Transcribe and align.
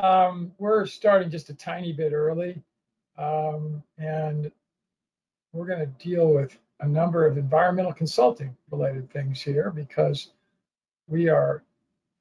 Um, 0.00 0.52
we're 0.56 0.86
starting 0.86 1.30
just 1.30 1.50
a 1.50 1.54
tiny 1.54 1.92
bit 1.92 2.14
early, 2.14 2.62
um, 3.18 3.82
and 3.98 4.50
we're 5.52 5.66
going 5.66 5.80
to 5.80 6.04
deal 6.04 6.28
with 6.32 6.56
a 6.80 6.88
number 6.88 7.26
of 7.26 7.36
environmental 7.36 7.92
consulting 7.92 8.56
related 8.70 9.10
things 9.10 9.42
here 9.42 9.70
because 9.70 10.30
we 11.06 11.28
are 11.28 11.62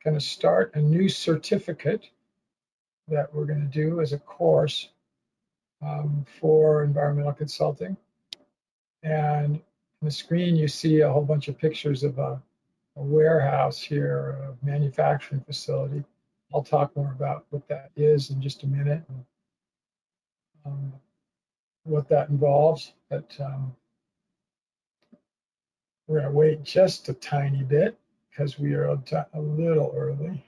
going 0.04 0.14
to 0.14 0.20
start 0.20 0.76
a 0.76 0.80
new 0.80 1.08
certificate 1.08 2.10
that 3.08 3.34
we're 3.34 3.46
going 3.46 3.62
to 3.62 3.66
do 3.68 4.02
as 4.02 4.12
a 4.12 4.20
course 4.20 4.90
um, 5.82 6.26
for 6.42 6.84
environmental 6.84 7.32
consulting. 7.32 7.96
And 9.04 9.56
on 9.56 9.62
the 10.02 10.12
screen, 10.12 10.58
you 10.58 10.68
see 10.68 11.00
a 11.00 11.10
whole 11.10 11.24
bunch 11.24 11.48
of 11.48 11.58
pictures 11.58 12.04
of 12.04 12.20
a, 12.20 12.42
a 12.98 13.02
warehouse 13.02 13.82
here, 13.82 14.38
a 14.44 14.66
manufacturing 14.66 15.42
facility. 15.42 16.04
I'll 16.54 16.64
talk 16.64 16.96
more 16.96 17.12
about 17.12 17.46
what 17.52 17.68
that 17.68 17.92
is 17.96 18.32
in 18.32 18.42
just 18.42 18.64
a 18.64 18.68
minute 18.68 19.04
and 19.08 19.26
um, 20.66 20.94
what 21.84 22.10
that 22.10 22.30
involves. 22.30 22.94
But 23.10 23.36
um, 23.40 23.76
we're 26.08 26.22
going 26.22 26.32
to 26.32 26.38
wait 26.38 26.64
just 26.64 27.10
a 27.10 27.14
tiny 27.14 27.64
bit 27.64 28.00
because 28.30 28.58
we 28.58 28.74
are 28.74 28.86
a, 28.86 29.28
a 29.34 29.40
little 29.40 29.94
early. 29.96 30.44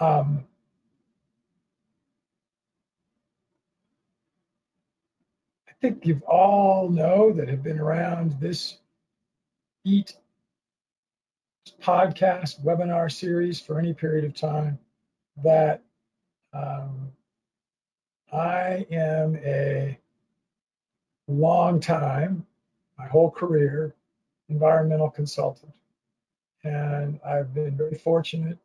Um, 0.00 0.44
I 5.68 5.72
think 5.80 6.06
you've 6.06 6.22
all 6.22 6.88
know 6.88 7.32
that 7.32 7.48
have 7.48 7.62
been 7.62 7.78
around 7.78 8.40
this 8.40 8.78
EAT 9.84 10.14
podcast 11.80 12.62
webinar 12.62 13.10
series 13.10 13.60
for 13.60 13.78
any 13.78 13.94
period 13.94 14.24
of 14.24 14.34
time 14.34 14.78
that 15.42 15.82
um, 16.52 17.10
I 18.32 18.86
am 18.90 19.36
a 19.36 19.98
long 21.28 21.80
time, 21.80 22.46
my 22.98 23.06
whole 23.06 23.30
career, 23.30 23.94
environmental 24.48 25.10
consultant. 25.10 25.72
And 26.64 27.18
I've 27.24 27.54
been 27.54 27.76
very 27.76 27.96
fortunate 27.96 28.58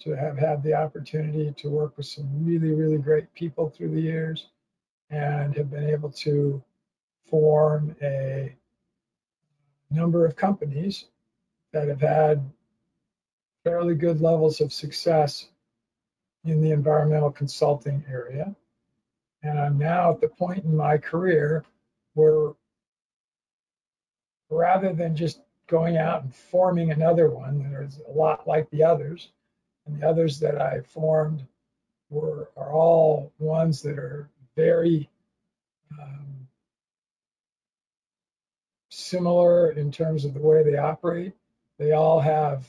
to 0.00 0.12
have 0.12 0.38
had 0.38 0.62
the 0.62 0.74
opportunity 0.74 1.52
to 1.56 1.68
work 1.68 1.96
with 1.96 2.06
some 2.06 2.28
really, 2.44 2.70
really 2.70 2.98
great 2.98 3.32
people 3.34 3.68
through 3.68 3.94
the 3.94 4.00
years 4.00 4.46
and 5.10 5.54
have 5.56 5.70
been 5.70 5.88
able 5.88 6.10
to 6.10 6.62
form 7.28 7.94
a 8.02 8.54
number 9.90 10.26
of 10.26 10.36
companies 10.36 11.06
that 11.76 11.88
have 11.88 12.00
had 12.00 12.50
fairly 13.62 13.94
good 13.94 14.22
levels 14.22 14.62
of 14.62 14.72
success 14.72 15.50
in 16.44 16.62
the 16.62 16.70
environmental 16.70 17.30
consulting 17.30 18.02
area. 18.10 18.56
And 19.42 19.60
I'm 19.60 19.76
now 19.76 20.10
at 20.10 20.22
the 20.22 20.28
point 20.28 20.64
in 20.64 20.74
my 20.74 20.96
career 20.96 21.64
where 22.14 22.52
rather 24.48 24.94
than 24.94 25.14
just 25.14 25.42
going 25.66 25.98
out 25.98 26.22
and 26.22 26.34
forming 26.34 26.92
another 26.92 27.28
one 27.28 27.70
that 27.70 27.82
is 27.82 28.00
a 28.08 28.10
lot 28.10 28.48
like 28.48 28.70
the 28.70 28.82
others, 28.82 29.28
and 29.84 30.00
the 30.00 30.08
others 30.08 30.40
that 30.40 30.58
I 30.58 30.80
formed 30.80 31.44
were 32.08 32.48
are 32.56 32.72
all 32.72 33.32
ones 33.38 33.82
that 33.82 33.98
are 33.98 34.30
very 34.56 35.10
um, 36.00 36.48
similar 38.88 39.72
in 39.72 39.92
terms 39.92 40.24
of 40.24 40.32
the 40.32 40.40
way 40.40 40.62
they 40.62 40.78
operate. 40.78 41.34
They 41.78 41.92
all 41.92 42.20
have 42.20 42.66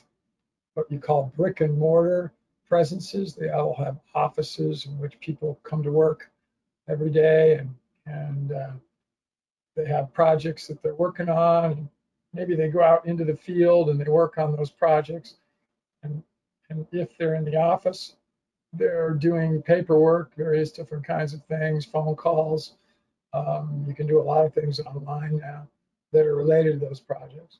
what 0.73 0.91
you 0.91 0.99
call 0.99 1.31
brick 1.35 1.61
and 1.61 1.77
mortar 1.77 2.33
presences. 2.67 3.33
They 3.33 3.49
all 3.49 3.75
have 3.75 3.97
offices 4.13 4.85
in 4.85 4.97
which 4.99 5.19
people 5.19 5.59
come 5.63 5.81
to 5.83 5.91
work 5.91 6.29
every 6.87 7.09
day, 7.09 7.55
and 7.55 7.75
and 8.05 8.51
uh, 8.51 8.71
they 9.75 9.85
have 9.85 10.13
projects 10.13 10.67
that 10.67 10.81
they're 10.81 10.95
working 10.95 11.29
on. 11.29 11.89
Maybe 12.33 12.55
they 12.55 12.69
go 12.69 12.81
out 12.81 13.05
into 13.05 13.23
the 13.25 13.35
field 13.35 13.89
and 13.89 13.99
they 13.99 14.09
work 14.09 14.37
on 14.37 14.55
those 14.55 14.69
projects. 14.69 15.35
And 16.03 16.23
and 16.69 16.85
if 16.91 17.17
they're 17.17 17.35
in 17.35 17.45
the 17.45 17.55
office, 17.55 18.15
they're 18.73 19.13
doing 19.13 19.61
paperwork, 19.61 20.35
various 20.35 20.71
different 20.71 21.05
kinds 21.05 21.33
of 21.33 21.43
things, 21.45 21.85
phone 21.85 22.15
calls. 22.15 22.73
Um, 23.33 23.85
you 23.87 23.93
can 23.93 24.07
do 24.07 24.19
a 24.19 24.23
lot 24.23 24.45
of 24.45 24.53
things 24.53 24.79
online 24.79 25.37
now 25.37 25.67
that 26.11 26.25
are 26.25 26.35
related 26.35 26.79
to 26.79 26.85
those 26.85 26.99
projects. 26.99 27.59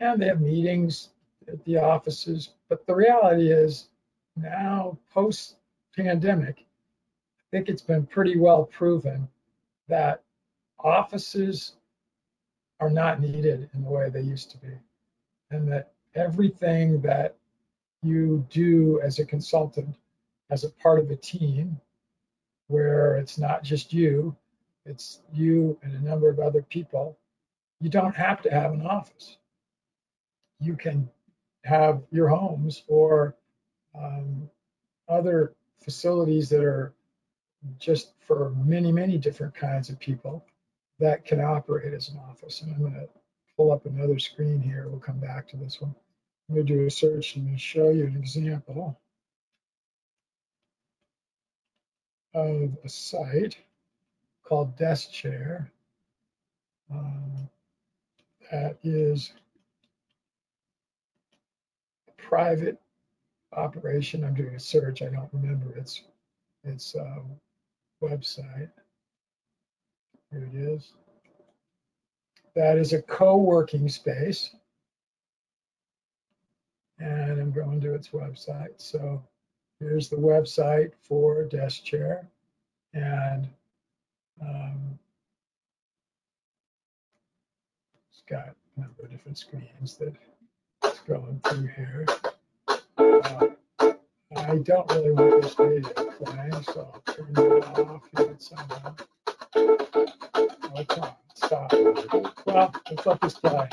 And 0.00 0.20
they 0.20 0.26
have 0.26 0.40
meetings 0.40 1.10
at 1.46 1.64
the 1.64 1.76
offices. 1.76 2.50
But 2.68 2.86
the 2.86 2.94
reality 2.94 3.50
is 3.50 3.88
now, 4.36 4.98
post 5.12 5.56
pandemic, 5.96 6.60
I 6.60 7.56
think 7.56 7.68
it's 7.68 7.82
been 7.82 8.06
pretty 8.06 8.38
well 8.38 8.64
proven 8.64 9.28
that 9.88 10.22
offices 10.78 11.74
are 12.80 12.90
not 12.90 13.20
needed 13.20 13.68
in 13.74 13.84
the 13.84 13.90
way 13.90 14.08
they 14.08 14.22
used 14.22 14.50
to 14.52 14.58
be. 14.58 14.72
And 15.50 15.70
that 15.70 15.92
everything 16.14 17.00
that 17.02 17.36
you 18.02 18.46
do 18.50 19.00
as 19.02 19.18
a 19.18 19.26
consultant, 19.26 19.96
as 20.48 20.64
a 20.64 20.70
part 20.70 20.98
of 20.98 21.10
a 21.10 21.16
team, 21.16 21.78
where 22.68 23.16
it's 23.16 23.36
not 23.36 23.62
just 23.62 23.92
you, 23.92 24.34
it's 24.86 25.20
you 25.32 25.76
and 25.82 25.92
a 25.94 26.08
number 26.08 26.30
of 26.30 26.38
other 26.38 26.62
people, 26.62 27.18
you 27.80 27.90
don't 27.90 28.14
have 28.14 28.40
to 28.42 28.50
have 28.50 28.72
an 28.72 28.86
office. 28.86 29.36
You 30.60 30.76
can 30.76 31.08
have 31.64 32.02
your 32.10 32.28
homes 32.28 32.84
or 32.88 33.36
um, 33.98 34.48
other 35.08 35.54
facilities 35.82 36.48
that 36.50 36.62
are 36.62 36.94
just 37.78 38.12
for 38.20 38.50
many, 38.64 38.92
many 38.92 39.18
different 39.18 39.54
kinds 39.54 39.90
of 39.90 39.98
people 39.98 40.44
that 40.98 41.24
can 41.24 41.40
operate 41.40 41.92
as 41.92 42.08
an 42.08 42.18
office. 42.28 42.62
And 42.62 42.74
I'm 42.74 42.80
going 42.80 42.94
to 42.94 43.08
pull 43.56 43.72
up 43.72 43.86
another 43.86 44.18
screen 44.18 44.60
here. 44.60 44.86
We'll 44.88 45.00
come 45.00 45.18
back 45.18 45.48
to 45.48 45.56
this 45.56 45.80
one. 45.80 45.94
I'm 46.48 46.54
going 46.54 46.66
to 46.66 46.74
do 46.74 46.86
a 46.86 46.90
search 46.90 47.36
and 47.36 47.60
show 47.60 47.90
you 47.90 48.06
an 48.06 48.16
example 48.16 48.98
of 52.34 52.76
a 52.84 52.88
site 52.88 53.56
called 54.44 54.76
Desk 54.76 55.10
Chair 55.10 55.70
um, 56.92 57.48
that 58.50 58.78
is 58.82 59.32
private 62.28 62.80
operation. 63.52 64.24
I'm 64.24 64.34
doing 64.34 64.54
a 64.54 64.60
search. 64.60 65.02
I 65.02 65.06
don't 65.06 65.28
remember 65.32 65.76
its 65.76 66.02
its 66.64 66.94
uh, 66.94 67.20
website. 68.02 68.70
Here 70.30 70.48
it 70.52 70.56
is. 70.56 70.92
That 72.54 72.78
is 72.78 72.92
a 72.92 73.02
co-working 73.02 73.88
space 73.88 74.54
and 77.00 77.40
I'm 77.40 77.50
going 77.50 77.80
to 77.80 77.94
its 77.94 78.08
website. 78.08 78.74
So 78.76 79.22
here's 79.78 80.08
the 80.08 80.16
website 80.16 80.92
for 81.00 81.44
Desk 81.44 81.82
Chair, 81.82 82.28
and 82.92 83.48
um, 84.40 84.98
it's 88.10 88.22
got 88.28 88.54
a 88.76 88.80
number 88.80 89.04
of 89.04 89.10
different 89.10 89.38
screens 89.38 89.96
that 89.96 90.14
going 91.06 91.40
through 91.44 91.66
here. 91.76 92.06
Uh, 92.98 93.48
I 94.36 94.56
don't 94.56 94.90
really 94.92 95.12
want 95.12 95.42
this 95.42 95.54
video 95.54 95.88
playing, 95.90 96.62
so 96.62 96.92
I'll 96.94 97.14
turn 97.14 97.32
that 97.32 97.78
off 97.78 98.02
here 98.16 98.36
somehow. 98.38 98.94
Oh, 99.56 100.84
come 100.88 101.04
on, 101.04 101.14
stop. 101.34 101.72
Well, 102.46 102.74
let's 102.90 103.06
let 103.06 103.20
this 103.20 103.34
play. 103.34 103.68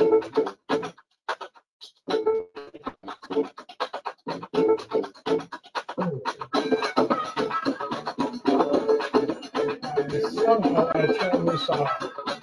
somehow 10.48 10.92
I 10.96 11.08
turn 11.08 11.46
this 11.46 11.70
off. 11.70 12.37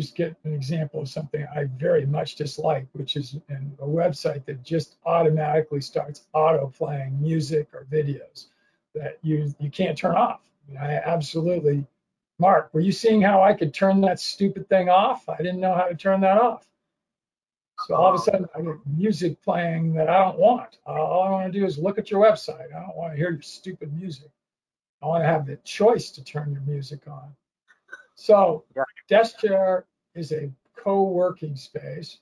Just 0.00 0.14
get 0.16 0.36
an 0.44 0.52
example 0.54 1.00
of 1.00 1.08
something 1.08 1.46
I 1.54 1.64
very 1.78 2.06
much 2.06 2.36
dislike, 2.36 2.86
which 2.92 3.16
is 3.16 3.36
in 3.48 3.76
a 3.80 3.86
website 3.86 4.44
that 4.46 4.62
just 4.62 4.96
automatically 5.04 5.80
starts 5.80 6.26
auto 6.32 6.68
playing 6.68 7.20
music 7.20 7.68
or 7.72 7.86
videos 7.90 8.46
that 8.94 9.18
you 9.22 9.54
you 9.58 9.70
can't 9.70 9.96
turn 9.96 10.16
off. 10.16 10.40
I, 10.68 10.72
mean, 10.72 10.80
I 10.80 10.94
absolutely, 10.94 11.86
Mark, 12.38 12.72
were 12.72 12.80
you 12.80 12.92
seeing 12.92 13.20
how 13.20 13.42
I 13.42 13.54
could 13.54 13.74
turn 13.74 14.00
that 14.02 14.20
stupid 14.20 14.68
thing 14.68 14.88
off? 14.88 15.28
I 15.28 15.36
didn't 15.36 15.60
know 15.60 15.74
how 15.74 15.84
to 15.84 15.94
turn 15.94 16.20
that 16.22 16.38
off. 16.38 16.66
So 17.86 17.94
all 17.94 18.14
of 18.14 18.20
a 18.20 18.22
sudden, 18.22 18.46
I 18.54 18.60
get 18.60 18.74
music 18.86 19.42
playing 19.42 19.94
that 19.94 20.08
I 20.08 20.22
don't 20.24 20.38
want. 20.38 20.78
All 20.86 21.22
I 21.22 21.30
want 21.30 21.52
to 21.52 21.58
do 21.58 21.64
is 21.64 21.78
look 21.78 21.98
at 21.98 22.10
your 22.10 22.22
website. 22.22 22.74
I 22.74 22.80
don't 22.80 22.96
want 22.96 23.12
to 23.12 23.16
hear 23.16 23.30
your 23.30 23.42
stupid 23.42 23.92
music. 23.94 24.30
I 25.02 25.06
want 25.06 25.22
to 25.24 25.28
have 25.28 25.46
the 25.46 25.56
choice 25.64 26.10
to 26.10 26.24
turn 26.24 26.52
your 26.52 26.60
music 26.62 27.00
on. 27.08 27.34
So, 28.16 28.64
yeah. 28.76 28.82
Desk 29.08 29.38
Chair 29.38 29.86
is 30.14 30.32
a 30.32 30.50
co-working 30.76 31.56
space 31.56 32.18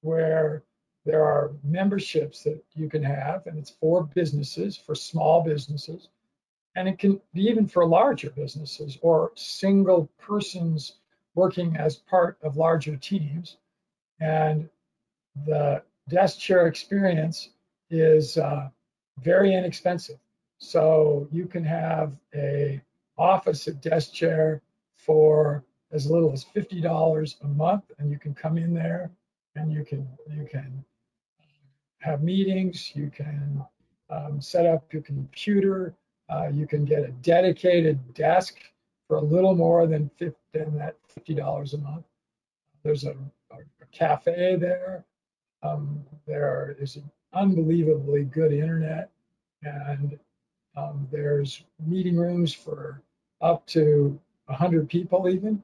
where 0.00 0.62
there 1.04 1.24
are 1.24 1.52
memberships 1.62 2.42
that 2.44 2.62
you 2.74 2.88
can 2.88 3.02
have, 3.02 3.46
and 3.46 3.58
it's 3.58 3.70
for 3.70 4.04
businesses, 4.14 4.76
for 4.76 4.94
small 4.94 5.42
businesses, 5.42 6.08
and 6.76 6.88
it 6.88 6.98
can 6.98 7.20
be 7.32 7.42
even 7.42 7.66
for 7.66 7.86
larger 7.86 8.30
businesses 8.30 8.98
or 9.02 9.32
single 9.34 10.08
persons 10.18 10.94
working 11.34 11.76
as 11.76 11.96
part 11.96 12.38
of 12.42 12.56
larger 12.56 12.96
teams. 12.96 13.58
And 14.20 14.68
the 15.46 15.82
desk 16.08 16.38
chair 16.38 16.66
experience 16.66 17.50
is 17.90 18.38
uh, 18.38 18.68
very 19.18 19.54
inexpensive. 19.54 20.18
So 20.58 21.28
you 21.30 21.46
can 21.46 21.64
have 21.64 22.12
a 22.34 22.80
office 23.18 23.68
at 23.68 23.80
desk 23.80 24.12
chair 24.12 24.62
for 24.96 25.64
as 25.94 26.10
little 26.10 26.32
as 26.32 26.44
fifty 26.44 26.80
dollars 26.80 27.36
a 27.42 27.48
month, 27.48 27.84
and 27.98 28.10
you 28.10 28.18
can 28.18 28.34
come 28.34 28.58
in 28.58 28.74
there 28.74 29.10
and 29.56 29.72
you 29.72 29.84
can 29.84 30.06
you 30.30 30.46
can 30.50 30.84
have 32.00 32.22
meetings. 32.22 32.92
You 32.94 33.10
can 33.10 33.64
um, 34.10 34.40
set 34.40 34.66
up 34.66 34.92
your 34.92 35.02
computer. 35.02 35.94
Uh, 36.28 36.48
you 36.52 36.66
can 36.66 36.84
get 36.84 37.04
a 37.04 37.12
dedicated 37.22 38.14
desk 38.14 38.56
for 39.06 39.18
a 39.18 39.22
little 39.22 39.54
more 39.54 39.86
than, 39.86 40.10
50, 40.18 40.36
than 40.52 40.76
that 40.78 40.96
fifty 41.08 41.34
dollars 41.34 41.74
a 41.74 41.78
month. 41.78 42.04
There's 42.82 43.04
a, 43.04 43.14
a, 43.52 43.56
a 43.56 43.86
cafe 43.92 44.56
there. 44.56 45.04
Um, 45.62 46.04
there 46.26 46.76
is 46.78 46.96
an 46.96 47.10
unbelievably 47.32 48.24
good 48.24 48.52
internet, 48.52 49.10
and 49.62 50.18
um, 50.76 51.08
there's 51.10 51.64
meeting 51.86 52.16
rooms 52.16 52.52
for 52.52 53.00
up 53.40 53.66
to 53.68 54.18
100 54.46 54.88
people, 54.88 55.28
even, 55.28 55.62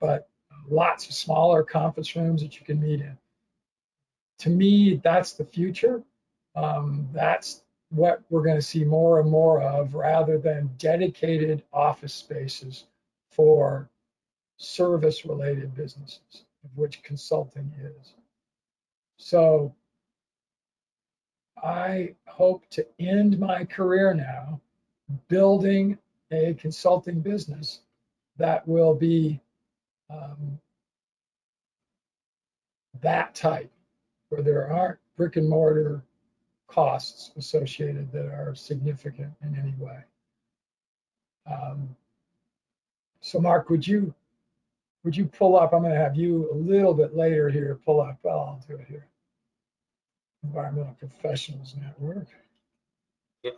but 0.00 0.28
lots 0.68 1.08
of 1.08 1.14
smaller 1.14 1.62
conference 1.62 2.14
rooms 2.16 2.42
that 2.42 2.58
you 2.58 2.64
can 2.64 2.80
meet 2.80 3.00
in. 3.00 3.16
To 4.40 4.50
me, 4.50 5.00
that's 5.02 5.32
the 5.32 5.44
future. 5.44 6.02
Um, 6.56 7.08
that's 7.12 7.62
what 7.90 8.22
we're 8.30 8.42
going 8.42 8.56
to 8.56 8.62
see 8.62 8.84
more 8.84 9.20
and 9.20 9.30
more 9.30 9.60
of 9.60 9.94
rather 9.94 10.38
than 10.38 10.70
dedicated 10.78 11.62
office 11.72 12.14
spaces 12.14 12.84
for 13.30 13.90
service 14.56 15.24
related 15.24 15.74
businesses, 15.74 16.44
of 16.64 16.70
which 16.76 17.02
consulting 17.02 17.72
is. 17.82 18.14
So 19.18 19.74
I 21.62 22.14
hope 22.26 22.68
to 22.70 22.86
end 22.98 23.38
my 23.38 23.64
career 23.64 24.14
now 24.14 24.60
building 25.28 25.98
a 26.30 26.54
consulting 26.54 27.20
business 27.20 27.80
that 28.36 28.66
will 28.66 28.94
be 28.94 29.40
um, 30.10 30.58
that 33.00 33.34
type, 33.34 33.70
where 34.28 34.42
there 34.42 34.70
aren't 34.70 34.98
brick 35.16 35.36
and 35.36 35.48
mortar 35.48 36.02
costs 36.66 37.32
associated 37.36 38.12
that 38.12 38.26
are 38.26 38.54
significant 38.54 39.32
in 39.42 39.56
any 39.56 39.74
way. 39.78 39.98
Um, 41.50 41.96
so, 43.20 43.40
Mark, 43.40 43.70
would 43.70 43.86
you 43.86 44.14
would 45.04 45.16
you 45.16 45.26
pull 45.26 45.58
up? 45.58 45.72
I'm 45.72 45.80
going 45.80 45.92
to 45.92 45.98
have 45.98 46.16
you 46.16 46.50
a 46.52 46.54
little 46.54 46.94
bit 46.94 47.16
later 47.16 47.48
here 47.48 47.80
pull 47.84 48.00
up. 48.00 48.18
Well, 48.22 48.38
I'll 48.38 48.64
do 48.68 48.80
it 48.80 48.86
here. 48.88 49.06
Environmental 50.44 50.96
Professionals 50.98 51.74
Network. 51.80 52.26
Yeah. 53.42 53.52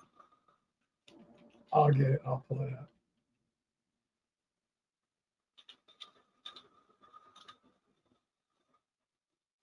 I'll 1.72 1.90
get 1.90 2.08
it. 2.08 2.22
I'll 2.26 2.44
pull 2.48 2.60
it 2.62 2.72
up. 2.72 2.91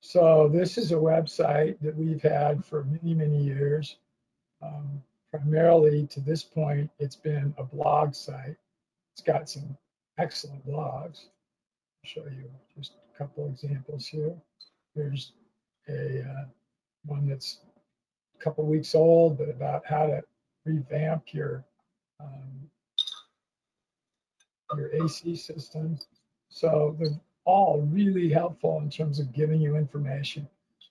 So 0.10 0.50
this 0.52 0.80
is 0.80 0.92
a 0.92 0.96
website 0.96 1.78
that 1.82 1.96
we've 1.96 2.24
had 2.24 2.66
for 2.66 2.84
many, 2.84 3.14
many 3.14 3.44
years. 3.44 3.98
Um, 4.60 5.04
primarily 5.30 6.08
to 6.08 6.20
this 6.20 6.42
point, 6.42 6.90
it's 6.98 7.16
been 7.16 7.54
a 7.60 7.64
blog 7.64 8.16
site. 8.16 8.56
It's 9.14 9.22
got 9.22 9.48
some 9.48 9.78
excellent 10.18 10.66
blogs. 10.66 11.26
I'll 11.28 12.06
show 12.06 12.24
you 12.24 12.50
just 12.76 12.94
a 13.14 13.18
couple 13.20 13.46
examples 13.46 14.08
here. 14.08 14.34
There's 14.96 15.34
a 15.88 16.24
uh, 16.24 16.46
one 17.06 17.28
that's 17.28 17.60
a 18.36 18.44
couple 18.44 18.66
weeks 18.66 18.96
old, 18.96 19.38
but 19.38 19.48
about 19.48 19.86
how 19.86 20.08
to 20.08 20.24
revamp 20.66 21.36
your 21.36 21.64
um, 22.20 22.68
your 24.76 24.90
AC 25.06 25.36
system. 25.36 26.00
So 26.50 26.96
they're 26.98 27.12
all 27.46 27.82
really 27.92 28.30
helpful 28.30 28.80
in 28.80 28.90
terms 28.90 29.20
of 29.20 29.34
giving 29.34 29.62
you 29.62 29.76
information 29.76 30.48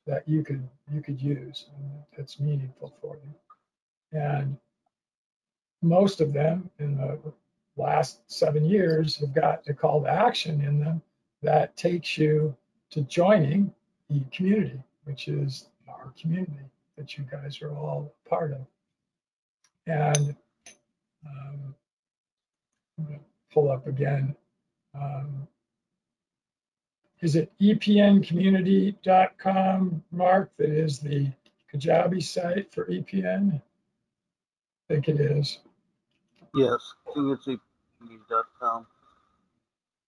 that 0.06 0.26
you 0.26 0.42
could 0.42 0.66
you 0.92 1.02
could 1.02 1.20
use 1.20 1.66
that's 2.16 2.40
meaningful 2.40 2.94
for 3.00 3.18
you. 3.24 4.18
And 4.18 4.56
most 5.82 6.20
of 6.20 6.32
them 6.32 6.70
in 6.78 6.96
the 6.96 7.18
last 7.76 8.20
seven 8.26 8.64
years 8.64 9.16
have 9.16 9.34
got 9.34 9.68
a 9.68 9.74
call 9.74 10.02
to 10.02 10.10
action 10.10 10.60
in 10.62 10.80
them 10.80 11.02
that 11.42 11.76
takes 11.76 12.18
you 12.18 12.56
to 12.90 13.02
joining 13.02 13.72
the 14.10 14.20
community, 14.32 14.82
which 15.04 15.28
is 15.28 15.68
our 15.88 16.12
community 16.20 16.64
that 16.96 17.16
you 17.16 17.24
guys 17.30 17.62
are 17.62 17.70
all 17.76 18.12
part 18.28 18.52
of. 18.52 18.66
And 19.86 20.34
um, 21.26 21.74
pull 23.52 23.70
up 23.70 23.86
again. 23.86 24.34
Um, 24.94 25.46
is 27.20 27.36
it 27.36 27.52
epncommunity.com, 27.60 30.02
Mark, 30.12 30.50
that 30.56 30.70
is 30.70 30.98
the 30.98 31.30
Kajabi 31.72 32.22
site 32.22 32.72
for 32.72 32.86
EPN? 32.86 33.54
I 33.54 33.62
think 34.88 35.08
it 35.08 35.20
is. 35.20 35.58
Yes, 36.54 36.94
community.com. 37.12 38.86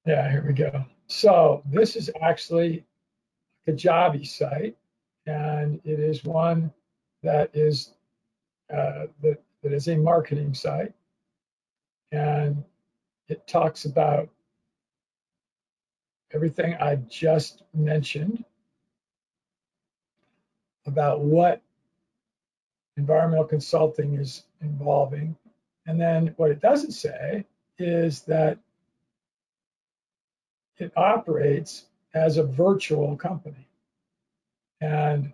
Yeah, 0.07 0.31
here 0.31 0.45
we 0.47 0.55
go. 0.55 0.87
So 1.09 1.62
this 1.67 1.97
is 1.97 2.09
actually 2.23 2.87
a 3.67 3.73
Kajabi 3.73 4.26
site 4.26 4.76
and 5.26 5.81
it 5.85 6.00
is 6.00 6.25
one 6.25 6.73
that 7.23 7.50
is 7.55 7.93
uh, 8.73 9.07
that, 9.23 9.43
that 9.62 9.73
is 9.73 9.88
a 9.88 9.97
marketing 9.97 10.55
site, 10.55 10.95
and 12.12 12.64
it 13.29 13.47
talks 13.47 13.85
about 13.85 14.29
everything 16.33 16.75
I 16.75 16.97
just 17.09 17.63
mentioned 17.75 18.45
about 20.87 21.21
what 21.21 21.61
environmental 22.97 23.45
consulting 23.45 24.15
is 24.15 24.45
involving. 24.61 25.37
And 25.87 26.01
then 26.01 26.35
what 26.37 26.51
it 26.51 26.61
doesn't 26.61 26.93
say 26.93 27.45
is 27.79 28.23
that 28.23 28.59
it 30.79 30.93
operates 30.97 31.87
as 32.15 32.37
a 32.37 32.43
virtual 32.43 33.17
company. 33.17 33.69
And 34.81 35.33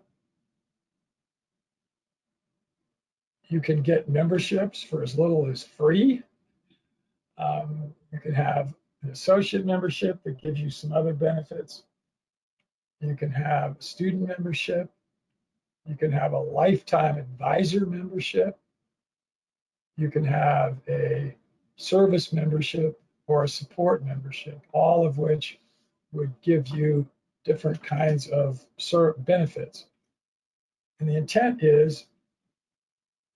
you 3.48 3.60
can 3.60 3.82
get 3.82 4.08
memberships 4.08 4.82
for 4.82 5.02
as 5.02 5.18
little 5.18 5.46
as 5.46 5.62
free. 5.62 6.22
Um, 7.38 7.94
you 8.12 8.18
can 8.18 8.34
have 8.34 8.74
an 9.02 9.10
associate 9.10 9.64
membership 9.64 10.22
that 10.24 10.40
gives 10.40 10.60
you 10.60 10.70
some 10.70 10.92
other 10.92 11.12
benefits. 11.12 11.84
You 13.00 13.14
can 13.14 13.30
have 13.30 13.76
student 13.78 14.26
membership. 14.26 14.90
You 15.84 15.96
can 15.96 16.10
have 16.10 16.32
a 16.32 16.38
lifetime 16.38 17.18
advisor 17.18 17.86
membership. 17.86 18.58
You 19.96 20.10
can 20.10 20.24
have 20.24 20.78
a 20.88 21.36
service 21.76 22.32
membership 22.32 23.00
or 23.26 23.44
a 23.44 23.48
support 23.48 24.04
membership, 24.04 24.60
all 24.72 25.06
of 25.06 25.18
which 25.18 25.58
would 26.12 26.32
give 26.42 26.68
you 26.68 27.06
different 27.44 27.82
kinds 27.82 28.28
of 28.28 28.64
benefits. 29.18 29.86
And 30.98 31.08
the 31.08 31.16
intent 31.16 31.62
is 31.62 32.06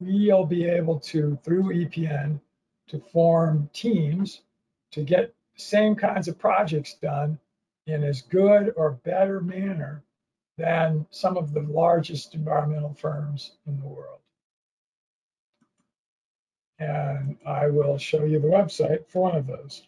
we'll 0.00 0.46
be 0.46 0.64
able 0.64 0.98
to, 1.00 1.38
through 1.44 1.74
EPN, 1.74 2.40
to 2.88 2.98
form 2.98 3.68
teams 3.72 4.40
to 4.92 5.02
get 5.02 5.34
same 5.60 5.94
kinds 5.94 6.28
of 6.28 6.38
projects 6.38 6.94
done 6.94 7.38
in 7.86 8.02
as 8.04 8.22
good 8.22 8.72
or 8.76 8.92
better 9.04 9.40
manner 9.40 10.02
than 10.58 11.06
some 11.10 11.36
of 11.36 11.52
the 11.52 11.62
largest 11.62 12.34
environmental 12.34 12.94
firms 12.94 13.52
in 13.66 13.78
the 13.78 13.86
world. 13.86 14.18
And 16.78 17.36
I 17.46 17.68
will 17.68 17.98
show 17.98 18.24
you 18.24 18.40
the 18.40 18.48
website 18.48 19.06
for 19.06 19.22
one 19.22 19.36
of 19.36 19.46
those. 19.46 19.82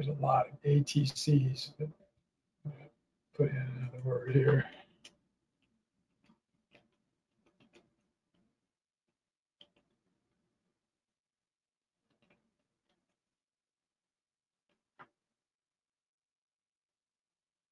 There's 0.00 0.16
a 0.18 0.22
lot 0.22 0.46
of 0.46 0.62
ATCs. 0.62 1.72
That, 1.78 1.90
put 3.36 3.50
in 3.50 3.56
another 3.56 4.00
word 4.02 4.30
here. 4.32 4.64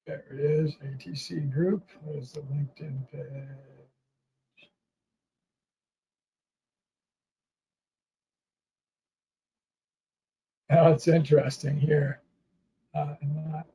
There 0.05 0.23
it 0.31 0.39
is, 0.39 0.75
ATC 0.85 1.51
group. 1.51 1.81
There's 2.05 2.33
the 2.33 2.41
LinkedIn 2.41 3.11
page. 3.11 3.78
Now 10.69 10.91
it's 10.91 11.07
interesting 11.07 11.79
here. 11.79 12.21
Uh, 12.93 13.15
not, 13.21 13.67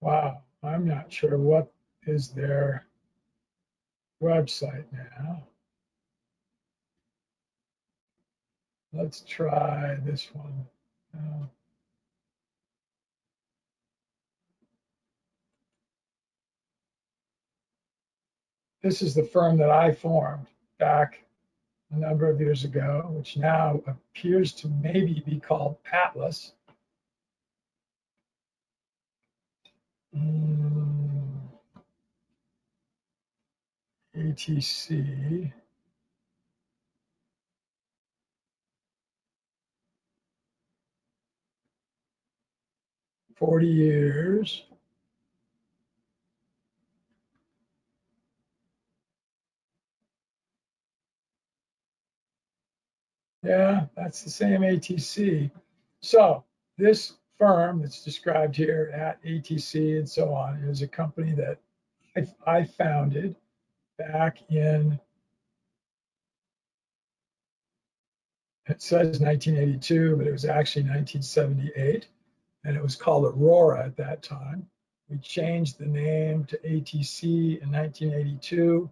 wow, 0.00 0.42
I'm 0.62 0.86
not 0.86 1.12
sure 1.12 1.36
what 1.36 1.72
is 2.06 2.28
their 2.28 2.86
website 4.22 4.84
now. 4.92 5.42
Let's 8.92 9.24
try 9.26 9.96
this 10.04 10.28
one. 10.32 10.66
This 18.82 19.02
is 19.02 19.14
the 19.14 19.24
firm 19.24 19.56
that 19.58 19.70
I 19.70 19.92
formed 19.92 20.46
back 20.78 21.22
a 21.92 21.96
number 21.98 22.28
of 22.28 22.40
years 22.40 22.64
ago, 22.64 23.10
which 23.12 23.36
now 23.36 23.82
appears 23.86 24.52
to 24.52 24.68
maybe 24.68 25.22
be 25.26 25.40
called 25.40 25.76
Atlas. 25.92 26.52
Mm, 30.16 31.40
ATC. 34.16 35.52
40 43.36 43.66
years. 43.66 44.64
Yeah, 53.42 53.86
that's 53.96 54.22
the 54.22 54.30
same 54.30 54.60
ATC. 54.60 55.50
So 56.02 56.44
this 56.76 57.14
firm 57.38 57.80
that's 57.80 58.04
described 58.04 58.54
here 58.54 58.92
at 58.94 59.22
ATC 59.24 59.98
and 59.98 60.08
so 60.08 60.34
on 60.34 60.56
is 60.56 60.82
a 60.82 60.88
company 60.88 61.32
that 61.32 61.58
I, 62.16 62.26
I 62.46 62.64
founded 62.64 63.36
back 63.96 64.38
in, 64.50 64.98
it 68.66 68.82
says 68.82 69.20
1982, 69.20 70.16
but 70.16 70.26
it 70.26 70.32
was 70.32 70.44
actually 70.44 70.82
1978 70.82 72.06
and 72.64 72.76
it 72.76 72.82
was 72.82 72.96
called 72.96 73.24
Aurora 73.24 73.86
at 73.86 73.96
that 73.96 74.22
time. 74.22 74.68
We 75.08 75.18
changed 75.18 75.78
the 75.78 75.86
name 75.86 76.44
to 76.44 76.58
ATC 76.58 77.60
in 77.60 77.72
1982, 77.72 78.88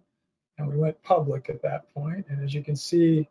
and 0.57 0.67
we 0.67 0.75
went 0.75 1.01
public 1.01 1.49
at 1.49 1.61
that 1.61 1.93
point. 1.93 2.25
And 2.29 2.43
as 2.43 2.53
you 2.53 2.61
can 2.63 2.75
see, 2.75 3.29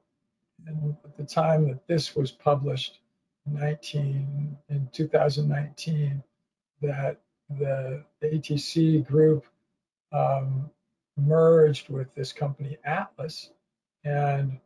in, 0.67 0.97
at 1.05 1.17
the 1.17 1.25
time 1.25 1.69
that 1.69 1.87
this 1.87 2.15
was 2.15 2.31
published, 2.31 3.01
19 3.47 4.57
in 4.69 4.89
2019, 4.93 6.23
that 6.83 7.21
the 7.51 8.05
ATC 8.23 9.07
group 9.07 9.47
um, 10.13 10.71
merged 11.17 11.89
with 11.89 12.15
this 12.15 12.33
company 12.33 12.79
Atlas, 12.85 13.51
and 14.05 14.59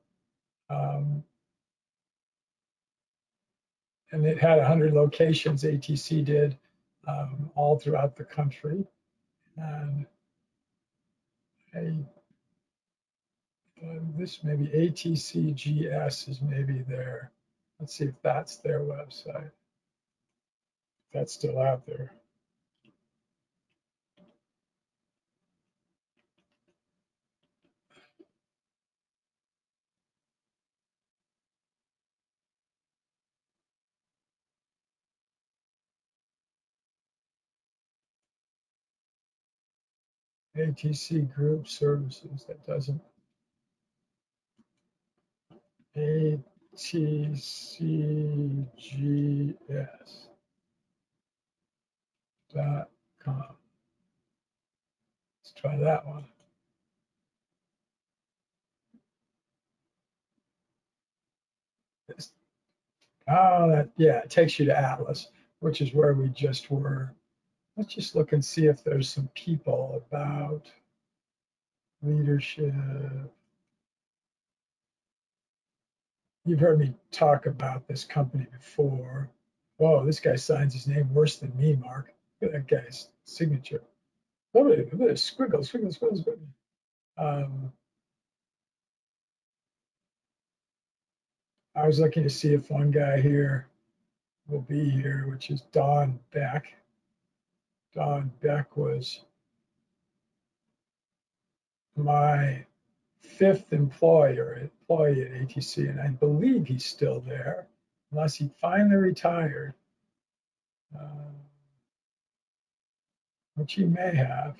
um, 0.71 1.23
and 4.13 4.27
it 4.27 4.39
had 4.39 4.59
100 4.59 4.93
locations, 4.93 5.65
ATC 5.65 6.25
did, 6.25 6.59
um, 7.09 7.51
all 7.55 7.79
throughout 7.79 8.15
the 8.15 8.25
country. 8.25 8.85
And 9.57 10.07
I, 11.75 11.95
this 14.17 14.45
maybe 14.45 14.67
ATCGS 14.69 16.29
is 16.29 16.41
maybe 16.43 16.85
there. 16.89 17.33
Let's 17.81 17.97
see 17.97 18.05
if 18.05 18.15
that's 18.23 18.57
their 18.59 18.81
website. 18.81 19.47
If 19.47 19.53
That's 21.13 21.33
still 21.33 21.59
out 21.59 21.87
there. 21.87 22.13
ATC 40.57 41.35
Group 41.35 41.67
Services. 41.67 42.45
That 42.47 42.65
doesn't. 42.67 43.01
ATCGS 45.97 46.43
dot 52.55 52.91
com. 53.23 53.45
Let's 55.43 55.53
try 55.57 55.77
that 55.77 56.07
one. 56.07 56.25
Oh, 63.29 63.71
that 63.71 63.91
yeah, 63.97 64.19
it 64.19 64.31
takes 64.31 64.59
you 64.59 64.67
to 64.67 64.77
Atlas, 64.79 65.29
which 65.61 65.81
is 65.81 65.95
where 65.95 66.15
we 66.15 66.29
just 66.29 66.71
were 66.71 67.15
let's 67.77 67.95
just 67.95 68.15
look 68.15 68.33
and 68.33 68.45
see 68.45 68.67
if 68.67 68.85
there's 68.85 69.09
some 69.09 69.29
people 69.35 70.03
about 70.11 70.71
leadership. 72.03 72.75
You've 76.45 76.61
heard 76.61 76.81
me 76.81 76.93
talk 77.13 77.47
about 77.47 77.87
this 77.87 78.05
company 78.05 78.47
before. 78.53 79.31
Whoa, 79.77 80.05
this 80.05 80.19
guy 80.21 80.37
signs 80.37 80.75
his 80.75 80.89
name 80.89 81.13
worse 81.15 81.37
than 81.37 81.57
me, 81.57 81.77
Mark. 81.77 82.13
Look 82.41 82.53
at 82.53 82.69
that 82.69 82.83
guy's 82.85 83.09
signature. 83.25 83.83
Look 84.53 84.73
at, 84.73 84.79
at 84.81 84.89
squiggle, 84.91 85.61
squiggle, 85.61 85.97
squiggle, 85.97 86.25
squiggle. 86.25 86.47
Um, 87.17 87.73
I 91.75 91.87
was 91.87 92.01
looking 92.01 92.25
to 92.25 92.31
see 92.31 92.53
if 92.53 92.71
one 92.71 92.91
guy 92.91 93.21
here 93.21 93.69
will 94.49 94.61
be 94.63 94.91
here, 94.91 95.27
which 95.31 95.51
is 95.51 95.63
Don 95.73 96.19
Beck. 96.33 96.75
Don 97.95 98.33
Beck 98.43 98.77
was 98.77 99.21
my 101.97 102.65
fifth 103.23 103.73
employer 103.73 104.55
employee 104.61 105.23
at 105.23 105.33
ATC, 105.33 105.89
and 105.89 106.01
I 106.01 106.09
believe 106.09 106.67
he's 106.67 106.85
still 106.85 107.21
there, 107.21 107.67
unless 108.11 108.35
he 108.35 108.51
finally 108.61 108.97
retired, 108.97 109.75
uh, 110.99 111.31
which 113.55 113.75
he 113.75 113.85
may 113.85 114.15
have. 114.15 114.57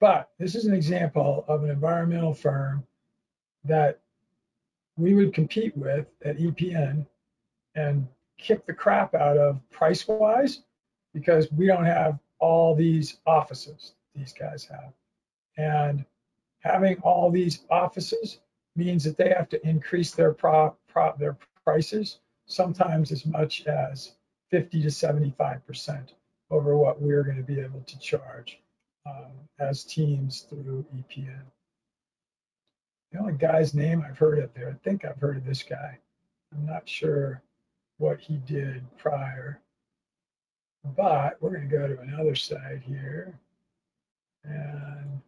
But 0.00 0.30
this 0.36 0.56
is 0.56 0.66
an 0.66 0.74
example 0.74 1.44
of 1.46 1.62
an 1.62 1.70
environmental 1.70 2.34
firm 2.34 2.84
that 3.64 4.00
we 4.96 5.14
would 5.14 5.32
compete 5.32 5.76
with 5.76 6.06
at 6.24 6.38
EPN 6.38 7.06
and 7.76 8.08
kick 8.36 8.66
the 8.66 8.74
crap 8.74 9.14
out 9.14 9.38
of 9.38 9.60
price 9.70 10.06
wise 10.08 10.62
because 11.12 11.50
we 11.52 11.66
don't 11.66 11.84
have 11.84 12.18
all 12.38 12.74
these 12.74 13.18
offices 13.26 13.94
these 14.14 14.32
guys 14.32 14.64
have. 14.64 14.92
And 15.56 16.04
having 16.60 16.96
all 16.98 17.30
these 17.30 17.60
offices 17.70 18.38
means 18.76 19.04
that 19.04 19.16
they 19.16 19.30
have 19.30 19.48
to 19.50 19.68
increase 19.68 20.12
their 20.12 20.32
pro, 20.32 20.74
pro, 20.88 21.14
their 21.18 21.36
prices 21.64 22.18
sometimes 22.46 23.12
as 23.12 23.24
much 23.24 23.66
as 23.66 24.12
50 24.50 24.82
to 24.82 24.90
75 24.90 25.66
percent 25.66 26.14
over 26.50 26.76
what 26.76 27.00
we're 27.00 27.22
going 27.22 27.38
to 27.38 27.42
be 27.42 27.60
able 27.60 27.80
to 27.80 27.98
charge 27.98 28.60
um, 29.06 29.32
as 29.58 29.84
teams 29.84 30.42
through 30.42 30.84
EPN. 30.94 31.44
The 33.10 33.18
only 33.18 33.32
guy's 33.34 33.74
name 33.74 34.04
I've 34.06 34.18
heard 34.18 34.38
of 34.38 34.52
there, 34.54 34.68
I 34.68 34.74
think 34.84 35.04
I've 35.04 35.20
heard 35.20 35.38
of 35.38 35.46
this 35.46 35.62
guy. 35.62 35.98
I'm 36.54 36.66
not 36.66 36.88
sure 36.88 37.42
what 37.98 38.20
he 38.20 38.36
did 38.36 38.84
prior, 38.98 39.61
but 40.84 41.36
we're 41.40 41.50
going 41.50 41.68
to 41.68 41.76
go 41.76 41.86
to 41.86 42.00
another 42.00 42.34
site 42.34 42.82
here 42.82 43.38
and 44.44 45.20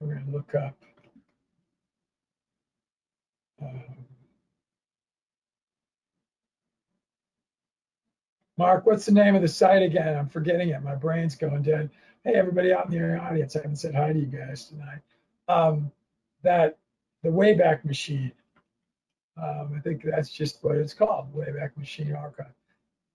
we're 0.00 0.14
going 0.14 0.26
to 0.26 0.32
look 0.32 0.54
up 0.54 0.76
um, 3.62 3.82
Mark, 8.56 8.86
what's 8.86 9.06
the 9.06 9.12
name 9.12 9.34
of 9.34 9.42
the 9.42 9.48
site 9.48 9.82
again? 9.82 10.16
I'm 10.16 10.28
forgetting 10.28 10.68
it. 10.68 10.82
My 10.82 10.94
brain's 10.94 11.34
going 11.34 11.62
dead. 11.62 11.90
Hey, 12.22 12.34
everybody 12.34 12.72
out 12.72 12.86
in 12.86 12.92
the 12.92 13.18
audience, 13.18 13.56
I 13.56 13.60
haven't 13.60 13.76
said 13.76 13.94
hi 13.94 14.12
to 14.12 14.18
you 14.18 14.26
guys 14.26 14.66
tonight. 14.66 15.00
Um, 15.48 15.90
that 16.42 16.78
the 17.22 17.30
Wayback 17.30 17.84
Machine. 17.84 18.32
Um, 19.36 19.72
I 19.76 19.80
think 19.80 20.04
that's 20.04 20.30
just 20.30 20.62
what 20.62 20.76
it's 20.76 20.94
called, 20.94 21.34
Wayback 21.34 21.76
Machine 21.76 22.14
Archive. 22.14 22.46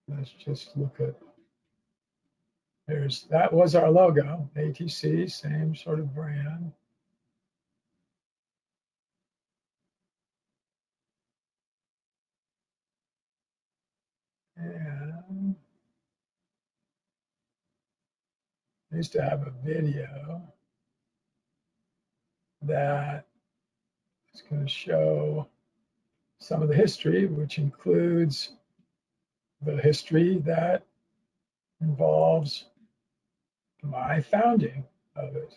Let's 0.06 0.30
just 0.30 0.76
look 0.76 1.00
at 1.00 1.14
there's 2.86 3.24
that 3.30 3.52
was 3.52 3.74
our 3.74 3.90
logo, 3.90 4.48
ATC, 4.56 5.30
same 5.30 5.74
sort 5.74 5.98
of 5.98 6.14
brand. 6.14 6.72
I 18.92 18.96
used 18.96 19.12
to 19.12 19.22
have 19.22 19.42
a 19.42 19.52
video 19.64 20.42
that 22.62 23.26
is 24.32 24.42
going 24.42 24.62
to 24.62 24.68
show 24.68 25.48
some 26.38 26.62
of 26.62 26.68
the 26.68 26.74
history, 26.74 27.26
which 27.26 27.58
includes 27.58 28.52
the 29.62 29.76
history 29.78 30.38
that 30.46 30.84
involves 31.80 32.66
my 33.82 34.20
founding 34.20 34.84
of 35.16 35.36
it. 35.36 35.54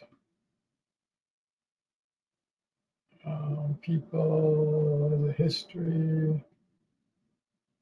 Um, 3.26 3.78
people, 3.82 5.26
the 5.28 5.34
history. 5.34 6.44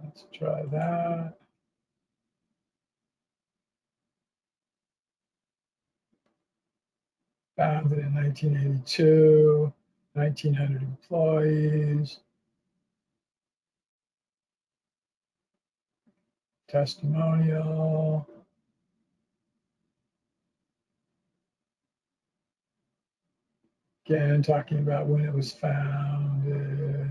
Let's 0.01 0.25
try 0.33 0.63
that. 0.71 1.37
founded 7.55 7.99
in 7.99 8.13
1982, 8.13 9.73
1900 10.13 10.81
employees. 10.81 12.19
Testimonial. 16.67 18.27
Again, 24.05 24.43
talking 24.43 24.79
about 24.79 25.07
when 25.07 25.21
it 25.25 25.33
was 25.33 25.51
founded. 25.51 27.09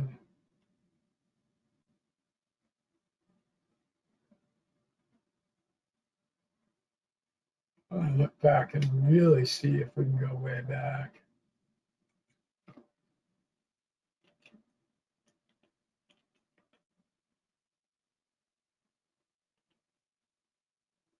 Look 8.16 8.38
back 8.40 8.74
and 8.74 8.85
really 9.09 9.46
see 9.46 9.76
if 9.76 9.88
we 9.96 10.04
can 10.04 10.18
go 10.18 10.35
way 10.37 10.61
back. 10.68 11.20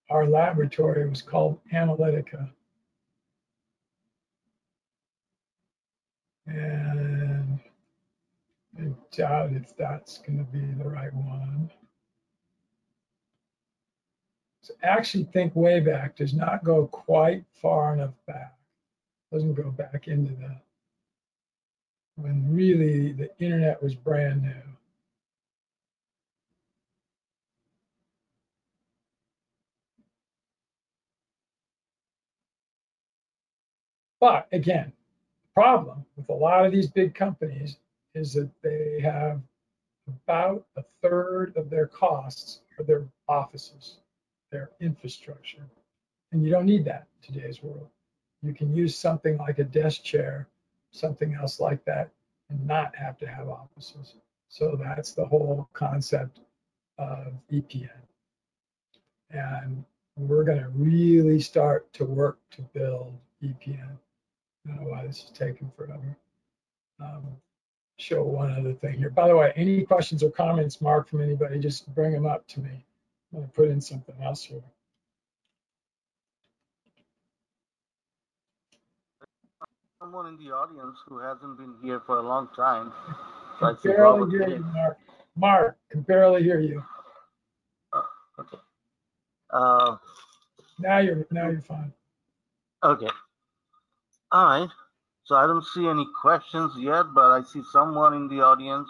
Our 0.09 0.27
laboratory 0.27 1.09
was 1.09 1.21
called 1.21 1.59
Analytica. 1.73 2.49
And 6.47 7.59
I 8.77 8.83
doubt 9.11 9.53
if 9.53 9.75
that's 9.75 10.19
going 10.19 10.37
to 10.37 10.43
be 10.45 10.59
the 10.59 10.87
right 10.87 11.13
one 11.13 11.71
actually 14.83 15.25
think 15.25 15.55
way 15.55 15.79
back 15.79 16.15
does 16.15 16.33
not 16.33 16.63
go 16.63 16.87
quite 16.87 17.43
far 17.61 17.93
enough 17.93 18.13
back. 18.27 18.55
Doesn't 19.31 19.53
go 19.53 19.71
back 19.71 20.07
into 20.07 20.33
the 20.35 20.55
when 22.15 22.53
really 22.53 23.11
the 23.11 23.29
internet 23.39 23.81
was 23.83 23.93
brand 23.93 24.43
new. 24.43 24.53
But 34.21 34.47
again, 34.51 34.93
the 35.43 35.61
problem 35.61 36.05
with 36.15 36.29
a 36.29 36.33
lot 36.33 36.65
of 36.65 36.71
these 36.71 36.87
big 36.89 37.13
companies 37.13 37.77
is 38.15 38.33
that 38.33 38.49
they 38.63 39.01
have 39.01 39.41
about 40.07 40.65
a 40.77 40.83
third 41.01 41.55
of 41.57 41.69
their 41.69 41.87
costs 41.87 42.61
for 42.75 42.83
their 42.83 43.03
offices 43.27 43.97
their 44.55 44.69
infrastructure. 44.79 45.67
And 46.31 46.43
you 46.43 46.49
don't 46.49 46.65
need 46.65 46.85
that 46.85 47.07
in 47.17 47.33
today's 47.33 47.61
world. 47.61 47.89
You 48.41 48.53
can 48.53 48.73
use 48.73 48.97
something 48.97 49.37
like 49.37 49.59
a 49.59 49.65
desk 49.65 50.03
chair, 50.03 50.47
something 50.91 51.33
else 51.33 51.59
like 51.59 51.83
that, 51.85 52.09
and 52.49 52.65
not 52.65 52.95
have 52.95 53.17
to 53.17 53.27
have 53.27 53.49
offices. 53.49 54.15
So 54.47 54.79
that's 54.81 55.11
the 55.11 55.25
whole 55.25 55.67
concept 55.73 56.39
of 56.97 57.33
EPN. 57.51 57.89
And 59.31 59.83
we're 60.15 60.45
going 60.45 60.59
to 60.59 60.69
really 60.69 61.41
start 61.41 61.91
to 61.93 62.05
work 62.05 62.39
to 62.51 62.61
build 62.61 63.13
EPN. 63.43 63.97
I 64.65 64.69
don't 64.69 64.81
know 64.81 64.89
why 64.89 65.05
this 65.05 65.25
is 65.25 65.31
taking 65.31 65.69
forever. 65.75 66.15
Um, 67.01 67.25
show 67.97 68.23
one 68.23 68.53
other 68.53 68.73
thing 68.73 68.97
here. 68.97 69.09
By 69.09 69.27
the 69.27 69.35
way, 69.35 69.51
any 69.57 69.83
questions 69.83 70.23
or 70.23 70.31
comments, 70.31 70.79
Mark, 70.79 71.09
from 71.09 71.21
anybody, 71.21 71.59
just 71.59 71.93
bring 71.93 72.13
them 72.13 72.25
up 72.25 72.47
to 72.47 72.61
me. 72.61 72.85
I'm 73.35 73.41
going 73.41 73.49
to 73.49 73.53
put 73.55 73.69
in 73.69 73.81
something 73.81 74.15
else 74.23 74.43
here. 74.45 74.63
Someone 80.01 80.27
in 80.27 80.37
the 80.37 80.53
audience 80.53 80.97
who 81.07 81.19
hasn't 81.19 81.57
been 81.57 81.75
here 81.83 82.01
for 82.05 82.17
a 82.17 82.21
long 82.21 82.49
time. 82.55 82.93
Can 82.95 83.15
Like 83.61 83.81
the 83.83 83.89
barely 83.91 84.29
hear 84.31 84.47
you, 84.47 84.65
Mark. 84.73 84.99
Mark, 85.37 85.77
can 85.91 86.01
barely 86.03 86.43
hear 86.43 86.59
you. 86.61 86.83
Okay. 88.39 88.57
Uh, 89.51 89.97
Now 90.79 90.99
you're 90.99 91.25
now 91.31 91.49
you're 91.49 91.61
fine. 91.61 91.93
okay. 92.83 93.09
All 94.31 94.45
right. 94.45 94.69
So 95.25 95.35
I 95.35 95.47
don't 95.47 95.65
see 95.65 95.87
any 95.87 96.05
questions 96.21 96.73
yet, 96.79 97.05
but 97.15 97.31
I 97.31 97.43
see 97.43 97.63
someone 97.73 98.13
in 98.15 98.27
the 98.29 98.41
audience 98.43 98.89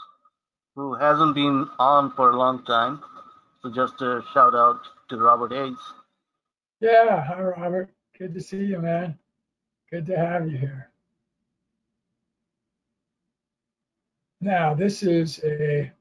who 0.75 0.95
hasn't 0.95 1.36
been 1.36 1.69
on 1.79 2.12
for 2.13 2.31
a 2.31 2.38
long 2.38 2.65
time. 2.65 3.01
So 3.65 3.71
just 3.71 3.99
a 4.04 4.21
shout 4.32 4.54
out 4.54 4.82
to 5.10 5.17
Robert 5.17 5.51
Hayes. 5.51 5.75
Yeah, 6.82 7.25
hi 7.25 7.41
Robert. 7.41 7.89
Good 8.15 8.36
to 8.36 8.39
see 8.39 8.63
you, 8.63 8.78
man. 8.78 9.17
Good 9.89 10.06
to 10.06 10.15
have 10.15 10.47
you 10.47 10.56
here. 10.56 10.91
Now, 14.39 14.75
this 14.75 15.01
is 15.01 15.43
a 15.43 15.91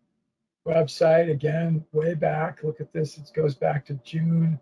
website 0.68 1.30
again, 1.30 1.82
way 1.94 2.12
back. 2.12 2.62
Look 2.62 2.82
at 2.82 2.92
this. 2.92 3.16
It 3.16 3.30
goes 3.34 3.54
back 3.54 3.86
to 3.86 3.94
June. 4.04 4.60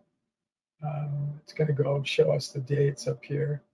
Um, 0.81 1.41
it's 1.43 1.55
going 1.55 1.75
to 1.75 1.83
go 1.83 1.97
and 1.97 2.07
show 2.07 2.31
us 2.31 2.51
the 2.51 2.61
dates 2.61 3.09
up 3.09 3.25
here. 3.25 3.65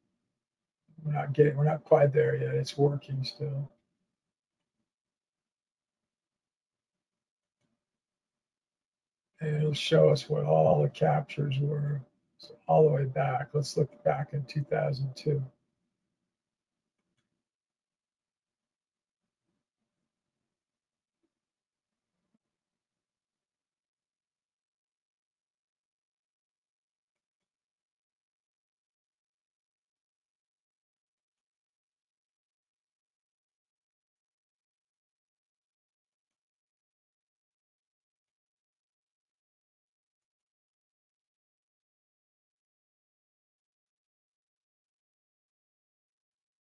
We're 1.04 1.12
not 1.12 1.34
getting, 1.34 1.54
we're 1.54 1.64
not 1.64 1.84
quite 1.84 2.14
there 2.14 2.34
yet. 2.34 2.54
It's 2.54 2.78
working 2.78 3.22
still. 3.24 3.70
And 9.40 9.56
it'll 9.56 9.72
show 9.72 10.08
us 10.10 10.28
what 10.28 10.44
all 10.44 10.82
the 10.82 10.88
captures 10.88 11.58
were. 11.60 12.00
So 12.38 12.54
all 12.66 12.84
the 12.84 12.90
way 12.90 13.04
back. 13.04 13.48
Let's 13.52 13.76
look 13.76 14.02
back 14.04 14.32
in 14.32 14.44
2002. 14.44 15.42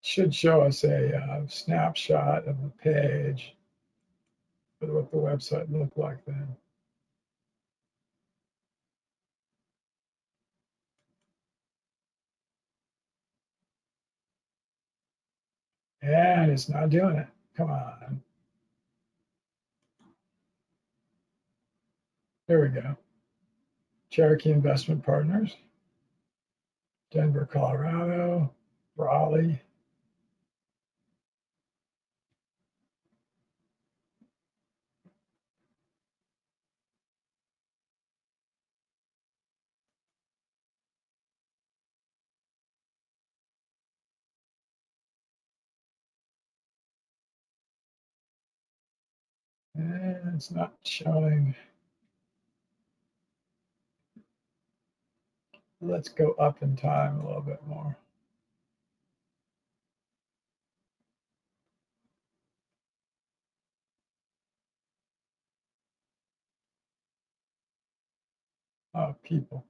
Should 0.08 0.34
show 0.34 0.62
us 0.62 0.86
a 0.86 1.17
uh, 1.17 1.41
snapshot 1.48 2.48
of 2.48 2.56
the 2.62 2.70
page 2.82 3.54
with 4.80 4.89
what 4.89 5.12
the 5.12 5.17
website 5.17 5.70
looked 5.70 5.98
like 5.98 6.24
then. 6.26 6.48
And 16.02 16.52
it's 16.52 16.70
not 16.70 16.89
doing 16.89 17.17
it. 17.17 17.28
Come 17.58 17.70
on. 17.70 18.22
There 22.48 22.62
we 22.62 22.70
go. 22.70 22.96
Cherokee 24.10 24.52
Investment 24.52 25.04
Partners, 25.04 25.54
Denver, 27.12 27.46
Colorado, 27.52 28.54
Raleigh. 28.96 29.62
And 49.78 50.27
it's 50.38 50.52
not 50.52 50.71
showing. 50.86 51.56
Let's 55.82 56.10
go 56.10 56.34
up 56.34 56.62
in 56.62 56.76
time 56.76 57.21
a 57.21 57.28
little 57.28 57.41
bit 57.41 57.60
more. 57.67 57.97
Oh, 68.93 69.15
people. 69.23 69.65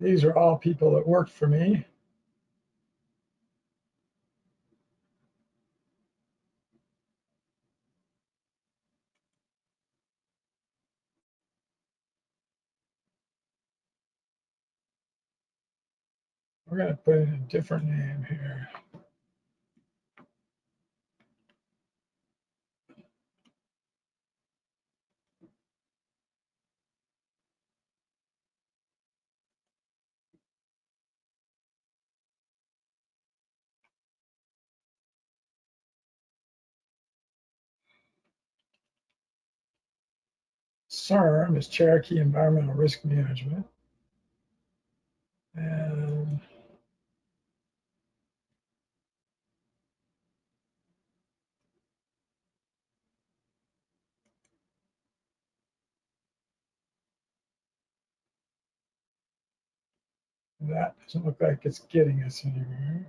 These 0.00 0.22
are 0.24 0.36
all 0.36 0.56
people 0.56 0.92
that 0.94 1.06
worked 1.06 1.32
for 1.32 1.48
me. 1.48 1.84
We're 16.70 16.78
going 16.78 16.90
to 16.90 16.96
put 16.96 17.16
in 17.16 17.34
a 17.34 17.50
different 17.50 17.86
name 17.86 18.26
here. 18.28 18.68
CERM 41.08 41.56
is 41.56 41.68
Cherokee 41.68 42.20
Environmental 42.20 42.74
Risk 42.74 43.02
Management. 43.02 43.66
And 45.54 46.38
that 60.60 60.94
doesn't 61.06 61.24
look 61.24 61.40
like 61.40 61.60
it's 61.64 61.78
getting 61.78 62.22
us 62.22 62.44
anywhere. 62.44 63.06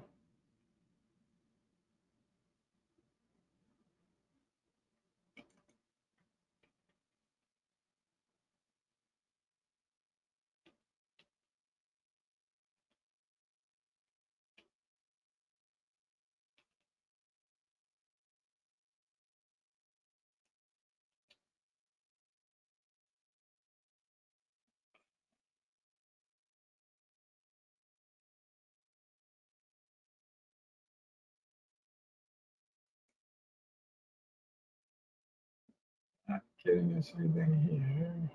Not 36.27 36.43
getting 36.69 36.95
us 36.97 37.11
anything 37.17 37.67
here. 37.67 38.31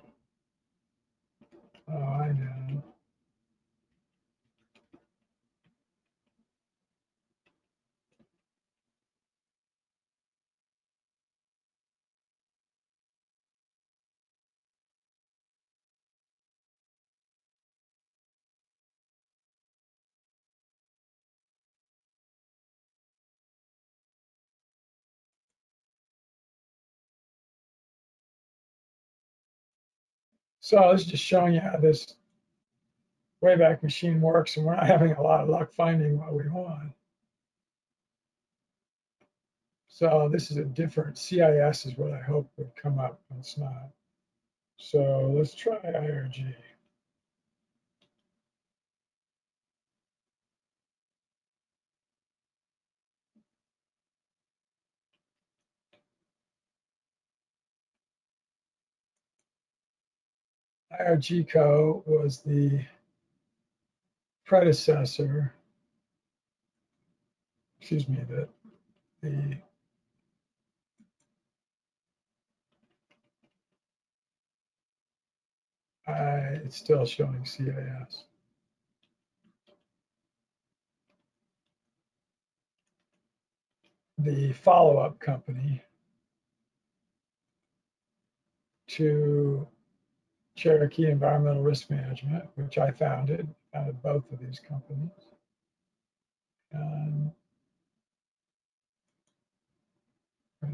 Oh, 1.89 1.97
I 1.97 2.33
know. 2.33 2.94
So 30.65 30.93
this 30.93 31.03
is 31.03 31.09
just 31.09 31.23
showing 31.23 31.53
you 31.53 31.61
how 31.61 31.77
this 31.77 32.15
Wayback 33.45 33.83
Machine 33.83 34.19
works, 34.23 34.57
and 34.57 34.65
we're 34.65 34.75
not 34.75 34.87
having 34.97 35.13
a 35.13 35.21
lot 35.21 35.43
of 35.43 35.51
luck 35.51 35.71
finding 35.75 36.19
what 36.19 36.33
we 36.33 36.49
want. 36.49 36.91
So 39.89 40.31
this 40.33 40.51
is 40.51 40.57
a 40.57 40.65
different 40.65 41.19
CIS 41.19 41.85
is 41.85 41.99
what 41.99 42.13
I 42.13 42.21
hope 42.23 42.51
would 42.57 42.75
come 42.77 42.99
up, 42.99 43.21
but 43.29 43.41
it's 43.41 43.59
not. 43.59 43.91
So 44.79 45.35
let's 45.37 45.55
try 45.55 45.77
IRG. 45.77 46.55
IRGCO 61.01 62.07
was 62.07 62.41
the 62.43 62.85
predecessor, 64.45 65.55
excuse 67.81 68.09
me, 68.09 68.19
the, 68.29 68.49
the 69.23 69.57
I, 76.07 76.61
it's 76.65 76.77
still 76.77 77.07
showing 77.07 77.45
CIS. 77.47 78.25
The 84.19 84.53
follow-up 84.53 85.19
company 85.19 85.83
to 88.89 89.67
Cherokee 90.57 91.11
Environmental 91.11 91.63
Risk 91.63 91.91
Management, 91.91 92.49
which 92.55 92.79
I 92.79 92.91
founded, 92.91 93.53
founded 93.73 94.03
both 94.03 94.31
of 94.33 94.39
these 94.39 94.61
companies. 94.61 95.11
And 96.73 97.33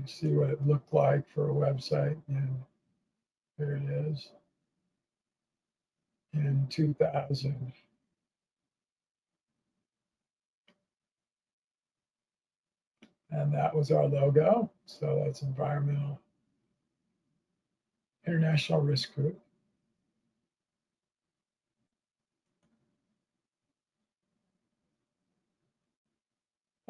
see 0.07 0.29
what 0.29 0.51
it 0.51 0.66
looked 0.66 0.93
like 0.95 1.29
for 1.29 1.51
a 1.51 1.53
website, 1.53 2.16
and 2.29 2.62
there 3.59 3.77
it 3.77 3.83
is 3.83 4.31
in 6.33 6.66
2000. 6.71 7.73
And 13.31 13.53
that 13.53 13.75
was 13.75 13.90
our 13.90 14.07
logo. 14.07 14.71
So 14.87 15.23
that's 15.25 15.43
Environmental 15.43 16.21
International 18.27 18.81
Risk 18.81 19.14
Group. 19.14 19.38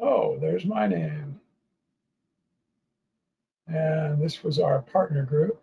Oh, 0.01 0.37
there's 0.39 0.65
my 0.65 0.87
name. 0.87 1.39
And 3.67 4.19
this 4.19 4.43
was 4.43 4.57
our 4.57 4.81
partner 4.81 5.23
group. 5.23 5.61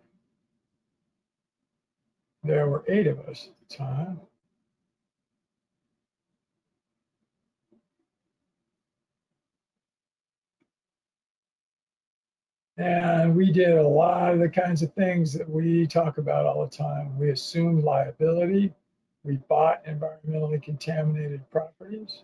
There 2.43 2.69
were 2.69 2.85
eight 2.87 3.07
of 3.07 3.19
us 3.19 3.49
at 3.49 3.69
the 3.69 3.75
time. 3.75 4.21
And 12.77 13.35
we 13.35 13.51
did 13.51 13.77
a 13.77 13.85
lot 13.85 14.31
of 14.31 14.39
the 14.39 14.47
kinds 14.47 14.81
of 14.81 14.93
things 14.93 15.33
that 15.33 15.49
we 15.49 15.85
talk 15.85 16.17
about 16.17 16.45
all 16.45 16.65
the 16.65 16.77
time. 16.77 17.19
We 17.19 17.31
assumed 17.31 17.83
liability. 17.83 18.73
We 19.25 19.35
bought 19.49 19.85
environmentally 19.85 20.63
contaminated 20.63 21.41
properties. 21.51 22.23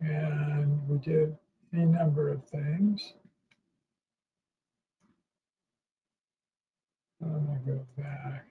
And 0.00 0.88
we 0.88 0.98
did 0.98 1.36
any 1.74 1.84
number 1.84 2.30
of 2.30 2.44
things. 2.46 3.12
I'm 7.22 7.46
gonna 7.46 7.60
go 7.66 7.86
back. 7.98 8.46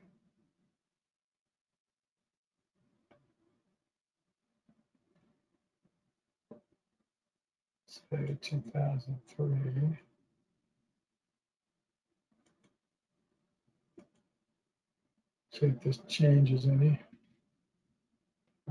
Say 7.87 8.37
2003. 8.41 9.97
See 15.51 15.65
if 15.65 15.81
this 15.81 15.97
changes 16.07 16.67
any. 16.67 16.99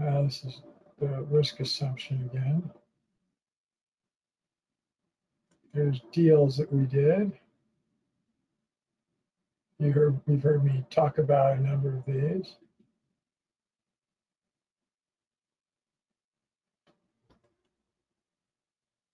Uh, 0.00 0.22
this 0.22 0.44
is 0.44 0.62
the 1.00 1.22
risk 1.30 1.60
assumption 1.60 2.28
again. 2.32 2.70
There's 5.72 6.00
deals 6.12 6.56
that 6.56 6.72
we 6.72 6.86
did. 6.86 7.32
You 9.78 9.92
heard, 9.92 10.20
you've 10.26 10.42
heard 10.42 10.64
me 10.64 10.84
talk 10.90 11.18
about 11.18 11.56
a 11.56 11.60
number 11.60 11.96
of 11.96 12.04
these. 12.04 12.56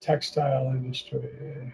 Textile 0.01 0.69
industry. 0.69 1.73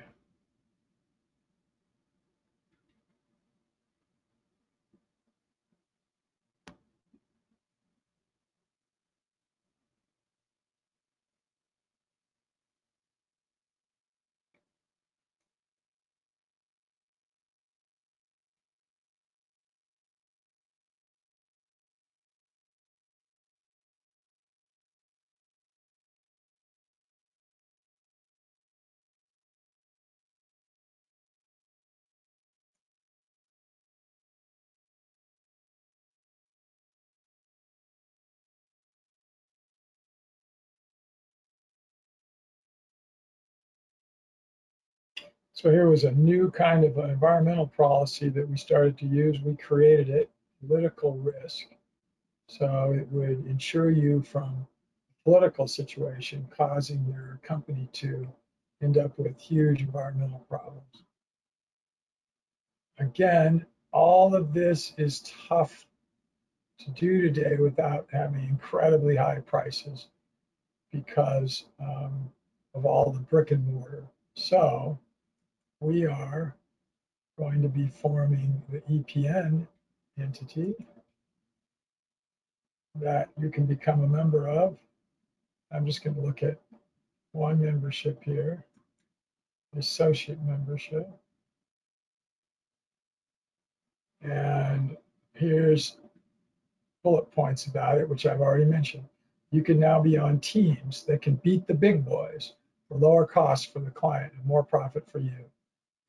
So 45.61 45.71
here 45.71 45.91
was 45.91 46.05
a 46.05 46.13
new 46.13 46.51
kind 46.51 46.87
of 46.87 46.97
environmental 46.97 47.67
policy 47.67 48.31
that 48.31 48.49
we 48.49 48.57
started 48.57 48.97
to 48.97 49.07
use. 49.07 49.43
We 49.43 49.57
created 49.57 50.09
it, 50.09 50.31
political 50.67 51.19
risk. 51.19 51.67
So 52.49 52.97
it 52.99 53.07
would 53.13 53.45
insure 53.47 53.91
you 53.91 54.23
from 54.23 54.45
a 54.45 55.23
political 55.23 55.69
situation 55.69 56.49
causing 56.57 57.05
your 57.05 57.41
company 57.43 57.91
to 57.93 58.27
end 58.83 58.97
up 58.97 59.19
with 59.19 59.39
huge 59.39 59.83
environmental 59.83 60.47
problems. 60.49 61.05
Again, 62.99 63.67
all 63.93 64.35
of 64.35 64.55
this 64.55 64.95
is 64.97 65.31
tough 65.47 65.85
to 66.79 66.91
do 66.93 67.21
today 67.21 67.57
without 67.57 68.09
having 68.11 68.49
incredibly 68.49 69.15
high 69.15 69.41
prices 69.41 70.07
because 70.91 71.67
um, 71.79 72.33
of 72.73 72.87
all 72.87 73.13
the 73.13 73.21
brick 73.21 73.51
and 73.51 73.67
mortar. 73.67 74.05
So 74.33 74.99
we 75.81 76.05
are 76.05 76.55
going 77.39 77.63
to 77.63 77.69
be 77.69 77.89
forming 77.89 78.63
the 78.69 78.81
EPN 78.83 79.67
entity 80.21 80.75
that 82.95 83.31
you 83.39 83.49
can 83.49 83.65
become 83.65 84.05
a 84.05 84.09
member 84.09 84.47
of. 84.47 84.77
I'm 85.73 85.87
just 85.87 86.05
going 86.05 86.15
to 86.17 86.21
look 86.21 86.43
at 86.43 86.61
one 87.33 87.63
membership 87.63 88.23
here, 88.23 88.63
associate 89.77 90.43
membership. 90.43 91.09
And 94.21 94.99
here's 95.33 95.97
bullet 97.03 97.31
points 97.31 97.67
about 97.67 97.97
it, 97.97 98.07
which 98.07 98.27
I've 98.27 98.43
already 98.43 98.67
mentioned. 98.67 99.09
You 99.51 99.63
can 99.63 99.81
now 99.81 99.99
be 99.99 100.19
on 100.19 100.41
teams 100.41 101.05
that 101.05 101.23
can 101.23 101.37
beat 101.37 101.67
the 101.67 101.75
big 101.75 102.05
boys 102.05 102.53
for 102.87 102.99
lower 102.99 103.25
costs 103.25 103.65
for 103.65 103.79
the 103.79 103.91
client 103.91 104.35
and 104.37 104.45
more 104.45 104.63
profit 104.63 105.11
for 105.11 105.21
you 105.21 105.47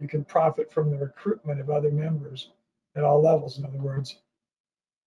you 0.02 0.08
can 0.08 0.26
profit 0.26 0.74
from 0.74 0.90
the 0.90 0.98
recruitment 0.98 1.62
of 1.62 1.70
other 1.70 1.92
members 1.92 2.50
at 2.96 3.04
all 3.04 3.22
levels. 3.22 3.60
In 3.60 3.66
other 3.66 3.78
words, 3.78 4.18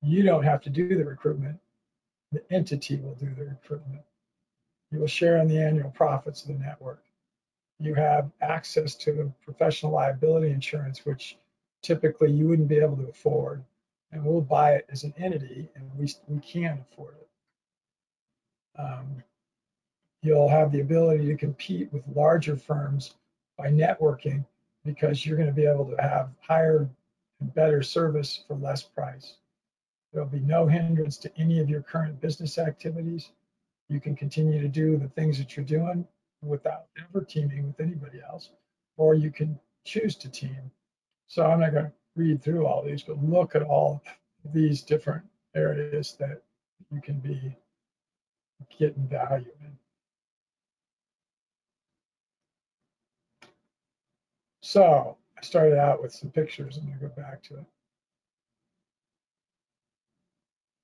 you 0.01 0.23
don't 0.23 0.45
have 0.45 0.63
to 0.63 0.71
do 0.71 0.97
the 0.97 1.05
recruitment, 1.05 1.59
the 2.31 2.43
entity 2.53 2.97
will 2.97 3.15
do 3.17 3.35
the 3.37 3.45
recruitment. 3.45 4.03
You 4.91 5.01
will 5.01 5.07
share 5.09 5.39
in 5.39 5.49
the 5.49 5.59
annual 5.59 5.91
profits 5.91 6.43
of 6.43 6.49
the 6.49 6.55
network. 6.55 7.03
You 7.81 7.95
have 7.95 8.31
access 8.41 8.95
to 8.97 9.33
professional 9.43 9.93
liability 9.93 10.51
insurance, 10.51 11.05
which 11.05 11.39
typically 11.83 12.31
you 12.31 12.47
wouldn't 12.49 12.69
be 12.69 12.79
able 12.79 12.97
to 12.97 13.09
afford. 13.09 13.65
and 14.13 14.25
we'll 14.25 14.41
buy 14.41 14.75
it 14.75 14.87
as 14.91 15.03
an 15.03 15.13
entity, 15.19 15.69
and 15.75 15.91
we 15.99 16.09
we 16.29 16.39
can 16.41 16.79
afford 16.79 17.17
it. 17.21 18.81
Um, 18.81 19.25
you'll 20.23 20.49
have 20.49 20.71
the 20.71 20.81
ability 20.81 21.27
to 21.27 21.37
compete 21.37 21.93
with 21.93 22.05
larger 22.15 22.57
firms 22.57 23.15
by 23.59 23.71
networking 23.71 24.45
because 24.85 25.25
you're 25.25 25.37
going 25.37 25.49
to 25.49 25.55
be 25.55 25.67
able 25.67 25.87
to 25.87 26.01
have 26.01 26.31
higher 26.41 26.89
and 27.41 27.55
better 27.55 27.83
service 27.83 28.45
for 28.47 28.57
less 28.57 28.83
price. 28.83 29.37
There'll 30.13 30.29
be 30.29 30.41
no 30.41 30.67
hindrance 30.67 31.17
to 31.19 31.39
any 31.39 31.61
of 31.61 31.69
your 31.69 31.83
current 31.83 32.21
business 32.21 32.59
activities. 32.59 33.31
You 33.89 34.01
can 34.01 34.15
continue 34.15 34.61
to 34.61 34.69
do 34.69 34.97
the 34.97 35.09
things 35.09 35.39
that 35.39 35.57
you're 35.57 35.67
doing 35.67 36.07
without 36.43 36.87
ever 36.99 37.25
teaming 37.25 37.67
with 37.67 37.81
anybody 37.81 38.21
else, 38.29 38.51
or 38.97 39.15
you 39.15 39.31
can 39.31 39.59
choose 39.85 40.15
to 40.17 40.29
team. 40.29 40.71
So 41.27 41.45
I'm 41.45 41.61
not 41.61 41.73
going 41.73 41.87
to 41.87 41.93
read 42.17 42.43
through 42.43 42.67
all 42.67 42.85
these, 42.85 43.03
but 43.03 43.23
look 43.25 43.57
at 43.57 43.63
all 43.63 44.03
these 44.53 44.83
different 44.83 45.25
areas 45.55 46.17
that 46.21 46.43
you 46.91 47.01
can 47.01 47.19
be 47.19 47.57
getting 48.79 49.07
value 49.09 49.51
in. 49.61 49.77
So 54.65 55.19
I 55.37 55.45
started 55.45 55.77
out 55.79 56.01
with 56.01 56.15
some 56.15 56.31
pictures. 56.31 56.79
And 56.79 56.85
I'm 56.85 56.99
going 56.99 57.11
to 57.11 57.17
go 57.17 57.23
back 57.23 57.43
to 57.45 57.57
it. 57.57 57.65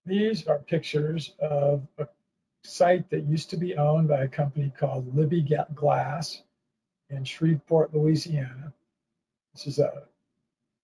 These 0.04 0.46
are 0.46 0.58
pictures 0.58 1.32
of 1.40 1.88
a 1.96 2.06
site 2.62 3.08
that 3.08 3.24
used 3.24 3.48
to 3.50 3.56
be 3.56 3.76
owned 3.78 4.06
by 4.06 4.24
a 4.24 4.28
company 4.28 4.70
called 4.78 5.16
Libbey 5.16 5.48
Glass 5.74 6.42
in 7.08 7.24
Shreveport, 7.24 7.94
Louisiana. 7.94 8.74
This 9.54 9.66
is 9.66 9.78
a 9.78 10.02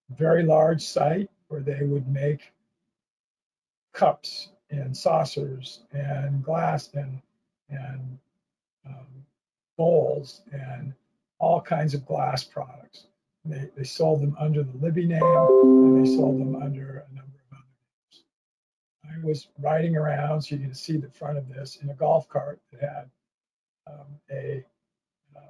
very 0.09 0.43
large 0.43 0.81
site 0.81 1.29
where 1.49 1.61
they 1.61 1.83
would 1.83 2.07
make 2.07 2.51
cups 3.93 4.49
and 4.71 4.97
saucers 4.97 5.81
and 5.91 6.43
glass 6.43 6.89
and 6.95 7.21
and 7.69 8.17
um, 8.87 9.25
bowls 9.77 10.41
and 10.51 10.95
all 11.39 11.61
kinds 11.61 11.93
of 11.93 12.05
glass 12.05 12.43
products. 12.43 13.07
They, 13.45 13.69
they 13.75 13.83
sold 13.83 14.21
them 14.21 14.35
under 14.39 14.63
the 14.63 14.73
Libbey 14.73 15.07
name 15.07 15.21
and 15.83 15.95
they 15.95 16.09
sold 16.09 16.39
them 16.39 16.55
under 16.55 17.05
a 17.09 17.15
number 17.15 17.39
of 17.51 17.57
other 17.57 17.63
names. 17.85 18.23
I 19.05 19.25
was 19.25 19.47
riding 19.59 19.95
around, 19.95 20.41
so 20.41 20.55
you 20.55 20.61
can 20.61 20.73
see 20.73 20.97
the 20.97 21.09
front 21.09 21.37
of 21.37 21.47
this, 21.47 21.77
in 21.81 21.89
a 21.89 21.93
golf 21.93 22.27
cart 22.27 22.59
that 22.71 22.81
had 22.81 23.09
um, 23.87 24.07
a 24.31 24.65
um, 25.35 25.43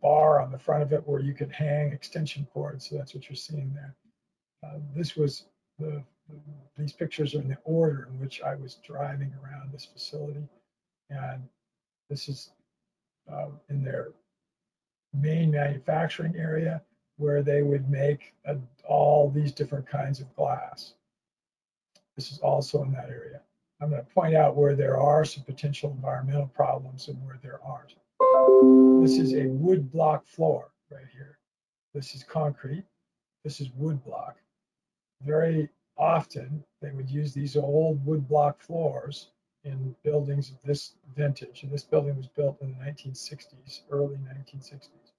bar 0.00 0.40
on 0.40 0.52
the 0.52 0.58
front 0.58 0.82
of 0.82 0.92
it 0.92 1.06
where 1.06 1.20
you 1.20 1.34
could 1.34 1.52
hang 1.52 1.92
extension 1.92 2.46
cords. 2.52 2.88
So 2.88 2.96
that's 2.96 3.14
what 3.14 3.28
you're 3.28 3.36
seeing 3.36 3.72
there. 3.72 3.94
Uh, 4.64 4.78
this 4.94 5.16
was 5.16 5.46
the, 5.78 6.02
the, 6.28 6.36
these 6.76 6.92
pictures 6.92 7.34
are 7.34 7.40
in 7.40 7.48
the 7.48 7.58
order 7.64 8.08
in 8.10 8.20
which 8.20 8.42
I 8.42 8.54
was 8.54 8.76
driving 8.86 9.32
around 9.42 9.72
this 9.72 9.86
facility. 9.86 10.46
And 11.10 11.42
this 12.08 12.28
is 12.28 12.50
uh, 13.30 13.48
in 13.68 13.82
their 13.82 14.12
main 15.12 15.50
manufacturing 15.50 16.34
area 16.36 16.82
where 17.16 17.42
they 17.42 17.62
would 17.62 17.88
make 17.90 18.34
a, 18.46 18.56
all 18.84 19.30
these 19.30 19.52
different 19.52 19.86
kinds 19.86 20.20
of 20.20 20.34
glass. 20.34 20.94
This 22.16 22.32
is 22.32 22.38
also 22.38 22.82
in 22.82 22.92
that 22.92 23.10
area. 23.10 23.40
I'm 23.80 23.90
going 23.90 24.02
to 24.02 24.10
point 24.12 24.34
out 24.34 24.56
where 24.56 24.74
there 24.76 24.98
are 24.98 25.24
some 25.24 25.44
potential 25.44 25.90
environmental 25.90 26.46
problems 26.48 27.08
and 27.08 27.22
where 27.24 27.38
there 27.42 27.60
aren't. 27.64 27.94
This 29.02 29.18
is 29.18 29.34
a 29.34 29.46
wood 29.48 29.90
block 29.90 30.26
floor 30.26 30.70
right 30.90 31.06
here. 31.12 31.38
This 31.92 32.14
is 32.14 32.22
concrete. 32.22 32.84
This 33.44 33.60
is 33.60 33.70
wood 33.76 34.02
block. 34.04 34.36
Very 35.24 35.68
often 35.98 36.62
they 36.80 36.90
would 36.92 37.10
use 37.10 37.34
these 37.34 37.56
old 37.56 38.04
wood 38.06 38.28
block 38.28 38.60
floors 38.60 39.28
in 39.64 39.94
buildings 40.02 40.50
of 40.50 40.56
this 40.64 40.94
vintage. 41.14 41.62
And 41.62 41.72
this 41.72 41.84
building 41.84 42.16
was 42.16 42.26
built 42.26 42.60
in 42.60 42.72
the 42.72 42.84
1960s, 42.84 43.82
early 43.90 44.16
1960s. 44.16 45.12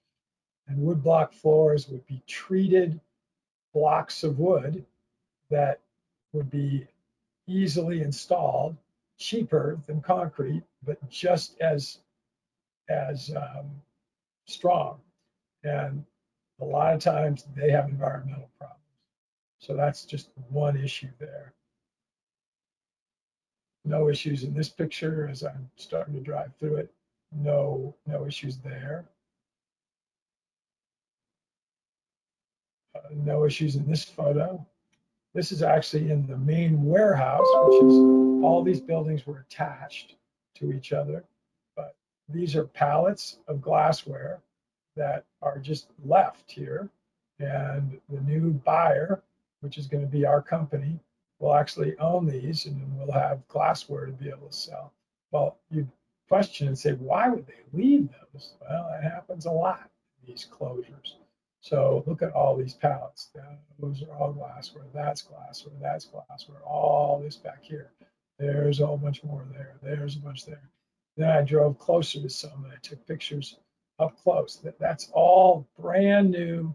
And 0.68 0.78
wood 0.78 1.02
block 1.02 1.32
floors 1.32 1.88
would 1.88 2.06
be 2.06 2.22
treated 2.26 3.00
blocks 3.72 4.22
of 4.22 4.38
wood 4.38 4.84
that 5.50 5.80
would 6.32 6.50
be 6.50 6.86
easily 7.46 8.02
installed, 8.02 8.76
cheaper 9.18 9.78
than 9.86 10.00
concrete, 10.00 10.62
but 10.82 11.08
just 11.08 11.60
as 11.60 11.98
as 12.88 13.30
um, 13.34 13.70
strong. 14.46 15.00
And 15.62 16.04
a 16.60 16.64
lot 16.64 16.94
of 16.94 17.00
times 17.00 17.46
they 17.56 17.70
have 17.70 17.88
environmental 17.88 18.50
problems. 18.58 18.80
So 19.58 19.74
that's 19.74 20.04
just 20.04 20.28
one 20.50 20.76
issue 20.76 21.08
there 21.18 21.54
no 23.84 24.08
issues 24.08 24.44
in 24.44 24.54
this 24.54 24.68
picture 24.68 25.28
as 25.30 25.42
I'm 25.42 25.70
starting 25.76 26.14
to 26.14 26.20
drive 26.20 26.52
through 26.58 26.76
it. 26.76 26.92
No, 27.32 27.94
no 28.06 28.26
issues 28.26 28.58
there. 28.58 29.04
Uh, 32.94 33.00
no 33.12 33.44
issues 33.44 33.76
in 33.76 33.86
this 33.88 34.04
photo. 34.04 34.64
This 35.34 35.50
is 35.50 35.62
actually 35.62 36.10
in 36.10 36.26
the 36.26 36.36
main 36.36 36.84
warehouse, 36.84 37.46
which 37.64 37.82
is 37.82 37.98
all 38.44 38.62
these 38.62 38.80
buildings 38.80 39.26
were 39.26 39.44
attached 39.50 40.14
to 40.56 40.72
each 40.72 40.92
other. 40.92 41.24
But 41.76 41.96
these 42.28 42.54
are 42.54 42.64
pallets 42.64 43.38
of 43.48 43.60
glassware 43.60 44.40
that 44.96 45.24
are 45.42 45.58
just 45.58 45.88
left 46.04 46.50
here. 46.50 46.88
And 47.40 47.98
the 48.08 48.20
new 48.20 48.52
buyer, 48.52 49.22
which 49.60 49.76
is 49.76 49.88
going 49.88 50.04
to 50.04 50.10
be 50.10 50.24
our 50.24 50.40
company, 50.40 51.00
will 51.38 51.54
actually 51.54 51.96
own 51.98 52.26
these 52.26 52.66
and 52.66 52.80
we'll 52.96 53.12
have 53.12 53.46
glassware 53.48 54.06
to 54.06 54.12
be 54.12 54.28
able 54.28 54.48
to 54.48 54.52
sell. 54.52 54.92
Well, 55.30 55.58
you 55.70 55.88
question 56.28 56.68
and 56.68 56.78
say, 56.78 56.92
why 56.92 57.28
would 57.28 57.46
they 57.46 57.62
leave 57.72 58.08
those? 58.32 58.54
Well, 58.60 58.90
it 58.98 59.02
happens 59.02 59.46
a 59.46 59.50
lot 59.50 59.90
in 60.22 60.32
these 60.32 60.46
closures. 60.50 61.14
So 61.60 62.04
look 62.06 62.22
at 62.22 62.32
all 62.32 62.56
these 62.56 62.74
pallets. 62.74 63.30
Those 63.78 64.02
are 64.02 64.14
all 64.16 64.32
glassware. 64.32 64.84
That's 64.92 65.22
glassware. 65.22 65.74
That's 65.80 66.04
glassware. 66.04 66.60
All 66.64 67.20
this 67.22 67.36
back 67.36 67.62
here. 67.62 67.90
There's 68.38 68.80
a 68.80 68.86
whole 68.86 68.98
bunch 68.98 69.24
more 69.24 69.46
there. 69.52 69.76
There's 69.82 70.16
a 70.16 70.20
bunch 70.20 70.44
there. 70.44 70.70
Then 71.16 71.30
I 71.30 71.42
drove 71.42 71.78
closer 71.78 72.20
to 72.20 72.28
some 72.28 72.64
and 72.64 72.72
I 72.72 72.76
took 72.82 73.06
pictures 73.06 73.58
up 73.98 74.20
close. 74.22 74.56
That, 74.56 74.78
that's 74.78 75.10
all 75.12 75.66
brand 75.78 76.30
new, 76.30 76.74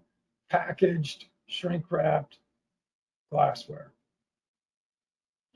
packaged, 0.49 1.25
shrink 1.47 1.91
wrapped 1.91 2.39
glassware 3.31 3.91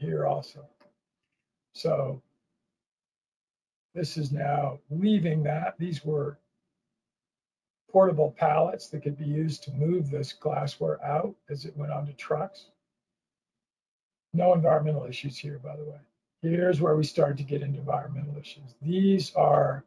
here 0.04 0.26
also. 0.26 0.66
So 1.74 2.22
this 3.96 4.18
is 4.18 4.32
now 4.32 4.80
leaving 4.90 5.44
that. 5.44 5.76
These 5.80 6.04
were 6.04 6.38
portable 7.92 8.36
pallets 8.38 8.88
that 8.90 9.04
could 9.04 9.18
be 9.18 9.26
used 9.26 9.64
to 9.64 9.72
move 9.72 10.10
this 10.10 10.34
glassware 10.34 11.04
out 11.06 11.36
as 11.50 11.66
it 11.66 11.78
went 11.78 11.92
onto 11.92 12.14
trucks. 12.14 12.68
No 14.34 14.54
environmental 14.54 15.06
issues 15.06 15.38
here, 15.38 15.60
by 15.60 15.76
the 15.76 15.84
way. 15.84 16.00
Here's 16.42 16.82
where 16.82 16.96
we 16.96 17.04
start 17.04 17.38
to 17.38 17.44
get 17.44 17.62
into 17.62 17.80
environmental 17.80 18.36
issues. 18.38 18.76
These 18.82 19.34
are 19.36 19.86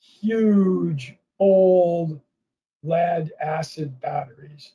huge, 0.00 1.16
old 1.38 2.20
lead 2.82 3.32
acid 3.40 4.00
batteries 4.00 4.72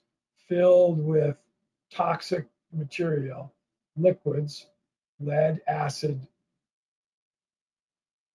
filled 0.47 0.99
with 0.99 1.37
toxic 1.91 2.47
material, 2.71 3.53
liquids, 3.97 4.67
lead 5.20 5.61
acid, 5.67 6.20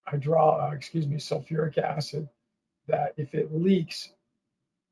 hydro, 0.07 0.61
uh, 0.61 0.71
excuse 0.75 1.07
me, 1.07 1.17
sulfuric 1.17 1.79
acid, 1.79 2.29
that 2.89 3.15
if 3.17 3.35
it 3.35 3.55
leaks, 3.55 4.13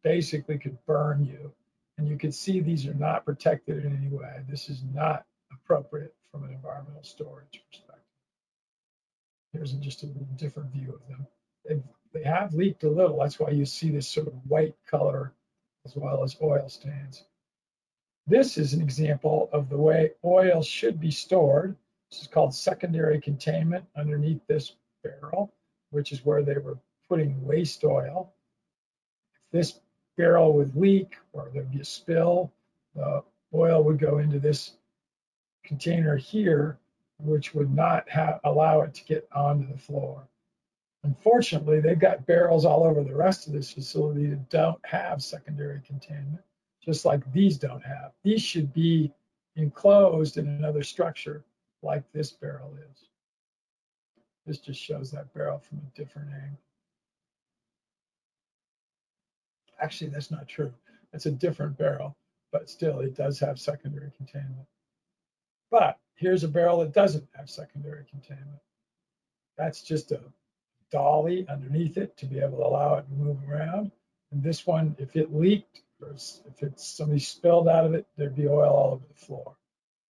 basically 0.03 0.59
could 0.59 0.78
burn 0.86 1.24
you. 1.24 1.53
And 1.99 2.09
you 2.09 2.16
can 2.16 2.32
see 2.32 2.61
these 2.61 2.86
are 2.86 2.95
not 2.95 3.24
protected 3.24 3.84
in 3.84 3.97
any 3.97 4.09
way. 4.09 4.43
This 4.49 4.68
is 4.68 4.82
not 4.95 5.24
appropriate 5.53 6.14
from 6.30 6.45
an 6.45 6.51
environmental 6.51 7.03
storage 7.03 7.62
perspective. 7.70 8.03
Here's 9.53 9.72
just 9.72 10.03
a 10.03 10.07
different 10.36 10.72
view 10.72 10.95
of 10.95 11.09
them. 11.09 11.26
They've, 11.66 11.82
they 12.12 12.24
have 12.24 12.55
leaked 12.55 12.84
a 12.84 12.90
little. 12.90 13.18
That's 13.18 13.38
why 13.38 13.51
you 13.51 13.66
see 13.66 13.90
this 13.90 14.09
sort 14.09 14.26
of 14.26 14.34
white 14.49 14.74
color 14.90 15.32
as 15.84 15.95
well 15.95 16.22
as 16.22 16.36
oil 16.43 16.68
stains. 16.68 17.24
This 18.26 18.57
is 18.57 18.72
an 18.72 18.80
example 18.80 19.51
of 19.53 19.68
the 19.68 19.76
way 19.76 20.12
oil 20.24 20.62
should 20.62 21.01
be 21.01 21.11
stored. 21.11 21.76
This 22.12 22.20
is 22.20 22.28
called 22.28 22.54
secondary 22.54 23.18
containment 23.18 23.86
underneath 23.96 24.46
this 24.46 24.76
barrel, 25.02 25.50
which 25.92 26.12
is 26.12 26.26
where 26.26 26.42
they 26.42 26.58
were 26.58 26.78
putting 27.08 27.42
waste 27.42 27.84
oil. 27.84 28.34
If 29.34 29.50
this 29.50 29.80
barrel 30.18 30.52
would 30.52 30.76
leak 30.76 31.14
or 31.32 31.48
there'd 31.54 31.70
be 31.70 31.80
a 31.80 31.84
spill, 31.86 32.52
the 32.94 33.24
oil 33.54 33.82
would 33.84 33.98
go 33.98 34.18
into 34.18 34.38
this 34.38 34.72
container 35.64 36.14
here, 36.14 36.78
which 37.18 37.54
would 37.54 37.74
not 37.74 38.06
allow 38.44 38.82
it 38.82 38.92
to 38.92 39.04
get 39.04 39.26
onto 39.32 39.72
the 39.72 39.78
floor. 39.78 40.28
Unfortunately, 41.04 41.80
they've 41.80 41.98
got 41.98 42.26
barrels 42.26 42.66
all 42.66 42.84
over 42.84 43.02
the 43.02 43.16
rest 43.16 43.46
of 43.46 43.54
this 43.54 43.70
facility 43.70 44.26
that 44.26 44.50
don't 44.50 44.84
have 44.84 45.22
secondary 45.22 45.80
containment. 45.80 46.44
just 46.84 47.06
like 47.06 47.32
these 47.32 47.56
don't 47.56 47.82
have. 47.82 48.12
These 48.22 48.42
should 48.42 48.70
be 48.74 49.14
enclosed 49.56 50.36
in 50.36 50.46
another 50.46 50.82
structure 50.82 51.42
like 51.83 52.05
this 52.12 52.30
barrel 52.30 52.74
is. 52.91 53.09
This 54.47 54.59
just 54.59 54.80
shows 54.80 55.11
that 55.11 55.33
barrel 55.35 55.59
from 55.59 55.78
a 55.78 55.97
different 55.99 56.30
angle. 56.33 56.59
Actually, 59.80 60.11
that's 60.11 60.30
not 60.30 60.49
true. 60.49 60.72
It's 61.12 61.26
a 61.26 61.30
different 61.30 61.76
barrel, 61.76 62.16
but 62.51 62.70
still 62.70 63.01
it 63.01 63.14
does 63.14 63.39
have 63.41 63.59
secondary 63.59 64.12
containment. 64.16 64.66
But 65.70 65.99
here's 66.14 66.45
a 66.45 66.49
barrel 66.49 66.80
that 66.80 66.93
doesn't 66.93 67.26
have 67.35 67.51
secondary 67.51 68.05
containment. 68.11 68.61
That's 69.57 69.83
just 69.83 70.12
a 70.12 70.20
dolly 70.91 71.47
underneath 71.49 71.97
it 71.97 72.16
to 72.18 72.26
be 72.26 72.39
able 72.39 72.59
to 72.59 72.66
allow 72.66 72.95
it 72.97 73.07
to 73.09 73.12
move 73.14 73.39
around. 73.49 73.91
And 74.30 74.43
this 74.43 74.66
one, 74.66 74.97
if 74.99 75.16
it 75.16 75.35
leaked 75.35 75.83
or 76.01 76.11
if 76.12 76.62
it's 76.62 76.87
somebody 76.87 77.20
spilled 77.20 77.68
out 77.68 77.85
of 77.85 77.95
it, 77.95 78.07
there'd 78.16 78.35
be 78.35 78.49
oil 78.49 78.70
all 78.70 78.93
over 78.95 79.05
the 79.07 79.14
floor. 79.14 79.57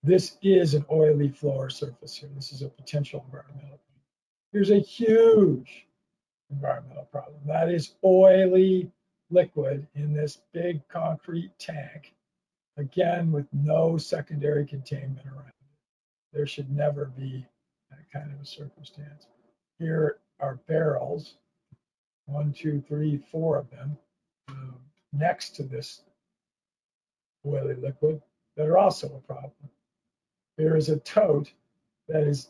This 0.03 0.37
is 0.41 0.73
an 0.73 0.83
oily 0.91 1.29
floor 1.29 1.69
surface 1.69 2.15
here. 2.15 2.29
This 2.35 2.51
is 2.51 2.63
a 2.63 2.69
potential 2.69 3.23
environmental. 3.27 3.79
Here's 4.51 4.71
a 4.71 4.79
huge 4.79 5.85
environmental 6.49 7.05
problem. 7.05 7.39
That 7.45 7.69
is 7.69 7.93
oily 8.03 8.91
liquid 9.29 9.87
in 9.93 10.11
this 10.11 10.41
big 10.53 10.81
concrete 10.87 11.51
tank, 11.59 12.13
again, 12.77 13.31
with 13.31 13.45
no 13.53 13.97
secondary 13.97 14.65
containment 14.65 15.25
around 15.25 15.47
it. 15.47 15.53
There 16.33 16.47
should 16.47 16.71
never 16.71 17.05
be 17.05 17.45
that 17.91 18.11
kind 18.11 18.33
of 18.33 18.41
a 18.41 18.45
circumstance. 18.45 19.27
Here 19.77 20.17
are 20.39 20.55
barrels, 20.67 21.35
one, 22.25 22.53
two, 22.53 22.81
three, 22.87 23.17
four 23.31 23.57
of 23.57 23.69
them, 23.69 23.97
um, 24.47 24.75
next 25.13 25.55
to 25.57 25.63
this 25.63 26.01
oily 27.45 27.75
liquid 27.75 28.21
that 28.57 28.67
are 28.67 28.77
also 28.77 29.07
a 29.07 29.27
problem. 29.27 29.53
There 30.57 30.75
is 30.75 30.89
a 30.89 30.99
tote 30.99 31.51
that 32.07 32.23
is 32.23 32.49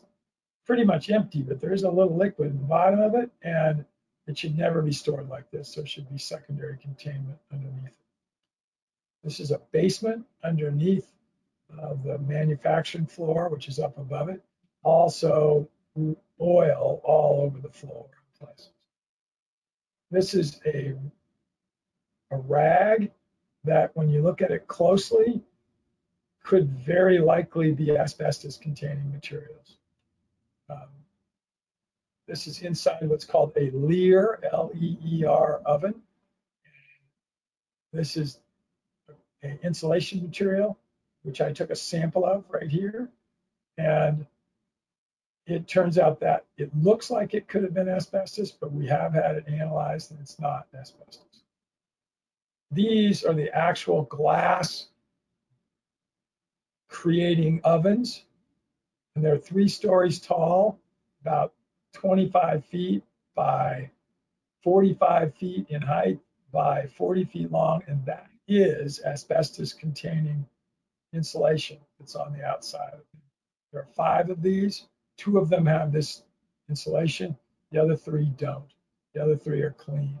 pretty 0.66 0.84
much 0.84 1.10
empty, 1.10 1.42
but 1.42 1.60
there 1.60 1.72
is 1.72 1.82
a 1.82 1.90
little 1.90 2.16
liquid 2.16 2.50
in 2.50 2.58
the 2.58 2.64
bottom 2.64 3.00
of 3.00 3.14
it, 3.14 3.30
and 3.42 3.84
it 4.26 4.38
should 4.38 4.56
never 4.56 4.82
be 4.82 4.92
stored 4.92 5.28
like 5.28 5.50
this. 5.50 5.74
There 5.74 5.86
should 5.86 6.08
be 6.10 6.18
secondary 6.18 6.78
containment 6.78 7.38
underneath 7.52 7.86
it. 7.86 7.94
This 9.24 9.40
is 9.40 9.50
a 9.50 9.60
basement 9.72 10.24
underneath 10.44 11.12
uh, 11.80 11.94
the 12.04 12.18
manufacturing 12.18 13.06
floor, 13.06 13.48
which 13.48 13.68
is 13.68 13.78
up 13.78 13.96
above 13.98 14.28
it. 14.28 14.42
Also, 14.84 15.68
oil 16.40 17.00
all 17.04 17.42
over 17.42 17.58
the 17.60 17.72
floor 17.72 18.06
places. 18.38 18.70
This 20.10 20.34
is 20.34 20.60
a, 20.66 20.94
a 22.30 22.36
rag 22.36 23.10
that, 23.64 23.90
when 23.94 24.08
you 24.08 24.22
look 24.22 24.42
at 24.42 24.50
it 24.50 24.66
closely, 24.66 25.40
could 26.42 26.68
very 26.68 27.18
likely 27.18 27.72
be 27.72 27.96
asbestos 27.96 28.56
containing 28.56 29.10
materials. 29.12 29.76
Um, 30.68 30.88
this 32.26 32.46
is 32.46 32.62
inside 32.62 33.08
what's 33.08 33.24
called 33.24 33.52
a 33.56 33.70
Leer, 33.70 34.40
L-E-E-R 34.52 35.60
oven. 35.64 35.94
This 37.92 38.16
is 38.16 38.40
an 39.42 39.58
insulation 39.62 40.22
material, 40.22 40.78
which 41.22 41.40
I 41.40 41.52
took 41.52 41.70
a 41.70 41.76
sample 41.76 42.24
of 42.24 42.44
right 42.48 42.70
here. 42.70 43.08
And 43.76 44.26
it 45.46 45.66
turns 45.66 45.98
out 45.98 46.20
that 46.20 46.46
it 46.56 46.70
looks 46.76 47.10
like 47.10 47.34
it 47.34 47.48
could 47.48 47.62
have 47.64 47.74
been 47.74 47.88
asbestos, 47.88 48.50
but 48.52 48.72
we 48.72 48.86
have 48.86 49.12
had 49.12 49.36
it 49.36 49.48
analyzed 49.48 50.10
and 50.10 50.20
it's 50.20 50.38
not 50.38 50.68
asbestos. 50.78 51.42
These 52.70 53.24
are 53.24 53.34
the 53.34 53.54
actual 53.54 54.02
glass 54.04 54.88
creating 56.92 57.60
ovens, 57.64 58.24
and 59.16 59.24
they're 59.24 59.38
three 59.38 59.66
stories 59.66 60.20
tall, 60.20 60.78
about 61.22 61.52
25 61.94 62.64
feet 62.66 63.02
by 63.34 63.90
45 64.62 65.34
feet 65.34 65.66
in 65.70 65.82
height 65.82 66.20
by 66.52 66.86
40 66.86 67.24
feet 67.24 67.50
long, 67.50 67.82
and 67.88 68.04
that 68.04 68.28
is 68.46 69.00
asbestos 69.04 69.72
containing 69.72 70.46
insulation 71.12 71.78
that's 71.98 72.14
on 72.14 72.32
the 72.32 72.44
outside. 72.44 73.00
There 73.72 73.80
are 73.80 73.88
five 73.96 74.28
of 74.28 74.42
these. 74.42 74.86
Two 75.16 75.38
of 75.38 75.48
them 75.48 75.64
have 75.66 75.92
this 75.92 76.22
insulation, 76.68 77.36
the 77.70 77.82
other 77.82 77.96
three 77.96 78.26
don't. 78.36 78.70
The 79.14 79.22
other 79.22 79.36
three 79.36 79.62
are 79.62 79.74
clean. 79.78 80.18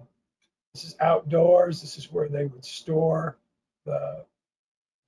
This 0.74 0.84
is 0.84 0.96
outdoors. 1.00 1.80
This 1.80 1.98
is 1.98 2.10
where 2.10 2.28
they 2.28 2.46
would 2.46 2.64
store 2.64 3.36
the 3.84 4.24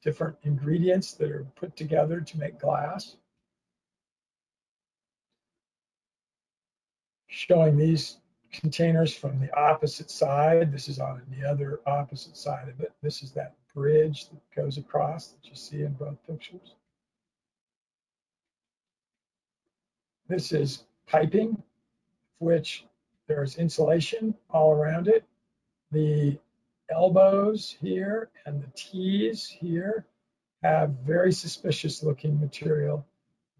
different 0.04 0.36
ingredients 0.42 1.14
that 1.14 1.30
are 1.30 1.46
put 1.56 1.76
together 1.76 2.20
to 2.20 2.38
make 2.38 2.58
glass. 2.60 3.16
showing 7.34 7.76
these 7.76 8.18
containers 8.52 9.12
from 9.14 9.40
the 9.40 9.52
opposite 9.58 10.10
side. 10.10 10.72
This 10.72 10.88
is 10.88 11.00
on 11.00 11.22
the 11.36 11.48
other 11.48 11.80
opposite 11.86 12.36
side 12.36 12.68
of 12.68 12.80
it. 12.80 12.92
This 13.02 13.22
is 13.22 13.32
that 13.32 13.54
bridge 13.74 14.28
that 14.28 14.40
goes 14.54 14.78
across 14.78 15.28
that 15.28 15.48
you 15.48 15.56
see 15.56 15.82
in 15.82 15.92
both 15.94 16.16
pictures. 16.26 16.76
This 20.28 20.52
is 20.52 20.84
piping, 21.06 21.60
which 22.38 22.86
there's 23.26 23.56
insulation 23.56 24.34
all 24.48 24.72
around 24.72 25.08
it. 25.08 25.24
The 25.90 26.38
elbows 26.90 27.76
here 27.80 28.30
and 28.46 28.62
the 28.62 28.70
T's 28.74 29.46
here 29.46 30.06
have 30.62 30.90
very 31.04 31.32
suspicious 31.32 32.02
looking 32.02 32.40
material, 32.40 33.06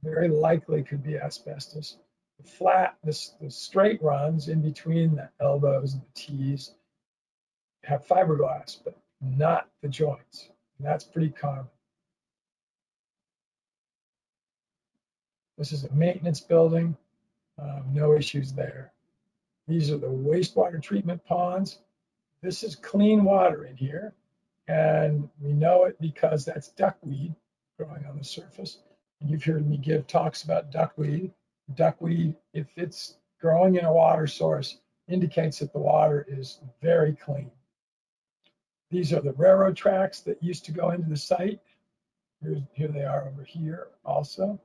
very 0.02 0.28
likely 0.28 0.82
could 0.82 1.02
be 1.02 1.18
asbestos 1.18 1.98
the 2.38 2.48
flat, 2.48 2.96
the, 3.04 3.28
the 3.40 3.50
straight 3.50 4.02
runs 4.02 4.48
in 4.48 4.60
between 4.60 5.16
the 5.16 5.28
elbows 5.40 5.94
and 5.94 6.02
the 6.02 6.20
T's 6.20 6.74
have 7.84 8.06
fiberglass, 8.06 8.78
but 8.82 8.96
not 9.20 9.68
the 9.82 9.88
joints. 9.88 10.48
And 10.78 10.86
that's 10.86 11.04
pretty 11.04 11.30
common. 11.30 11.66
This 15.58 15.72
is 15.72 15.84
a 15.84 15.92
maintenance 15.92 16.40
building, 16.40 16.96
um, 17.58 17.84
no 17.92 18.14
issues 18.14 18.52
there. 18.52 18.92
These 19.68 19.90
are 19.90 19.98
the 19.98 20.08
wastewater 20.08 20.82
treatment 20.82 21.24
ponds. 21.24 21.78
This 22.44 22.62
is 22.62 22.76
clean 22.76 23.24
water 23.24 23.64
in 23.64 23.74
here, 23.74 24.12
and 24.68 25.30
we 25.40 25.54
know 25.54 25.84
it 25.84 25.98
because 25.98 26.44
that's 26.44 26.68
duckweed 26.68 27.34
growing 27.78 28.04
on 28.04 28.18
the 28.18 28.24
surface. 28.24 28.80
And 29.20 29.30
you've 29.30 29.42
heard 29.42 29.66
me 29.66 29.78
give 29.78 30.06
talks 30.06 30.42
about 30.42 30.70
duckweed 30.70 31.32
duckweed, 31.72 32.36
if 32.52 32.66
it's 32.76 33.16
growing 33.40 33.76
in 33.76 33.86
a 33.86 33.92
water 33.92 34.26
source, 34.26 34.78
indicates 35.08 35.60
that 35.60 35.72
the 35.72 35.78
water 35.78 36.26
is 36.28 36.60
very 36.82 37.14
clean. 37.14 37.50
These 38.90 39.14
are 39.14 39.22
the 39.22 39.32
railroad 39.32 39.74
tracks 39.74 40.20
that 40.20 40.42
used 40.42 40.66
to 40.66 40.72
go 40.72 40.90
into 40.90 41.08
the 41.08 41.16
site. 41.16 41.60
Here, 42.42 42.62
here 42.74 42.88
they 42.88 43.04
are 43.04 43.26
over 43.26 43.42
here 43.42 43.88
also. 44.04 44.60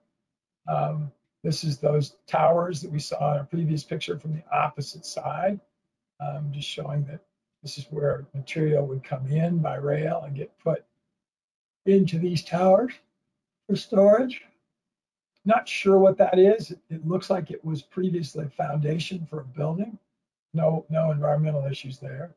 Um, 0.68 1.14
this 1.44 1.64
is 1.64 1.78
those 1.78 2.18
towers 2.28 2.82
that 2.82 2.92
we 2.92 3.00
saw 3.00 3.36
in 3.36 3.40
a 3.40 3.46
previous 3.46 3.86
picture 3.86 4.20
from 4.20 4.34
the 4.34 4.44
opposite 4.54 5.06
side, 5.06 5.62
um, 6.20 6.52
just 6.52 6.68
showing 6.68 7.06
that 7.06 7.22
this 7.62 7.78
is 7.78 7.86
where 7.90 8.26
material 8.34 8.86
would 8.86 9.04
come 9.04 9.28
in 9.28 9.60
by 9.60 9.76
rail 9.76 10.24
and 10.26 10.36
get 10.36 10.58
put 10.60 10.86
into 11.86 12.18
these 12.18 12.44
towers 12.44 12.94
for 13.68 13.76
storage. 13.76 14.42
Not 15.46 15.68
sure 15.68 15.98
what 15.98 16.18
that 16.18 16.38
is. 16.38 16.72
It 16.90 17.08
looks 17.08 17.30
like 17.30 17.52
it 17.52 17.64
was 17.64 17.82
previously 17.82 18.46
a 18.46 18.50
foundation 18.50 19.26
for 19.30 19.42
a 19.42 19.46
building. 19.46 19.98
No, 20.54 20.86
no 20.90 21.12
environmental 21.12 21.66
issues 21.66 22.00
there. 22.00 22.32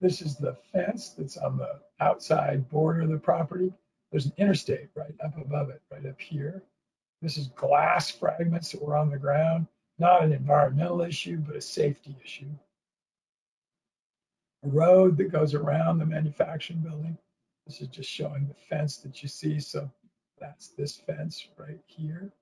This 0.00 0.22
is 0.22 0.36
the 0.36 0.56
fence 0.72 1.10
that's 1.10 1.36
on 1.36 1.56
the 1.56 1.80
outside 2.00 2.68
border 2.68 3.02
of 3.02 3.10
the 3.10 3.18
property. 3.18 3.72
There's 4.10 4.26
an 4.26 4.32
interstate 4.36 4.88
right 4.94 5.14
up 5.24 5.36
above 5.36 5.70
it, 5.70 5.82
right 5.90 6.06
up 6.06 6.20
here. 6.20 6.62
This 7.20 7.36
is 7.36 7.48
glass 7.48 8.10
fragments 8.10 8.70
that 8.72 8.82
were 8.82 8.96
on 8.96 9.10
the 9.10 9.18
ground. 9.18 9.66
Not 9.98 10.22
an 10.22 10.32
environmental 10.32 11.00
issue, 11.02 11.38
but 11.38 11.56
a 11.56 11.60
safety 11.60 12.16
issue. 12.24 12.46
Road 14.62 15.16
that 15.18 15.30
goes 15.32 15.54
around 15.54 15.98
the 15.98 16.06
manufacturing 16.06 16.80
building. 16.80 17.16
This 17.66 17.80
is 17.80 17.88
just 17.88 18.10
showing 18.10 18.48
the 18.48 18.54
fence 18.54 18.96
that 18.98 19.22
you 19.22 19.28
see. 19.28 19.60
So 19.60 19.90
that's 20.40 20.68
this 20.68 20.96
fence 20.96 21.48
right 21.56 21.80
here. 21.86 22.32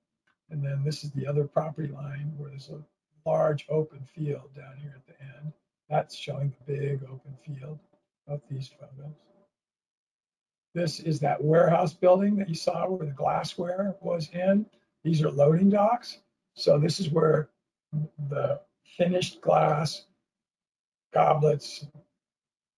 And 0.51 0.65
then 0.65 0.83
this 0.85 1.05
is 1.05 1.11
the 1.11 1.27
other 1.27 1.45
property 1.45 1.89
line 1.89 2.33
where 2.37 2.51
there's 2.51 2.71
a 2.71 2.81
large 3.29 3.67
open 3.69 4.07
field 4.15 4.55
down 4.55 4.77
here 4.81 4.95
at 4.97 5.07
the 5.07 5.21
end. 5.21 5.53
That's 5.91 6.15
showing 6.15 6.53
the 6.67 6.73
big 6.73 7.03
open 7.05 7.37
field 7.45 7.79
of 8.29 8.41
these 8.51 8.69
photos. 8.69 9.15
This 10.75 11.01
is 11.01 11.21
that 11.21 11.43
warehouse 11.43 11.95
building 11.95 12.37
that 12.37 12.49
you 12.49 12.55
saw 12.55 12.87
where 12.87 13.07
the 13.07 13.13
glassware 13.13 13.97
was 14.01 14.29
in. 14.33 14.67
These 15.05 15.23
are 15.23 15.31
loading 15.31 15.71
docks. 15.71 16.19
So 16.55 16.79
this 16.79 17.01
is 17.01 17.09
where 17.09 17.49
the 18.29 18.61
finished 18.97 19.41
glass, 19.41 20.05
goblets, 21.13 21.87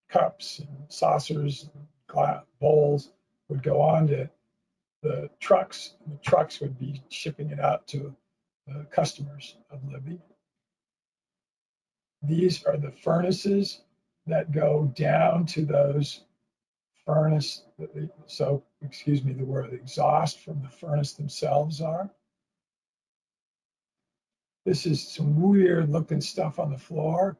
cups 0.09 0.59
and 0.59 0.67
saucers, 0.87 1.69
and 1.73 2.41
bowls 2.59 3.11
would 3.47 3.63
go 3.63 3.81
on 3.81 4.07
to 4.07 4.29
the 5.01 5.29
trucks. 5.39 5.95
The 6.07 6.17
trucks 6.17 6.59
would 6.59 6.77
be 6.77 7.01
shipping 7.09 7.51
it 7.51 7.59
out 7.59 7.87
to 7.87 8.15
the 8.67 8.85
customers 8.91 9.55
of 9.69 9.81
Libbey. 9.83 10.19
These 12.21 12.65
are 12.65 12.77
the 12.77 12.91
furnaces 12.91 13.81
that 14.27 14.51
go 14.51 14.91
down 14.95 15.45
to 15.47 15.65
those 15.65 16.21
furnace. 17.05 17.63
So, 18.25 18.63
excuse 18.81 19.23
me, 19.23 19.33
the 19.33 19.45
word 19.45 19.73
exhaust 19.73 20.39
from 20.39 20.61
the 20.61 20.69
furnace 20.69 21.13
themselves 21.13 21.81
are. 21.81 22.09
This 24.65 24.85
is 24.85 25.07
some 25.07 25.41
weird 25.41 25.89
looking 25.89 26.21
stuff 26.21 26.59
on 26.59 26.71
the 26.71 26.77
floor, 26.77 27.37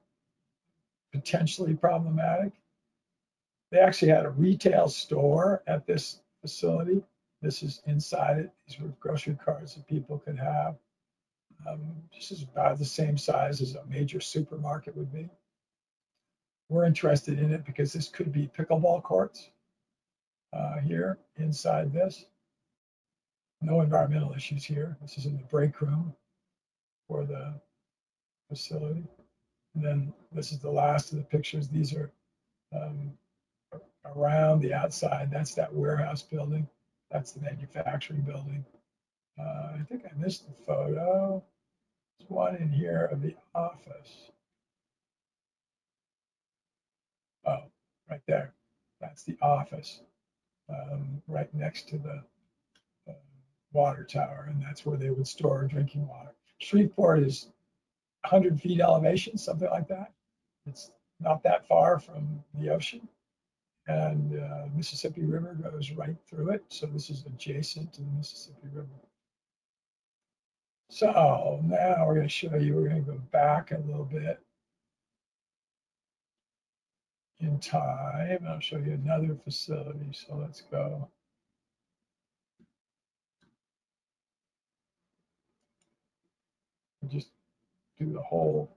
potentially 1.11 1.76
problematic. 1.76 2.53
They 3.72 3.80
actually 3.80 4.11
had 4.11 4.26
a 4.26 4.32
retail 4.32 4.88
store 4.88 5.63
at 5.67 5.86
this 5.86 6.22
facility. 6.41 7.03
This 7.41 7.63
is 7.63 7.82
inside 7.86 8.39
it. 8.39 8.51
These 8.67 8.80
were 8.80 8.89
grocery 8.99 9.38
carts 9.43 9.76
that 9.76 9.88
people 9.88 10.20
could 10.20 10.38
have. 10.38 10.76
Um, 11.67 11.82
this 12.13 12.32
is 12.32 12.43
about 12.43 12.80
the 12.80 12.86
same 12.86 13.17
size 13.17 13.61
as 13.61 13.76
a 13.76 13.86
major 13.86 14.20
supermarket 14.20 14.95
would 14.95 15.13
be. 15.13 15.30
We're 16.70 16.86
interested 16.86 17.39
in 17.39 17.53
it 17.53 17.65
because 17.65 17.93
this 17.93 18.07
could 18.07 18.32
be 18.32 18.49
pickleball 18.57 19.03
courts 19.03 19.49
uh, 20.53 20.80
here 20.80 21.17
inside 21.38 21.91
this. 21.91 22.26
No 23.61 23.82
environmental 23.82 24.34
issues 24.34 24.63
here. 24.63 24.97
This 25.01 25.17
is 25.17 25.26
in 25.26 25.38
the 25.38 25.43
break 25.43 25.82
room 25.82 26.15
for 27.07 27.26
the 27.26 27.53
facility. 28.47 29.03
And 29.76 29.84
then 29.84 30.13
this 30.32 30.51
is 30.51 30.59
the 30.59 30.72
last 30.72 31.11
of 31.11 31.17
the 31.17 31.24
pictures. 31.24 31.67
These 31.67 31.93
are 31.93 32.11
um, 32.76 33.11
around 34.16 34.62
the 34.62 34.74
outside. 34.74 35.30
That's 35.32 35.55
that 35.55 35.74
warehouse 35.74 36.22
building. 36.22 36.68
That's 37.12 37.32
the 37.32 37.41
manufacturing 37.41 38.22
building. 38.22 38.66
Uh, 39.39 39.78
I 39.80 39.86
think 39.88 40.03
I 40.05 40.18
missed 40.20 40.45
the 40.47 40.64
photo. 40.66 41.43
There's 42.20 42.30
one 42.30 42.55
in 42.57 42.72
here 42.72 43.10
of 43.12 43.22
the 43.22 43.36
office. 43.55 44.32
Oh, 47.45 47.64
right 48.10 48.22
there. 48.28 48.53
That's 48.99 49.24
the 49.24 49.38
office, 49.41 50.01
um, 50.70 51.22
right 51.28 51.53
next 51.53 51.88
to 51.89 51.97
the 51.97 52.24
uh, 53.07 53.14
water 53.72 54.03
tower, 54.03 54.47
and 54.49 54.62
that's 54.62 54.86
where 54.86 54.97
they 54.97 55.10
would 55.10 55.28
store 55.28 55.64
drinking 55.64 56.07
water. 56.07 56.36
Shreveport 56.57 57.24
is 57.24 57.47
100 58.24 58.60
feet 58.60 58.82
elevation, 58.82 59.38
something 59.38 59.70
like 59.70 59.88
that. 59.88 60.12
It's 60.66 60.91
not 61.20 61.43
that 61.43 61.68
far 61.68 61.99
from 61.99 62.43
the 62.55 62.70
ocean. 62.70 63.07
And 63.89 64.39
uh, 64.39 64.67
Mississippi 64.75 65.23
River 65.23 65.55
goes 65.55 65.89
right 65.91 66.15
through 66.29 66.51
it. 66.51 66.63
So 66.69 66.85
this 66.85 67.09
is 67.09 67.25
adjacent 67.25 67.91
to 67.93 68.01
the 68.01 68.11
Mississippi 68.11 68.67
River. 68.71 68.87
So 70.91 71.59
now 71.63 72.05
we're 72.05 72.13
going 72.13 72.27
to 72.27 72.29
show 72.29 72.55
you, 72.55 72.75
we're 72.75 72.89
going 72.89 73.03
to 73.03 73.11
go 73.11 73.17
back 73.31 73.71
a 73.71 73.79
little 73.79 74.05
bit 74.05 74.39
in 77.39 77.59
time. 77.59 78.45
I'll 78.47 78.59
show 78.59 78.77
you 78.77 78.93
another 78.93 79.35
facility. 79.43 80.11
So 80.13 80.35
let's 80.35 80.61
go. 80.61 81.09
just 87.07 87.29
do 87.99 88.13
the 88.13 88.21
whole 88.21 88.69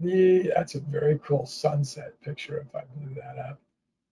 The, 0.00 0.50
that's 0.56 0.74
a 0.74 0.80
very 0.80 1.20
cool 1.22 1.44
sunset 1.44 2.20
picture 2.22 2.58
if 2.58 2.74
I 2.74 2.84
blew 2.96 3.14
that 3.14 3.38
up. 3.38 3.60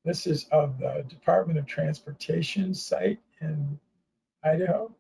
This 0.05 0.27
is 0.27 0.47
of 0.53 0.79
the 0.79 1.05
Department 1.09 1.59
of 1.59 1.67
Transportation 1.67 2.75
site 2.75 3.19
in 3.41 3.79
Idaho. 4.45 4.95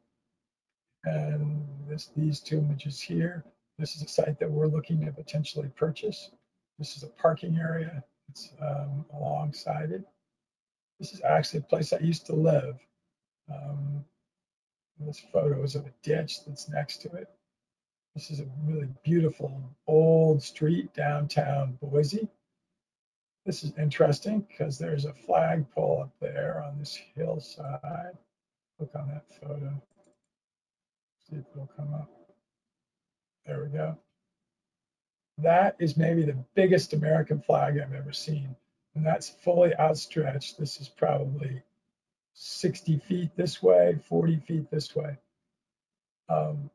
And 1.05 1.67
this, 1.89 2.11
these 2.17 2.41
two 2.41 2.59
images 2.59 3.01
here. 3.01 3.45
This 3.79 3.97
is 3.97 4.03
a 4.03 4.09
site 4.09 4.41
that 4.41 4.51
we're 4.51 4.67
looking 4.67 5.05
to 5.05 5.13
potentially 5.13 5.71
purchase. 5.77 6.31
This 6.79 6.97
is 6.97 7.03
a 7.03 7.09
parking 7.09 7.59
area. 7.59 8.03
It's 8.31 8.51
um, 8.61 9.05
alongside 9.15 9.93
it. 9.93 10.05
This 10.99 11.13
is 11.13 11.21
actually 11.23 11.61
a 11.61 11.63
place 11.63 11.93
I 11.93 11.99
used 11.99 12.27
to 12.27 12.35
live. 12.35 12.79
Um, 13.53 14.05
this 14.99 15.23
photo 15.33 15.63
is 15.63 15.77
of 15.77 15.87
a 15.87 15.93
ditch 16.03 16.45
that's 16.45 16.69
next 16.69 17.03
to 17.03 17.13
it. 17.13 17.29
This 18.19 18.33
is 18.33 18.41
a 18.41 18.51
really 18.65 18.89
beautiful 19.05 19.63
old 19.87 20.43
street 20.43 20.93
downtown 20.93 21.79
Boise. 21.81 22.27
This 23.47 23.63
is 23.63 23.73
interesting 23.79 24.41
because 24.41 24.77
there's 24.77 25.05
a 25.05 25.13
flagpole 25.13 26.01
up 26.03 26.11
there 26.21 26.65
on 26.67 26.81
this 26.81 26.99
hillside. 27.15 28.19
Look 28.81 28.91
on 28.97 29.07
that 29.07 29.25
photo. 29.41 29.73
See 31.31 31.37
if 31.37 31.45
it'll 31.53 31.71
come 31.77 31.95
up. 31.95 32.11
There 33.47 33.63
we 33.63 33.69
go. 33.69 33.97
That 35.41 35.77
is 35.79 35.97
maybe 35.97 36.25
the 36.25 36.45
biggest 36.57 36.95
American 36.95 37.41
flag 37.41 37.79
I've 37.79 37.95
ever 37.95 38.13
seen. 38.13 38.57
And 38.97 39.07
that's 39.07 39.29
fully 39.29 39.77
outstretched. 39.77 40.59
This 40.59 40.81
is 40.81 40.89
probably 40.89 41.63
60 42.35 42.99
feet 42.99 43.31
this 43.37 43.63
way, 43.63 43.97
40 44.09 44.41
feet 44.41 44.69
this 44.73 44.97
way. 44.97 45.17
Um, 46.29 46.69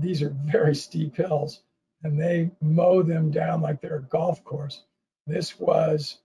these 0.00 0.22
are 0.22 0.34
very 0.44 0.74
steep 0.74 1.16
hills 1.16 1.60
and 2.02 2.20
they 2.20 2.50
mow 2.60 3.02
them 3.02 3.30
down 3.30 3.60
like 3.60 3.80
they're 3.80 3.96
a 3.96 4.02
golf 4.02 4.44
course. 4.44 4.82
This 5.26 5.58
was, 5.58 6.18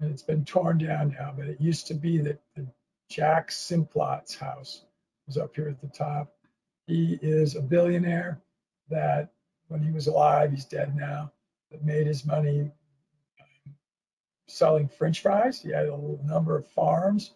and 0.00 0.10
it's 0.10 0.22
been 0.22 0.44
torn 0.44 0.78
down 0.78 1.16
now, 1.18 1.34
but 1.36 1.46
it 1.46 1.60
used 1.60 1.88
to 1.88 1.94
be 1.94 2.18
that 2.18 2.40
the 2.54 2.66
Jack 3.08 3.50
Simplot's 3.50 4.34
house 4.34 4.82
was 5.26 5.36
up 5.36 5.54
here 5.56 5.68
at 5.68 5.80
the 5.80 5.88
top. 5.88 6.32
He 6.86 7.18
is 7.20 7.56
a 7.56 7.60
billionaire 7.60 8.40
that 8.90 9.32
when 9.68 9.82
he 9.82 9.90
was 9.90 10.06
alive, 10.06 10.52
he's 10.52 10.64
dead 10.64 10.94
now, 10.94 11.32
that 11.70 11.84
made 11.84 12.06
his 12.06 12.24
money 12.24 12.60
um, 13.40 13.74
selling 14.46 14.88
French 14.88 15.22
fries. 15.22 15.60
He 15.60 15.70
had 15.70 15.86
a 15.86 15.98
number 16.24 16.56
of 16.56 16.68
farms, 16.68 17.32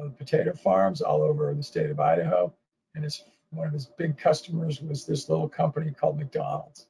uh, 0.00 0.08
potato 0.10 0.54
farms 0.54 1.00
all 1.00 1.22
over 1.22 1.52
the 1.52 1.62
state 1.62 1.90
of 1.90 1.98
Idaho. 1.98 2.54
And 2.94 3.02
his, 3.02 3.22
one 3.50 3.66
of 3.66 3.72
his 3.72 3.86
big 3.86 4.18
customers 4.18 4.80
was 4.80 5.06
this 5.06 5.28
little 5.28 5.48
company 5.48 5.90
called 5.90 6.18
McDonald's. 6.18 6.86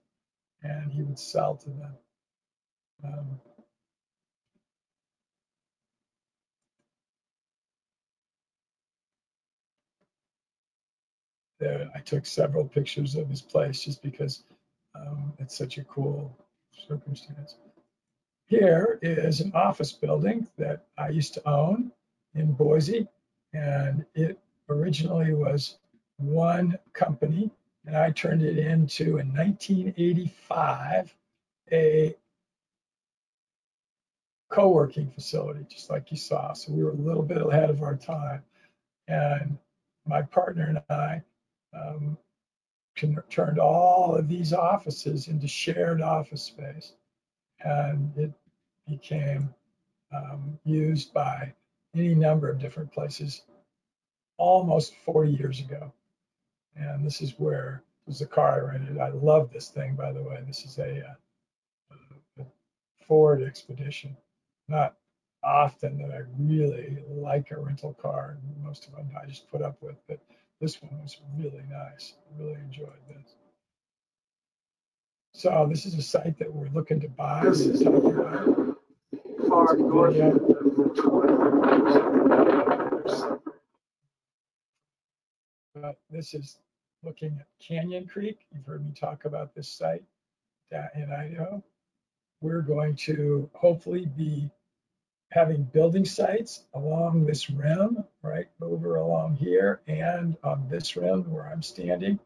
And 0.63 0.93
he 0.93 1.03
would 1.03 1.19
sell 1.19 1.57
to 1.57 1.71
them. 1.71 1.93
Um, 3.05 3.41
there, 11.61 11.91
I 11.95 12.01
took 12.01 12.27
several 12.27 12.65
pictures 12.65 13.15
of 13.15 13.29
his 13.29 13.41
place 13.41 13.85
just 13.85 14.03
because 14.03 14.43
um, 14.95 15.33
it's 15.39 15.57
such 15.57 15.79
a 15.79 15.85
cool 15.85 16.37
circumstance. 16.89 17.57
Here 18.47 18.99
is 19.03 19.41
an 19.41 19.53
office 19.55 19.93
building 19.93 20.49
that 20.57 20.87
I 20.97 21.11
used 21.11 21.35
to 21.35 21.49
own 21.49 21.93
in 22.35 22.53
Boise, 22.53 23.07
and 23.53 24.05
it 24.15 24.39
originally 24.69 25.35
was 25.35 25.79
one 26.19 26.79
company, 26.93 27.51
and 27.87 27.97
I 27.97 28.11
turned 28.11 28.43
it 28.43 28.59
into 28.59 29.19
in 29.19 29.33
1985 29.35 31.15
a 31.73 32.15
co-working 34.51 35.11
facility, 35.11 35.65
just 35.69 35.91
like 35.91 36.11
you 36.11 36.17
saw. 36.17 36.53
So 36.53 36.73
we 36.73 36.83
were 36.83 36.91
a 36.91 36.95
little 36.95 37.23
bit 37.23 37.45
ahead 37.47 37.71
of 37.71 37.83
our 37.83 37.97
time, 37.97 38.43
and 39.07 39.59
my 40.07 40.23
partner 40.23 40.67
and 40.69 40.83
I 40.91 41.23
um, 41.75 42.17
turned 43.29 43.59
all 43.59 44.17
of 44.17 44.29
these 44.29 44.53
offices 44.53 45.29
into 45.29 45.47
shared 45.47 46.01
office 46.01 46.43
space. 46.43 46.95
And 47.61 48.13
it 48.17 48.33
became 48.89 49.55
um, 50.15 50.59
used 50.65 51.13
by 51.13 51.53
any 51.95 52.15
number 52.15 52.49
of 52.49 52.59
different 52.59 52.93
places 52.93 53.43
almost 54.37 54.95
40 55.05 55.33
years 55.33 55.61
ago. 55.61 55.93
And 56.79 57.05
this 57.05 57.21
is 57.21 57.35
where 57.39 57.83
was 58.07 58.21
the 58.21 58.27
car 58.27 58.55
I 58.55 58.73
rented. 58.73 58.99
I 58.99 59.11
love 59.11 59.53
this 59.53 59.69
thing, 59.69 59.95
by 59.95 60.13
the 60.13 60.23
way. 60.23 60.43
This 60.47 60.65
is 60.65 60.79
a, 60.79 61.03
uh, 61.91 61.95
a, 62.41 62.45
Ford 63.07 63.43
Expedition. 63.43 64.17
Not 64.69 64.95
often 65.43 65.99
that 65.99 66.11
I 66.11 66.23
really 66.39 66.99
like 67.09 67.51
a 67.51 67.61
rental 67.61 67.95
car. 67.95 68.39
Most 68.63 68.87
of 68.87 68.93
them 68.93 69.11
I 69.21 69.27
just 69.27 69.51
put 69.51 69.63
up 69.63 69.77
with, 69.83 69.97
but 70.09 70.19
this 70.61 70.81
one 70.83 71.01
was 71.03 71.21
really 71.37 71.63
nice. 71.71 72.15
I 72.17 72.43
really 72.43 72.61
enjoyed 72.61 72.89
this. 73.09 73.35
So 75.35 75.67
this 75.71 75.87
is 75.87 75.95
a 75.95 76.03
site 76.03 76.39
that 76.39 76.53
we're 76.53 76.69
looking 76.71 77.01
to 77.01 77.09
buy. 77.09 77.45
This 77.45 77.61
is 77.61 77.83
far 79.49 79.77
north 79.77 80.17
But 85.75 85.99
this 86.11 86.35
is 86.35 86.59
looking 87.03 87.37
at 87.39 87.47
Canyon 87.61 88.07
Creek. 88.07 88.47
You've 88.53 88.67
heard 88.67 88.85
me 88.85 88.93
talk 88.93 89.25
about 89.25 89.55
this 89.55 89.69
site 89.69 90.05
in 90.71 91.13
Idaho. 91.13 91.63
We're 92.41 92.63
going 92.63 92.97
to 92.97 93.51
hopefully 93.55 94.07
be 94.07 94.51
having 95.31 95.63
building 95.63 96.05
sites 96.05 96.65
along 96.75 97.27
this 97.27 97.51
rim, 97.51 98.05
right 98.23 98.49
over 98.63 98.97
along 98.97 99.37
here 99.37 99.81
and 99.87 100.37
on 100.43 100.69
this 100.69 100.97
rim 100.97 101.31
where 101.31 101.49
I'm 101.49 101.63
standing, 101.63 102.19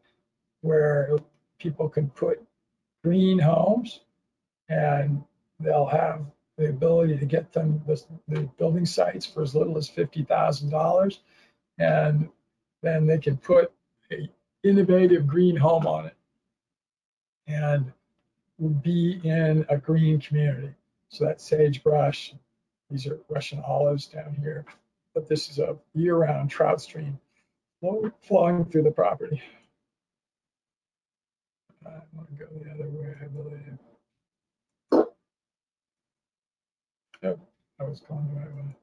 where 0.61 1.17
people 1.59 1.89
can 1.89 2.09
put 2.09 2.41
green 3.03 3.39
homes 3.39 4.01
and 4.69 5.23
they'll 5.59 5.85
have 5.85 6.25
the 6.57 6.69
ability 6.69 7.17
to 7.17 7.25
get 7.25 7.51
them 7.51 7.81
the, 7.85 8.01
the 8.27 8.41
building 8.57 8.85
sites 8.85 9.25
for 9.25 9.41
as 9.41 9.55
little 9.55 9.77
as 9.77 9.89
$50,000. 9.89 11.17
And 11.79 12.29
then 12.81 13.07
they 13.07 13.17
can 13.17 13.37
put 13.37 13.71
a 14.11 14.29
innovative 14.63 15.27
green 15.27 15.55
home 15.55 15.85
on 15.87 16.05
it 16.05 16.15
and 17.47 17.91
be 18.81 19.19
in 19.23 19.65
a 19.69 19.77
green 19.77 20.19
community. 20.19 20.73
So 21.09 21.25
that's 21.25 21.43
sagebrush. 21.43 22.33
These 22.89 23.07
are 23.07 23.19
Russian 23.29 23.61
olives 23.67 24.07
down 24.07 24.35
here. 24.41 24.65
But 25.13 25.27
this 25.27 25.49
is 25.49 25.59
a 25.59 25.77
year-round 25.93 26.49
trout 26.49 26.81
stream 26.81 27.19
flowing 28.21 28.65
through 28.65 28.83
the 28.83 28.91
property. 28.91 29.41
I 31.85 31.89
want 32.13 32.29
to 32.29 32.35
go 32.35 32.45
the 32.63 32.71
other 32.71 32.89
way, 32.89 33.13
I 33.21 33.25
believe. 33.27 33.77
Yep, 37.21 37.39
I 37.79 37.83
was 37.83 37.99
going 37.99 38.27
the 38.33 38.39
right 38.39 38.55
way. 38.55 38.75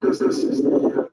This 0.00 0.20
is 0.20 0.62
the 0.62 1.10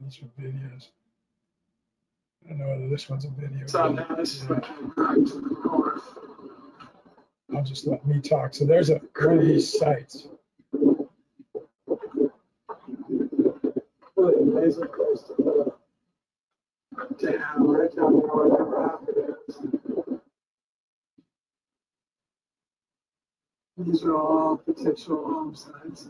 these 0.00 0.18
are 0.22 0.28
videos. 0.40 0.88
I 2.44 2.48
don't 2.48 2.58
know 2.58 2.68
whether 2.68 2.88
this 2.88 3.08
one's 3.08 3.24
a 3.24 3.28
video. 3.30 3.66
So 3.66 3.88
now 3.88 4.14
this 4.16 4.36
is 4.36 4.42
back 4.42 4.62
to 4.64 4.72
the 4.86 5.56
north. 5.64 6.18
I'll 7.54 7.62
just 7.62 7.86
let 7.86 8.06
me 8.06 8.20
talk. 8.20 8.54
So 8.54 8.64
there's 8.64 8.90
a 8.90 9.00
one 9.20 9.38
of 9.38 9.44
these 9.44 9.78
sites. 9.78 10.26
Laser 14.16 14.86
close 14.86 15.22
to 15.24 15.34
the 15.38 15.72
down, 17.20 17.68
right 17.68 17.94
down 17.94 18.12
the 18.12 18.26
northern 18.26 18.72
These 23.78 24.04
are 24.04 24.16
all 24.16 24.56
potential 24.56 25.24
home 25.24 25.54
sites. 25.56 26.08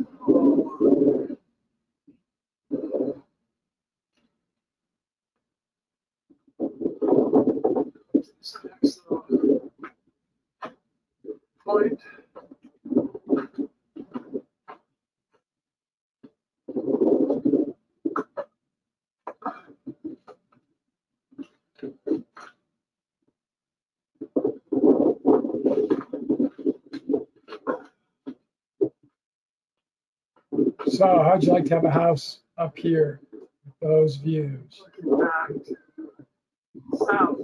So, 8.42 8.58
how'd 31.22 31.44
you 31.44 31.52
like 31.52 31.64
to 31.66 31.74
have 31.74 31.84
a 31.84 31.90
house 31.90 32.40
up 32.58 32.76
here 32.76 33.20
with 33.32 33.74
those 33.80 34.16
views? 34.16 34.82
Looking 34.98 35.18
back 35.20 35.48
to 35.64 35.76
south. 37.08 37.41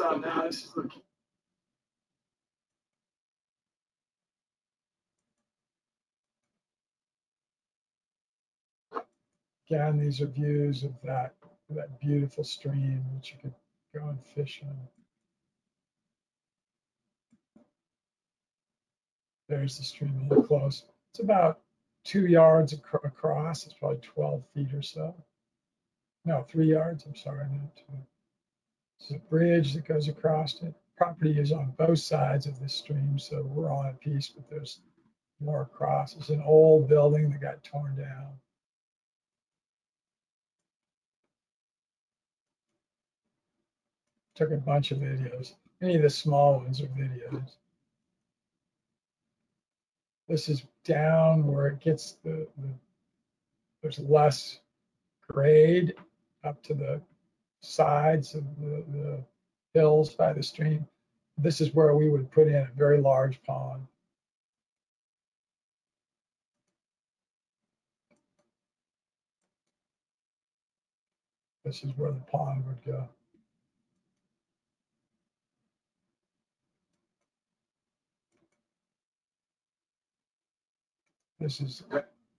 Now 0.00 0.42
this 0.46 0.64
is 0.64 0.76
looking. 0.76 1.02
Again, 9.70 9.98
these 9.98 10.20
are 10.20 10.26
views 10.26 10.84
of 10.84 10.92
that 11.02 11.34
that 11.70 12.00
beautiful 12.00 12.44
stream 12.44 13.04
which 13.14 13.32
you 13.32 13.38
could 13.42 13.54
go 13.94 14.08
and 14.08 14.24
fish 14.24 14.62
in. 14.62 14.76
There's 19.48 19.76
the 19.78 19.84
stream 19.84 20.28
little 20.28 20.44
close. 20.44 20.84
It's 21.12 21.20
about 21.20 21.60
two 22.04 22.26
yards 22.26 22.72
ac 22.72 22.82
across. 23.04 23.64
It's 23.66 23.74
probably 23.74 23.98
12 23.98 24.44
feet 24.54 24.72
or 24.74 24.82
so. 24.82 25.14
No, 26.24 26.44
three 26.48 26.70
yards. 26.70 27.04
I'm 27.04 27.16
sorry, 27.16 27.44
not 27.50 27.74
two. 27.76 28.17
It's 29.00 29.10
a 29.10 29.18
bridge 29.30 29.74
that 29.74 29.86
goes 29.86 30.08
across 30.08 30.60
it. 30.62 30.74
Property 30.96 31.38
is 31.38 31.52
on 31.52 31.72
both 31.78 32.00
sides 32.00 32.46
of 32.46 32.58
the 32.58 32.68
stream, 32.68 33.18
so 33.18 33.42
we're 33.42 33.70
all 33.70 33.84
at 33.84 34.00
peace, 34.00 34.28
but 34.28 34.48
there's 34.50 34.80
more 35.40 35.62
across. 35.62 36.16
It's 36.16 36.30
an 36.30 36.42
old 36.44 36.88
building 36.88 37.30
that 37.30 37.40
got 37.40 37.62
torn 37.62 37.96
down. 37.96 38.32
Took 44.34 44.50
a 44.50 44.56
bunch 44.56 44.90
of 44.90 44.98
videos. 44.98 45.54
Any 45.80 45.96
of 45.96 46.02
the 46.02 46.10
small 46.10 46.56
ones 46.56 46.80
are 46.80 46.86
videos. 46.88 47.56
This 50.28 50.48
is 50.48 50.64
down 50.84 51.46
where 51.46 51.68
it 51.68 51.80
gets 51.80 52.18
the, 52.24 52.46
the 52.58 52.68
there's 53.82 53.98
less 54.00 54.58
grade 55.28 55.94
up 56.44 56.62
to 56.64 56.74
the 56.74 57.00
sides 57.62 58.34
of 58.34 58.44
the, 58.60 58.84
the 58.92 59.24
hills 59.74 60.14
by 60.14 60.32
the 60.32 60.42
stream. 60.42 60.86
This 61.36 61.60
is 61.60 61.74
where 61.74 61.94
we 61.94 62.08
would 62.08 62.30
put 62.30 62.48
in 62.48 62.54
a 62.54 62.68
very 62.76 63.00
large 63.00 63.42
pond. 63.44 63.86
This 71.64 71.84
is 71.84 71.92
where 71.96 72.12
the 72.12 72.20
pond 72.20 72.64
would 72.66 72.82
go. 72.84 73.08
This 81.40 81.60
is 81.60 81.84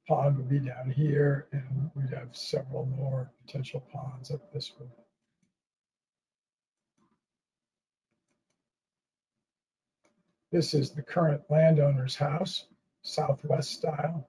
pond 0.07 0.37
would 0.37 0.49
be 0.49 0.59
down 0.59 0.89
here, 0.89 1.47
and 1.51 1.91
we'd 1.95 2.09
have 2.09 2.35
several 2.35 2.85
more 2.87 3.31
potential 3.45 3.81
ponds 3.93 4.31
up 4.31 4.51
this 4.51 4.73
way. 4.79 4.87
This 10.51 10.73
is 10.73 10.91
the 10.91 11.03
current 11.03 11.41
landowner's 11.49 12.15
house, 12.15 12.65
Southwest 13.03 13.71
style. 13.71 14.27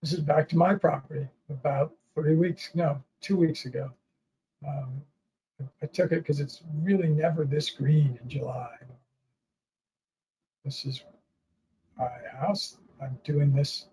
This 0.00 0.14
is 0.14 0.20
back 0.20 0.48
to 0.48 0.56
my 0.56 0.74
property 0.74 1.28
about 1.50 1.92
three 2.14 2.34
weeks, 2.34 2.70
no, 2.74 3.02
two 3.20 3.36
weeks 3.36 3.66
ago. 3.66 3.90
Um, 4.66 5.02
I 5.82 5.86
took 5.86 6.12
it 6.12 6.20
because 6.20 6.40
it's 6.40 6.62
really 6.82 7.08
never 7.08 7.44
this 7.44 7.68
green 7.68 8.18
in 8.22 8.28
July. 8.28 8.76
This 10.64 10.86
is 10.86 11.04
my 11.98 12.08
house. 12.32 12.78
I'm 13.02 13.18
doing 13.24 13.52
this 13.52 13.88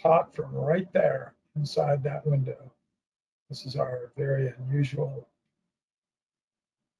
talk 0.00 0.34
from 0.34 0.54
right 0.54 0.90
there 0.94 1.34
inside 1.56 2.02
that 2.04 2.26
window. 2.26 2.72
This 3.50 3.66
is 3.66 3.74
our 3.76 4.12
very 4.16 4.54
unusual 4.58 5.28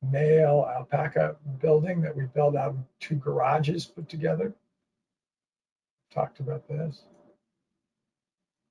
male 0.02 0.68
alpaca 0.76 1.36
building 1.60 2.00
that 2.02 2.14
we 2.14 2.24
built 2.24 2.56
out 2.56 2.70
of 2.70 2.78
two 2.98 3.14
garages 3.14 3.86
put 3.86 4.08
together. 4.08 4.52
Talked 6.12 6.40
about 6.40 6.66
this. 6.66 7.04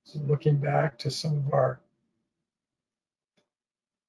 So 0.04 0.18
looking 0.26 0.58
back 0.58 0.98
to 0.98 1.10
some 1.10 1.38
of 1.38 1.54
our 1.54 1.80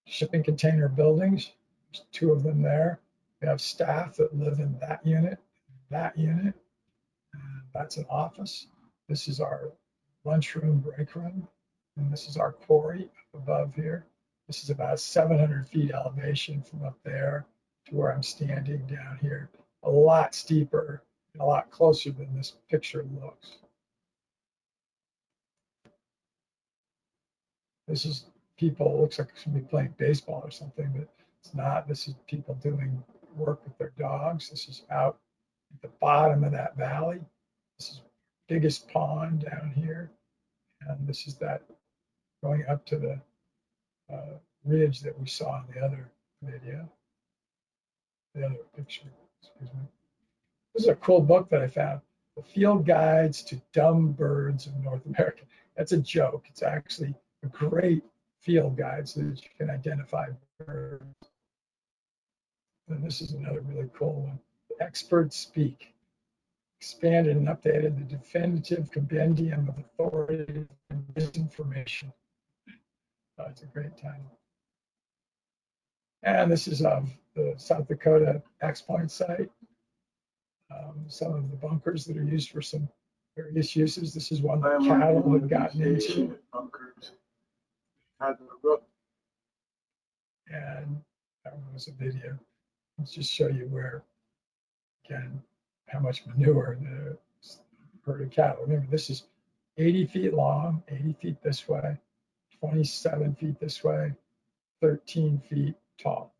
shipping 0.05 0.43
container 0.43 0.89
buildings. 0.89 1.51
There's 1.93 2.05
two 2.11 2.31
of 2.33 2.43
them 2.43 2.61
there. 2.61 2.99
We 3.41 3.47
have 3.47 3.61
staff 3.61 4.17
that 4.17 4.37
live 4.37 4.59
in 4.59 4.77
that 4.79 5.05
unit, 5.05 5.39
that 5.89 6.17
unit. 6.17 6.53
And 7.33 7.61
that's 7.73 7.95
an 7.95 8.05
office. 8.09 8.67
This 9.07 9.29
is 9.29 9.39
our 9.39 9.71
lunchroom, 10.25 10.79
break 10.79 11.15
room. 11.15 11.47
And 11.97 12.11
this 12.11 12.27
is 12.27 12.37
our 12.37 12.51
quarry 12.53 13.05
up 13.05 13.41
above 13.41 13.75
here. 13.75 14.05
This 14.47 14.63
is 14.63 14.69
about 14.69 14.99
700 14.99 15.67
feet 15.67 15.91
elevation 15.91 16.61
from 16.61 16.83
up 16.83 16.97
there 17.03 17.45
to 17.87 17.95
where 17.95 18.13
I'm 18.13 18.23
standing 18.23 18.85
down 18.87 19.17
here. 19.21 19.49
A 19.83 19.89
lot 19.89 20.35
steeper 20.35 21.03
a 21.39 21.45
lot 21.45 21.71
closer 21.71 22.11
than 22.11 22.35
this 22.35 22.53
picture 22.69 23.05
looks. 23.21 23.57
This 27.87 28.05
is 28.05 28.25
people, 28.57 28.99
looks 28.99 29.19
like 29.19 29.29
somebody 29.35 29.65
playing 29.65 29.95
baseball 29.97 30.41
or 30.43 30.51
something, 30.51 30.91
but 30.95 31.07
it's 31.43 31.53
not. 31.53 31.87
This 31.87 32.07
is 32.07 32.15
people 32.27 32.55
doing 32.55 33.01
work 33.35 33.63
with 33.63 33.77
their 33.77 33.93
dogs. 33.97 34.49
This 34.49 34.67
is 34.67 34.83
out 34.91 35.17
at 35.73 35.81
the 35.81 35.95
bottom 35.99 36.43
of 36.43 36.51
that 36.51 36.77
valley. 36.77 37.21
This 37.77 37.89
is 37.89 38.01
biggest 38.47 38.89
pond 38.89 39.45
down 39.49 39.71
here. 39.75 40.11
And 40.87 41.07
this 41.07 41.27
is 41.27 41.35
that 41.35 41.63
going 42.43 42.65
up 42.67 42.85
to 42.87 42.97
the 42.97 43.21
uh, 44.13 44.37
ridge 44.65 45.01
that 45.01 45.19
we 45.19 45.27
saw 45.27 45.61
in 45.61 45.73
the 45.73 45.85
other 45.85 46.09
video, 46.41 46.89
the 48.35 48.45
other 48.45 48.55
picture, 48.75 49.07
excuse 49.41 49.69
me. 49.73 49.81
This 50.73 50.83
is 50.83 50.89
a 50.89 50.95
cool 50.95 51.21
book 51.21 51.49
that 51.49 51.61
I 51.61 51.67
found, 51.67 52.01
The 52.35 52.43
Field 52.43 52.85
Guides 52.85 53.43
to 53.43 53.61
Dumb 53.73 54.11
Birds 54.11 54.67
of 54.67 54.75
North 54.77 55.05
America. 55.05 55.43
That's 55.75 55.91
a 55.91 55.97
joke. 55.97 56.45
It's 56.49 56.63
actually 56.63 57.13
a 57.43 57.47
great 57.47 58.03
field 58.39 58.77
guide 58.77 59.07
so 59.07 59.21
that 59.21 59.43
you 59.43 59.49
can 59.57 59.69
identify 59.69 60.27
birds. 60.65 61.03
And 62.89 63.03
this 63.03 63.21
is 63.21 63.33
another 63.33 63.61
really 63.61 63.89
cool 63.93 64.23
one. 64.23 64.39
Experts 64.79 65.37
Speak. 65.37 65.93
Expanded 66.79 67.37
and 67.37 67.47
updated 67.47 67.97
the 67.97 68.15
definitive 68.15 68.89
compendium 68.89 69.69
of 69.69 69.77
authority 69.77 70.65
and 70.89 71.05
misinformation. 71.15 72.11
Oh, 73.41 73.49
it's 73.49 73.63
a 73.63 73.65
great 73.67 73.97
title. 73.97 74.37
And 76.23 76.51
this 76.51 76.67
is 76.67 76.83
of 76.83 77.09
the 77.35 77.53
South 77.57 77.87
Dakota 77.87 78.41
X 78.61 78.81
Point 78.81 79.09
site. 79.09 79.49
Um, 80.71 81.05
some 81.07 81.33
of 81.33 81.49
the 81.49 81.57
bunkers 81.57 82.05
that 82.05 82.17
are 82.17 82.23
used 82.23 82.51
for 82.51 82.61
some 82.61 82.87
various 83.35 83.75
uses. 83.75 84.13
This 84.13 84.31
is 84.31 84.41
one 84.41 84.61
that 84.61 84.81
cattle 84.81 85.31
had 85.33 85.49
gotten 85.49 85.81
into. 85.81 86.37
Bunkers. 86.53 87.13
Had 88.19 88.37
roof. 88.61 88.81
And 90.47 91.01
that 91.43 91.53
one 91.53 91.73
was 91.73 91.87
a 91.87 91.91
video. 91.91 92.37
Let's 92.99 93.13
just 93.13 93.31
show 93.31 93.47
you 93.47 93.67
where, 93.69 94.03
again, 95.05 95.41
how 95.87 95.99
much 95.99 96.25
manure 96.27 96.77
the 96.79 97.17
herd 98.05 98.21
of 98.21 98.31
cattle. 98.31 98.63
Remember, 98.63 98.87
this 98.91 99.09
is 99.09 99.23
80 99.77 100.05
feet 100.07 100.33
long, 100.33 100.83
80 100.89 101.15
feet 101.21 101.41
this 101.41 101.67
way, 101.67 101.97
27 102.61 103.35
feet 103.35 103.59
this 103.59 103.83
way, 103.83 104.13
13 104.81 105.41
feet 105.49 105.75
tall. 105.97 106.31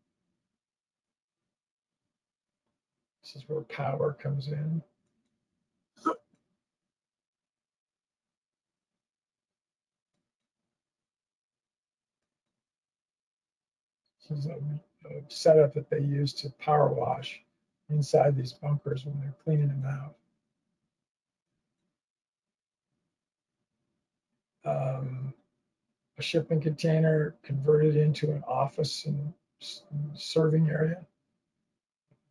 This 3.22 3.36
is 3.36 3.48
where 3.48 3.62
power 3.62 4.16
comes 4.20 4.48
in. 4.48 4.82
This 14.28 14.38
is 14.38 14.46
a, 14.46 14.58
a 15.08 15.22
setup 15.28 15.74
that 15.74 15.90
they 15.90 16.00
use 16.00 16.32
to 16.34 16.50
power 16.60 16.88
wash 16.88 17.42
inside 17.90 18.36
these 18.36 18.52
bunkers 18.52 19.04
when 19.04 19.18
they're 19.20 19.34
cleaning 19.44 19.68
them 19.68 19.84
out. 19.84 20.14
Um, 24.64 25.34
a 26.18 26.22
shipping 26.22 26.60
container 26.60 27.34
converted 27.42 27.96
into 27.96 28.30
an 28.30 28.42
office 28.46 29.06
and 29.06 29.32
serving 30.14 30.68
area. 30.68 31.04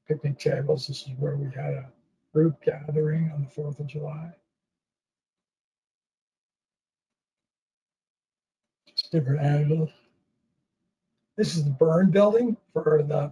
Picnic 0.08 0.38
tables. 0.38 0.88
This 0.88 1.04
is 1.04 1.10
where 1.18 1.36
we 1.36 1.46
had 1.46 1.74
a 1.74 1.92
group 2.34 2.62
gathering 2.64 3.32
on 3.34 3.42
the 3.42 3.62
4th 3.62 3.80
of 3.80 3.88
July. 3.88 4.32
Just 8.86 9.12
different 9.12 9.42
angles. 9.42 9.90
This 11.38 11.56
is 11.56 11.64
the 11.64 11.72
burn 11.72 12.12
building 12.12 12.58
for 12.74 13.04
the, 13.08 13.32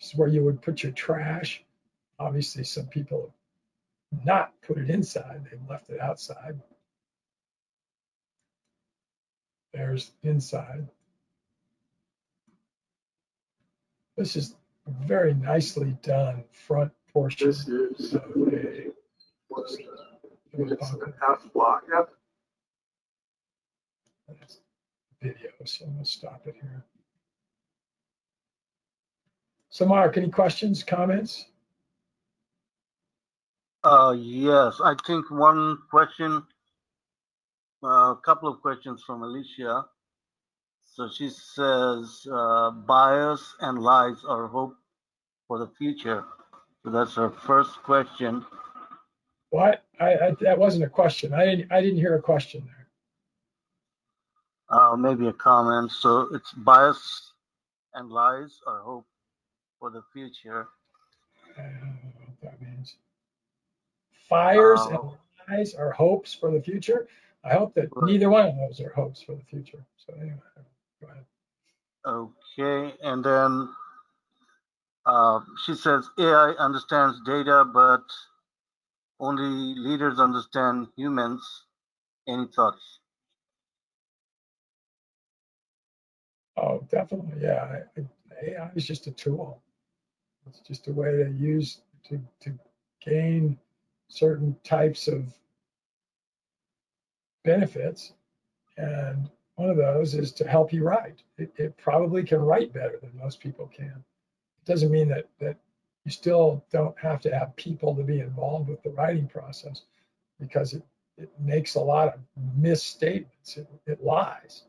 this 0.00 0.10
is 0.10 0.14
where 0.16 0.28
you 0.28 0.42
would 0.42 0.62
put 0.62 0.82
your 0.82 0.92
trash. 0.92 1.62
Obviously, 2.18 2.64
some 2.64 2.86
people 2.86 3.32
have 4.10 4.24
not 4.24 4.52
put 4.62 4.78
it 4.78 4.90
inside, 4.90 5.44
they've 5.44 5.60
left 5.68 5.90
it 5.90 6.00
outside. 6.00 6.60
There's 9.76 10.12
inside. 10.22 10.88
This 14.16 14.34
is 14.36 14.54
very 14.86 15.34
nicely 15.34 15.98
done 16.02 16.44
front 16.50 16.92
portion. 17.12 17.48
This 17.48 17.68
is 17.68 18.14
of 18.14 18.22
a- 18.36 18.92
what's 19.48 19.74
of 19.74 19.80
the, 20.54 20.78
a 20.80 21.08
a 21.10 21.14
half 21.20 21.52
block, 21.52 21.82
yep. 21.92 22.08
That's 24.26 24.60
Video, 25.20 25.50
so 25.66 25.84
I'm 25.84 25.92
gonna 25.92 26.06
stop 26.06 26.46
it 26.46 26.54
here. 26.54 26.82
So 29.68 29.84
Mark, 29.84 30.16
any 30.16 30.30
questions, 30.30 30.82
comments? 30.82 31.50
Uh, 33.84 34.14
yes, 34.16 34.80
I 34.82 34.94
think 35.06 35.30
one 35.30 35.76
question, 35.90 36.42
a 37.82 38.14
couple 38.24 38.48
of 38.48 38.60
questions 38.60 39.02
from 39.06 39.22
Alicia. 39.22 39.86
So 40.84 41.08
she 41.08 41.28
says, 41.28 42.26
uh, 42.32 42.70
bias 42.70 43.54
and 43.60 43.78
lies 43.80 44.24
are 44.26 44.46
hope 44.46 44.76
for 45.46 45.58
the 45.58 45.68
future. 45.78 46.24
So 46.84 46.90
that's 46.90 47.14
her 47.16 47.30
first 47.30 47.82
question. 47.82 48.44
What? 49.50 49.84
I, 50.00 50.14
I, 50.14 50.36
that 50.40 50.58
wasn't 50.58 50.84
a 50.84 50.88
question. 50.88 51.34
I 51.34 51.44
didn't, 51.44 51.72
I 51.72 51.80
didn't 51.80 51.98
hear 51.98 52.16
a 52.16 52.22
question 52.22 52.64
there. 52.64 52.88
Uh, 54.68 54.96
maybe 54.96 55.26
a 55.28 55.32
comment. 55.32 55.90
So 55.92 56.28
it's 56.34 56.52
bias 56.52 57.32
and 57.94 58.10
lies 58.10 58.60
are 58.66 58.80
hope 58.80 59.06
for 59.78 59.90
the 59.90 60.02
future. 60.12 60.68
I 61.58 61.62
don't 61.62 61.80
know 61.80 62.10
what 62.26 62.40
that 62.42 62.62
means. 62.62 62.96
Fires 64.28 64.80
and 64.86 64.96
Oh. 64.98 65.16
lies 65.50 65.74
are 65.74 65.92
hopes 65.92 66.34
for 66.34 66.50
the 66.50 66.60
future. 66.60 67.06
I 67.46 67.54
hope 67.54 67.74
that 67.76 67.90
Right. 67.94 68.06
neither 68.06 68.30
one 68.30 68.48
of 68.48 68.56
those 68.56 68.80
are 68.80 68.92
hopes 68.92 69.22
for 69.22 69.36
the 69.36 69.44
future. 69.44 69.86
So 69.98 70.14
anyway, 70.14 70.38
go 71.02 71.08
ahead. 71.08 71.24
Okay, 72.06 72.94
and 73.02 73.24
then 73.24 73.68
uh, 75.06 75.40
she 75.64 75.74
says 75.74 76.08
AI 76.18 76.50
understands 76.58 77.20
data, 77.26 77.64
but 77.72 78.04
only 79.20 79.74
leaders 79.78 80.18
understand 80.20 80.88
humans. 80.96 81.42
Any 82.28 82.46
thoughts? 82.54 83.00
Oh, 86.56 86.86
definitely. 86.90 87.42
Yeah. 87.42 87.82
AI 88.42 88.70
is 88.76 88.86
just 88.86 89.06
a 89.08 89.12
tool. 89.12 89.62
It's 90.46 90.60
just 90.60 90.88
a 90.88 90.92
way 90.92 91.10
to 91.12 91.30
use 91.38 91.82
to, 92.08 92.20
to 92.40 92.58
gain 93.04 93.58
certain 94.08 94.56
types 94.64 95.08
of 95.08 95.24
benefits. 97.46 98.12
And 98.76 99.30
one 99.54 99.70
of 99.70 99.78
those 99.78 100.14
is 100.14 100.32
to 100.32 100.46
help 100.46 100.72
you 100.72 100.84
write. 100.84 101.22
It, 101.38 101.50
it 101.56 101.76
probably 101.78 102.22
can 102.22 102.40
write 102.40 102.74
better 102.74 102.98
than 103.00 103.16
most 103.16 103.40
people 103.40 103.70
can. 103.74 104.04
It 104.62 104.66
doesn't 104.66 104.90
mean 104.90 105.08
that, 105.08 105.26
that 105.40 105.56
you 106.04 106.10
still 106.10 106.62
don't 106.70 106.98
have 106.98 107.20
to 107.22 107.34
have 107.34 107.56
people 107.56 107.96
to 107.96 108.02
be 108.02 108.20
involved 108.20 108.68
with 108.68 108.82
the 108.82 108.90
writing 108.90 109.26
process 109.26 109.82
because 110.38 110.74
it, 110.74 110.84
it 111.16 111.30
makes 111.40 111.76
a 111.76 111.80
lot 111.80 112.08
of 112.08 112.20
misstatements. 112.58 113.56
It, 113.56 113.66
it 113.86 114.04
lies. 114.04 114.64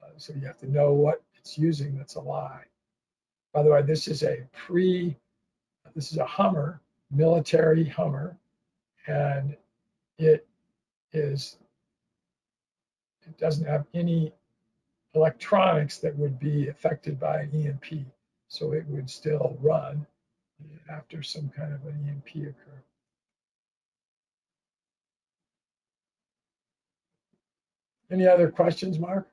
Uh, 0.00 0.10
so 0.16 0.32
you 0.34 0.46
have 0.46 0.58
to 0.58 0.70
know 0.70 0.92
what 0.92 1.22
it's 1.36 1.58
using 1.58 1.96
that's 1.96 2.14
a 2.14 2.20
lie. 2.20 2.62
By 3.52 3.64
the 3.64 3.70
way, 3.70 3.82
this 3.82 4.06
is 4.06 4.22
a 4.22 4.46
pre, 4.52 5.16
this 5.96 6.12
is 6.12 6.18
a 6.18 6.24
Hummer, 6.26 6.80
military 7.10 7.84
Hummer, 7.84 8.38
and 9.08 9.56
it 10.18 10.46
is, 11.12 11.58
it 13.30 13.38
doesn't 13.38 13.66
have 13.66 13.86
any 13.94 14.32
electronics 15.14 15.98
that 15.98 16.16
would 16.16 16.38
be 16.38 16.68
affected 16.68 17.18
by 17.18 17.40
an 17.40 17.50
EMP. 17.54 18.06
So 18.48 18.72
it 18.72 18.84
would 18.88 19.08
still 19.08 19.56
run 19.60 20.06
after 20.90 21.22
some 21.22 21.48
kind 21.56 21.72
of 21.72 21.84
an 21.86 22.04
EMP 22.08 22.48
occur. 22.48 22.82
Any 28.10 28.26
other 28.26 28.50
questions, 28.50 28.98
Mark? 28.98 29.28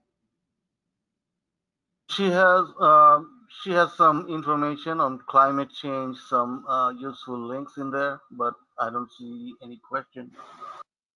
She 2.12 2.30
has 2.30 2.66
um, 2.80 3.48
she 3.64 3.72
has 3.72 3.92
some 3.94 4.28
information 4.30 5.00
on 5.00 5.20
climate 5.28 5.72
change, 5.72 6.16
some 6.30 6.64
uh, 6.68 6.92
useful 6.92 7.40
links 7.40 7.78
in 7.78 7.90
there, 7.90 8.22
but 8.32 8.54
I 8.80 8.92
don't 8.92 9.10
see 9.18 9.56
any 9.64 9.78
question. 9.78 10.32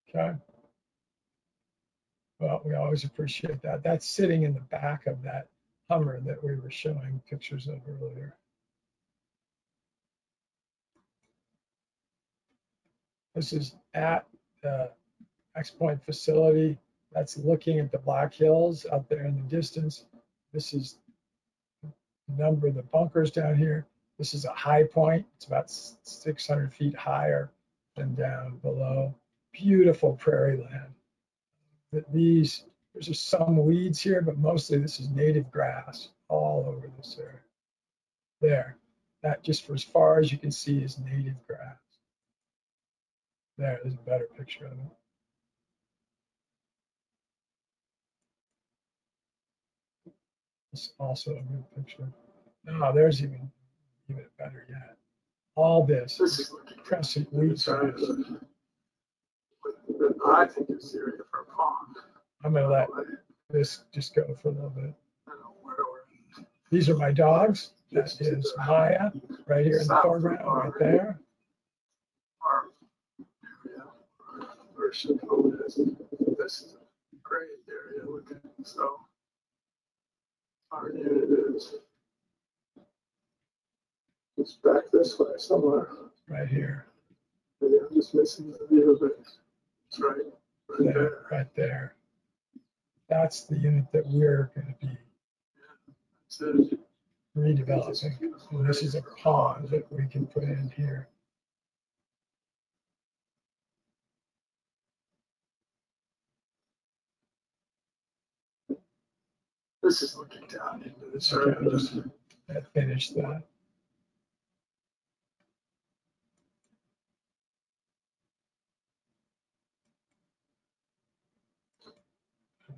Okay. 0.09 0.33
Well, 2.41 2.63
we 2.65 2.75
always 2.75 3.05
appreciate 3.05 3.61
that. 3.63 3.83
That's 3.83 4.09
sitting 4.09 4.45
in 4.45 4.55
the 4.55 4.61
back 4.61 5.07
of 5.07 5.23
that 5.23 5.49
Hummer 5.91 6.21
that 6.21 6.43
we 6.43 6.55
were 6.55 6.71
showing 6.71 7.21
pictures 7.29 7.67
of 7.67 7.81
earlier. 8.01 8.35
This 13.35 13.53
is 13.53 13.75
at 13.95 14.27
the 14.63 14.91
X 15.57 15.71
Point 15.71 16.03
facility. 16.03 16.79
That's 17.13 17.37
looking 17.37 17.79
at 17.79 17.91
the 17.91 17.99
Black 17.99 18.33
Hills 18.33 18.87
out 18.93 19.09
there 19.09 19.25
in 19.25 19.37
the 19.37 19.43
distance. 19.43 20.05
This 20.53 20.73
is 20.73 20.99
the 21.83 21.91
number 22.37 22.69
of 22.69 22.75
the 22.75 22.83
bunkers 22.85 23.31
down 23.31 23.57
here. 23.57 23.87
This 24.17 24.33
is 24.33 24.45
a 24.45 24.53
high 24.53 24.85
point. 24.85 25.27
It's 25.37 25.47
about 25.47 25.71
600 25.71 26.73
feet 26.73 26.95
higher 26.95 27.51
than 27.97 28.15
down 28.15 28.59
below. 28.59 29.15
Beautiful 29.53 30.15
prairie 30.15 30.57
land. 30.57 30.95
That 31.93 32.13
these 32.13 32.65
there's 32.95 33.07
just 33.07 33.29
some 33.29 33.57
weeds 33.65 34.01
here, 34.01 34.21
but 34.23 34.39
mostly 34.39 34.79
this 34.79 35.01
is 35.01 35.11
native 35.11 35.51
grass 35.51 36.09
all 36.29 36.65
over 36.69 36.89
this 36.97 37.17
area. 37.21 37.39
There, 38.41 38.77
that 39.23 39.43
just 39.43 39.67
for 39.67 39.75
as 39.75 39.83
far 39.85 40.19
as 40.19 40.33
you 40.33 40.39
can 40.39 40.51
see 40.51 40.79
is 40.79 40.99
native 40.99 41.37
grass. 41.47 41.77
There, 43.59 43.79
there's 43.83 43.95
a 43.95 43.99
better 43.99 44.29
picture 44.37 44.67
of 44.67 44.73
it. 44.73 44.79
It's 50.73 50.93
also 50.99 51.33
a 51.33 51.43
good 51.43 51.65
picture. 51.77 52.09
No, 52.65 52.93
there's 52.95 53.23
even 53.23 53.51
even 54.09 54.25
better 54.39 54.67
yet. 54.69 54.97
All 55.57 55.85
this 55.85 56.17
This 56.19 56.39
is 56.39 56.53
looking. 56.53 56.79
crescent 56.85 57.33
weed 57.33 57.59
Sorry. 57.59 57.91
grass. 57.93 58.07
But 58.07 58.41
I 60.27 60.47
think 60.47 60.71
it's 60.71 60.93
the 60.93 60.99
area 60.99 61.19
for 61.31 61.41
a 61.41 61.45
pond. 61.57 61.97
I'm 62.45 62.55
gonna 62.55 62.69
let 62.69 62.89
this 63.51 63.85
just 63.93 64.15
go 64.15 64.25
for 64.41 64.49
a 64.49 64.53
little 64.53 64.71
bit. 64.71 64.95
don't 65.27 65.41
know 65.41 65.55
where 65.63 65.77
we're. 65.77 66.45
These 66.71 66.89
are 66.89 66.97
my 66.97 67.13
dogs. 67.13 67.71
That 67.93 68.21
is 68.21 68.53
Maya, 68.57 69.11
right 69.49 69.67
here 69.67 69.81
in 69.81 69.89
the 69.89 69.99
foreground, 70.03 70.45
right 70.47 70.73
there. 70.79 71.21
farm 72.41 72.67
area, 73.67 73.83
Where 74.77 74.91
Chippewa 74.91 75.49
is. 75.67 75.75
This 76.39 76.61
is 76.63 76.75
a 76.77 77.17
great 77.23 77.49
area 77.69 78.09
looking, 78.09 78.39
so. 78.63 79.01
Our 80.71 80.93
unit 80.93 81.57
is. 81.57 81.75
It's 84.37 84.53
back 84.63 84.85
this 84.93 85.19
way 85.19 85.33
somewhere. 85.37 85.89
right 86.29 86.49
here, 86.49 86.87
Maybe 87.61 87.75
I'm 87.81 87.95
just 87.95 88.15
missing 88.15 88.53
the 88.53 88.67
view 88.69 88.93
of 88.95 89.03
it. 89.03 89.19
Right, 89.99 90.21
right 90.69 90.79
there, 90.79 90.93
there. 90.93 91.27
right 91.31 91.55
there. 91.57 91.95
That's 93.09 93.45
the 93.45 93.59
unit 93.59 93.91
that 93.93 94.07
we're 94.07 94.53
gonna 94.55 94.75
be 94.81 94.97
It's 96.27 96.41
redeveloping. 97.37 98.21
And 98.53 98.67
this 98.69 98.83
is 98.83 98.95
a 98.95 99.03
pond 99.03 99.69
that 99.71 99.91
we 99.91 100.07
can 100.07 100.27
put 100.27 100.45
in 100.45 100.73
here. 100.77 101.09
This 109.83 110.03
is 110.03 110.17
looking 110.17 110.47
down 110.47 110.83
into 110.83 111.11
this 111.13 111.33
Okay, 111.33 111.69
just 111.69 111.95
finish 112.73 113.11
that. 113.11 113.43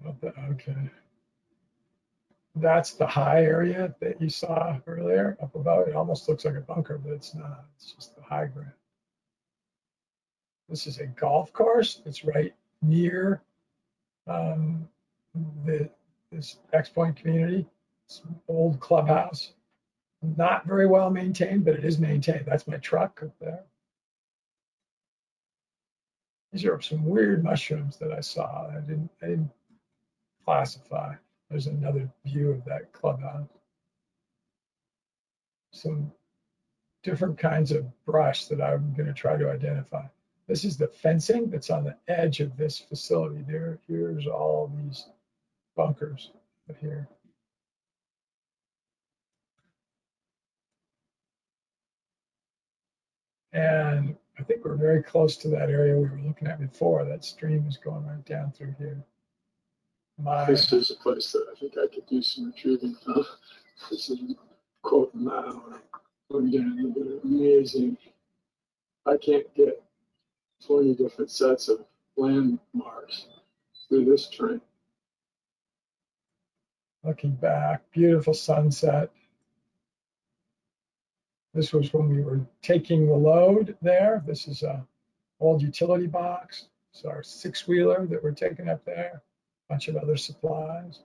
Okay. 0.07 0.91
That's 2.57 2.93
the 2.93 3.07
high 3.07 3.45
area 3.45 3.95
that 4.01 4.21
you 4.21 4.29
saw 4.29 4.79
earlier 4.87 5.39
up 5.43 5.55
above. 5.55 5.89
It 5.89 5.97
almost 5.97 6.29
looks 6.29 6.45
like 6.45 6.57
a 6.57 6.61
bunker, 6.61 6.99
but 6.99 7.13
it's 7.13 7.35
not. 7.35 7.65
It's 7.77 7.93
just 7.93 8.15
the 8.15 8.23
high 8.23 8.47
ground. 8.47 8.73
This 10.69 10.87
is 10.87 10.99
a 10.99 11.07
golf 11.07 11.53
course. 11.53 12.03
It's 12.05 12.25
right 12.25 12.55
near 12.83 13.43
um, 14.27 14.89
the 15.65 15.89
this 16.31 16.59
X 16.73 16.89
Point 16.89 17.17
community. 17.17 17.67
It's 18.07 18.23
old 18.49 18.81
clubhouse. 18.81 19.53
Not 20.23 20.67
very 20.67 20.87
well 20.87 21.11
maintained, 21.11 21.65
but 21.65 21.75
it 21.75 21.85
is 21.85 21.99
maintained. 21.99 22.45
That's 22.47 22.69
my 22.69 22.77
truck 22.77 23.21
up 23.23 23.33
there. 23.41 23.65
These 26.53 26.67
are 26.67 26.81
some 26.81 27.05
weird 27.05 27.43
mushrooms 27.43 27.97
that 27.97 28.13
I 28.13 28.21
saw. 28.21 28.69
I 28.69 28.81
didn't, 28.81 29.11
I 29.23 29.27
didn't 29.27 29.51
classify. 30.45 31.15
There's 31.51 31.67
another 31.67 32.09
view 32.25 32.51
of 32.51 32.65
that 32.65 32.93
clubhouse. 32.93 33.49
Some 35.73 36.13
different 37.03 37.39
kinds 37.39 37.73
of 37.73 37.87
brush 38.05 38.47
that 38.47 38.61
I'm 38.61 38.95
going 38.95 39.07
to 39.07 39.13
try 39.13 39.37
to 39.37 39.51
identify. 39.51 40.05
This 40.47 40.65
is 40.65 40.77
the 40.77 40.89
fencing 40.89 41.51
that's 41.51 41.71
on 41.71 41.85
the 41.85 41.97
edge 42.09 42.41
of 42.41 42.57
this 42.57 42.79
facility. 42.79 43.45
There, 43.47 43.79
here's 43.89 44.27
all 44.27 44.73
these 44.83 45.07
bunkers 45.77 46.31
here. 46.81 47.09
And 53.53 54.17
I 54.39 54.43
think 54.43 54.65
we're 54.65 54.77
very 54.77 55.03
close 55.03 55.37
to 55.39 55.49
that 55.49 55.69
area 55.69 55.95
we 55.95 56.09
were 56.09 56.21
looking 56.27 56.49
at 56.49 56.59
before. 56.59 57.05
That 57.05 57.25
stream 57.25 57.67
is 57.69 57.77
going 57.77 58.07
right 58.07 58.25
down 58.25 58.53
through 58.53 58.75
here. 58.79 59.05
My, 60.23 60.45
This 60.45 60.73
is 60.73 60.91
a 60.93 60.97
place 60.97 61.33
that 61.33 61.47
I 61.51 61.59
think 61.59 61.75
I 61.77 61.93
could 61.93 62.07
do 62.07 62.23
some 62.23 62.47
retrieving 62.47 62.95
from. 63.05 63.25
This 63.91 64.11
is 64.11 64.21
quote 64.83 65.13
now. 65.13 65.61
I'm 66.33 66.49
getting 66.49 67.21
amazing. 67.25 67.97
I 69.05 69.17
can't 69.17 69.53
get 69.57 69.83
20 70.65 70.95
different 70.95 71.33
sets 71.33 71.69
of 71.69 71.85
landmarks 72.17 73.27
through 73.89 74.05
this 74.05 74.29
train. 74.31 74.61
looking 77.03 77.33
back, 77.33 77.83
beautiful 77.91 78.35
sunset. 78.35 79.11
This 81.53 81.73
was 81.73 81.93
when 81.93 82.09
we 82.09 82.23
were 82.23 82.41
taking 82.63 83.09
the 83.09 83.15
load 83.15 83.77
there. 83.83 84.23
This 84.25 84.47
is 84.47 84.63
a 84.63 84.87
old 85.41 85.61
utility 85.61 86.07
box. 86.07 86.69
It's 86.95 87.05
our 87.05 87.25
six 87.25 87.67
wheeler 87.67 88.07
that 88.07 88.23
we're 88.23 88.31
taking 88.31 88.69
up 88.69 88.85
there. 88.85 89.23
Bunch 89.73 89.89
of 89.89 89.97
other 89.97 90.19
supplies. 90.19 91.01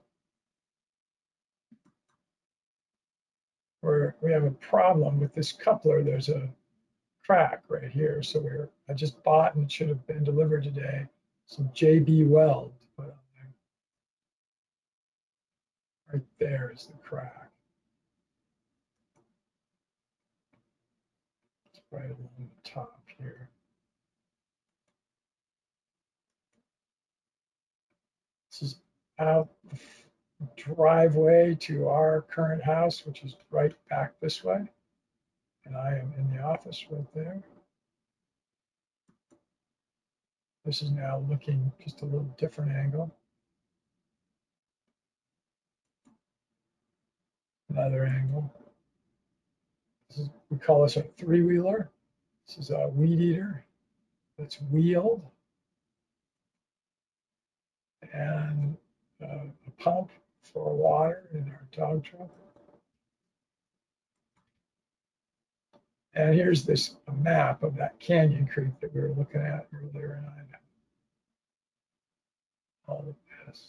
We 3.80 4.30
have 4.30 4.44
a 4.44 4.50
problem 4.50 5.20
with 5.20 5.34
this 5.34 5.52
coupler. 5.52 6.02
There's 6.02 6.28
a 6.28 6.50
crack 7.24 7.62
right 7.68 7.90
here. 7.90 8.22
So 8.22 8.40
we're 8.40 8.68
I 8.86 8.92
just 8.92 9.22
bought 9.24 9.54
and 9.54 9.64
it 9.64 9.72
should 9.72 9.88
have 9.88 10.06
been 10.06 10.22
delivered 10.22 10.64
today. 10.64 11.06
Some 11.46 11.70
JB 11.74 12.28
weld 12.28 12.74
to 12.78 12.86
put 12.94 13.06
on 13.06 13.18
there. 13.32 13.54
Right 16.12 16.26
there 16.38 16.70
is 16.74 16.88
the 16.88 16.98
crack. 16.98 17.50
It's 21.72 21.80
right 21.90 22.04
along 22.04 22.28
the 22.38 22.70
top 22.70 23.00
here. 23.16 23.48
This 28.50 28.70
is 28.70 28.80
out 29.18 29.48
the 30.40 30.46
driveway 30.56 31.54
to 31.60 31.88
our 31.88 32.22
current 32.22 32.62
house, 32.62 33.04
which 33.04 33.22
is 33.24 33.36
right 33.50 33.74
back 33.88 34.14
this 34.20 34.44
way. 34.44 34.68
And 35.64 35.76
I 35.76 35.98
am 35.98 36.12
in 36.16 36.34
the 36.34 36.42
office 36.42 36.84
right 36.90 37.06
there. 37.14 37.42
This 40.64 40.82
is 40.82 40.90
now 40.90 41.24
looking 41.28 41.72
just 41.82 42.02
a 42.02 42.04
little 42.04 42.34
different 42.38 42.72
angle. 42.72 43.14
Another 47.70 48.04
angle. 48.04 48.52
Is, 50.10 50.28
we 50.50 50.58
call 50.58 50.82
this 50.82 50.96
a 50.96 51.02
three 51.16 51.42
wheeler. 51.42 51.90
This 52.46 52.58
is 52.58 52.70
a 52.70 52.88
weed 52.88 53.20
eater 53.20 53.64
that's 54.38 54.60
wheeled. 54.70 55.22
And 58.12 58.76
uh, 59.22 59.26
a 59.66 59.82
pump 59.82 60.10
for 60.42 60.74
water 60.74 61.28
in 61.32 61.50
our 61.50 61.66
dog 61.72 62.04
truck. 62.04 62.28
And 66.14 66.34
here's 66.34 66.64
this 66.64 66.96
map 67.20 67.62
of 67.62 67.76
that 67.76 67.98
canyon 68.00 68.46
creek 68.46 68.80
that 68.80 68.94
we 68.94 69.00
were 69.00 69.14
looking 69.16 69.40
at 69.40 69.68
earlier 69.72 70.18
in 70.18 70.24
Idaho. 70.24 70.58
All 72.88 73.04
of 73.08 73.46
this. 73.46 73.68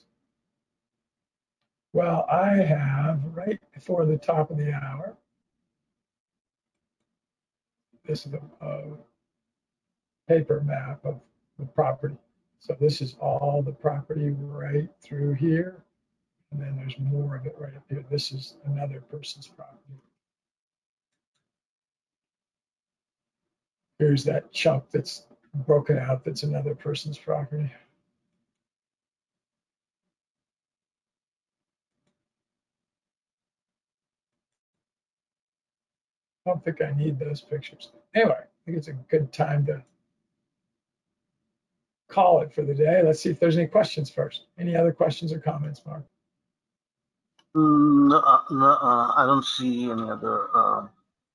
Well, 1.94 2.26
I 2.32 2.56
have 2.56 3.20
right 3.34 3.60
before 3.74 4.06
the 4.06 4.18
top 4.18 4.52
of 4.52 4.58
the 4.58 4.74
hour. 4.74 5.16
This 8.06 8.26
is 8.26 8.34
a, 8.34 8.66
a 8.66 8.84
paper 10.28 10.62
map 10.62 11.06
of 11.06 11.20
the 11.60 11.66
property. 11.66 12.18
So 12.60 12.76
this 12.80 13.02
is 13.02 13.16
all 13.22 13.64
the 13.66 13.72
property 13.72 14.30
right 14.30 14.90
through 15.02 15.34
here. 15.34 15.84
And 16.52 16.62
then 16.62 16.76
there's 16.76 16.98
more 17.00 17.36
of 17.36 17.46
it 17.46 17.56
right 17.58 17.76
up 17.76 17.84
here. 17.90 18.04
This 18.10 18.32
is 18.32 18.56
another 18.66 19.02
person's 19.02 19.48
property. 19.48 20.02
Here's 24.00 24.24
that 24.26 24.52
chunk 24.52 24.90
that's 24.92 25.26
broken 25.54 25.98
out 25.98 26.24
that's 26.24 26.44
another 26.44 26.76
person's 26.76 27.18
property. 27.18 27.72
I 36.46 36.52
don't 36.52 36.64
think 36.64 36.82
I 36.82 36.92
need 36.92 37.20
those 37.20 37.42
pictures. 37.42 37.92
Anyway, 38.16 38.34
I 38.34 38.66
think 38.66 38.78
it's 38.78 38.88
a 38.88 38.94
good 38.94 39.32
time 39.32 39.66
to 39.68 39.84
call 42.10 42.42
it 42.42 42.54
for 42.54 42.64
the 42.64 42.74
day. 42.74 43.02
Let's 43.04 43.22
see 43.22 43.30
if 43.30 43.40
there's 43.40 43.58
any 43.58 43.68
questions 43.68 44.10
first. 44.10 44.44
Any 44.60 44.76
other 44.76 44.92
questions 44.92 45.32
or 45.32 45.40
comments, 45.40 45.82
Mark? 45.86 46.04
No, 47.56 48.18
uh, 48.18 48.42
no, 48.52 48.66
uh, 48.66 49.14
I 49.16 49.26
don't 49.26 49.46
see 49.46 49.90
any 49.90 50.10
other 50.10 50.48
uh, 50.54 50.88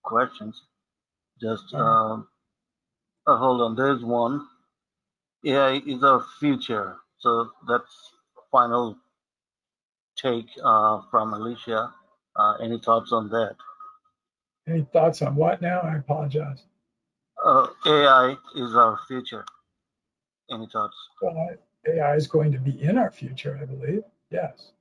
questions. 0.02 0.62
Just 1.40 1.74
um, 1.74 2.28
uh, 3.26 3.36
hold 3.36 3.60
on. 3.60 3.76
There's 3.76 4.02
one. 4.02 4.46
AI 5.44 5.82
is 5.86 6.02
our 6.02 6.24
future. 6.38 6.96
So 7.18 7.50
that's 7.66 8.12
final 8.52 8.96
take 10.16 10.46
uh, 10.62 11.02
from 11.10 11.34
Alicia. 11.34 11.92
Uh, 12.36 12.54
any 12.62 12.78
thoughts 12.78 13.12
on 13.12 13.28
that? 13.30 13.56
Any 14.68 14.86
thoughts 14.92 15.22
on 15.22 15.34
what 15.34 15.60
now? 15.60 15.80
I 15.80 15.96
apologize. 15.96 16.62
Uh, 17.44 17.66
AI 17.86 18.36
is 18.54 18.74
our 18.74 18.98
future. 19.08 19.44
Any 20.50 20.68
thoughts? 20.72 20.96
Well, 21.22 21.50
AI 21.86 22.14
is 22.14 22.26
going 22.26 22.52
to 22.52 22.58
be 22.58 22.82
in 22.82 22.98
our 22.98 23.10
future, 23.10 23.58
I 23.60 23.64
believe. 23.64 24.02
Yes. 24.30 24.72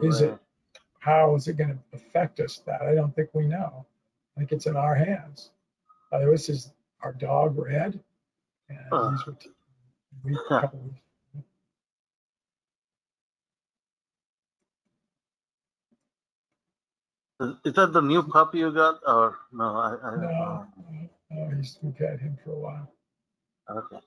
Is 0.00 0.20
it? 0.20 0.38
How 0.98 1.34
is 1.36 1.48
it 1.48 1.56
going 1.56 1.70
to 1.70 1.78
affect 1.96 2.40
us? 2.40 2.58
That 2.66 2.82
I 2.82 2.94
don't 2.94 3.14
think 3.14 3.30
we 3.32 3.46
know. 3.46 3.86
I 4.36 4.40
think 4.40 4.52
it's 4.52 4.66
in 4.66 4.76
our 4.76 4.94
hands. 4.94 5.50
Uh, 6.12 6.18
this 6.26 6.48
is 6.48 6.72
our 7.02 7.12
dog 7.12 7.56
Red, 7.58 8.00
and 8.68 8.78
these 9.16 9.26
were 9.26 9.34
t- 9.34 9.50
week, 10.24 10.36
a 10.50 10.60
couple 10.60 10.80
weeks. 10.80 11.00
Is, 17.64 17.74
that 17.74 17.92
the 17.92 18.00
new 18.00 18.22
puppy 18.24 18.58
you 18.58 18.72
got, 18.72 18.98
or 19.06 19.38
no? 19.52 19.76
I, 19.76 19.96
I 20.02 20.10
don't 20.10 20.22
No, 20.22 20.28
know. 20.28 20.66
no, 21.30 21.56
he's 21.56 21.78
we've 21.82 21.96
had 21.96 22.18
him 22.20 22.36
for 22.44 22.50
a 22.52 22.58
while. 22.58 22.92
Okay. 23.70 24.00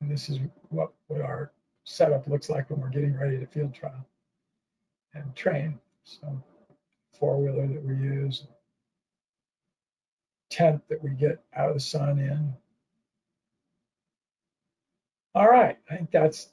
And 0.00 0.10
this 0.10 0.28
is 0.28 0.38
what, 0.70 0.92
what 1.08 1.20
our 1.20 1.52
setup 1.84 2.26
looks 2.28 2.50
like 2.50 2.70
when 2.70 2.80
we're 2.80 2.90
getting 2.90 3.16
ready 3.16 3.38
to 3.38 3.46
field 3.46 3.74
trial 3.74 4.06
and 5.14 5.34
train. 5.34 5.78
So 6.04 6.42
four 7.18 7.40
wheeler 7.40 7.66
that 7.66 7.84
we 7.84 7.94
use, 7.94 8.46
tent 10.50 10.82
that 10.88 11.02
we 11.02 11.10
get 11.10 11.42
out 11.56 11.68
of 11.68 11.74
the 11.74 11.80
sun 11.80 12.18
in. 12.18 12.54
All 15.34 15.48
right, 15.48 15.78
I 15.90 15.96
think 15.96 16.10
that's 16.10 16.48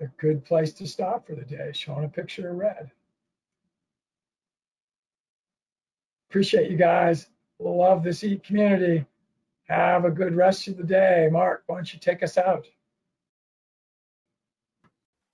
a 0.00 0.06
good 0.18 0.44
place 0.44 0.72
to 0.74 0.86
stop 0.86 1.26
for 1.26 1.34
the 1.34 1.44
day, 1.44 1.72
showing 1.72 2.04
a 2.04 2.08
picture 2.08 2.50
of 2.50 2.56
red. 2.56 2.90
Appreciate 6.30 6.70
you 6.70 6.76
guys. 6.76 7.26
Love 7.58 8.02
this 8.02 8.24
EAT 8.24 8.42
community. 8.42 9.04
Have 9.72 10.04
a 10.04 10.10
good 10.10 10.36
rest 10.36 10.68
of 10.68 10.76
the 10.76 10.84
day. 10.84 11.30
Mark, 11.32 11.62
why 11.66 11.76
don't 11.76 11.90
you 11.90 11.98
take 11.98 12.22
us 12.22 12.36
out? 12.36 12.66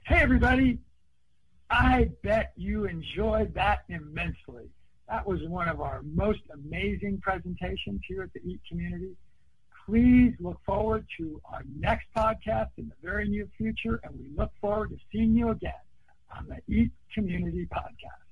Hey, 0.05 0.21
everybody. 0.21 0.79
I 1.69 2.11
bet 2.23 2.53
you 2.55 2.85
enjoyed 2.85 3.53
that 3.55 3.81
immensely. 3.89 4.71
That 5.09 5.27
was 5.27 5.41
one 5.49 5.69
of 5.69 5.81
our 5.81 6.03
most 6.15 6.39
amazing 6.55 7.19
presentations 7.21 8.01
here 8.07 8.23
at 8.23 8.33
the 8.33 8.39
EAT 8.49 8.61
community. 8.69 9.17
Please 9.85 10.35
look 10.39 10.61
forward 10.65 11.05
to 11.17 11.41
our 11.53 11.65
next 11.77 12.07
podcast 12.17 12.69
in 12.77 12.89
the 12.89 12.95
very 13.03 13.29
near 13.29 13.49
future, 13.57 13.99
and 14.05 14.15
we 14.21 14.31
look 14.37 14.53
forward 14.61 14.91
to 14.91 14.99
seeing 15.11 15.35
you 15.35 15.49
again 15.49 15.73
on 16.37 16.47
the 16.47 16.61
EAT 16.73 16.93
Community 17.13 17.67
Podcast. 17.67 18.29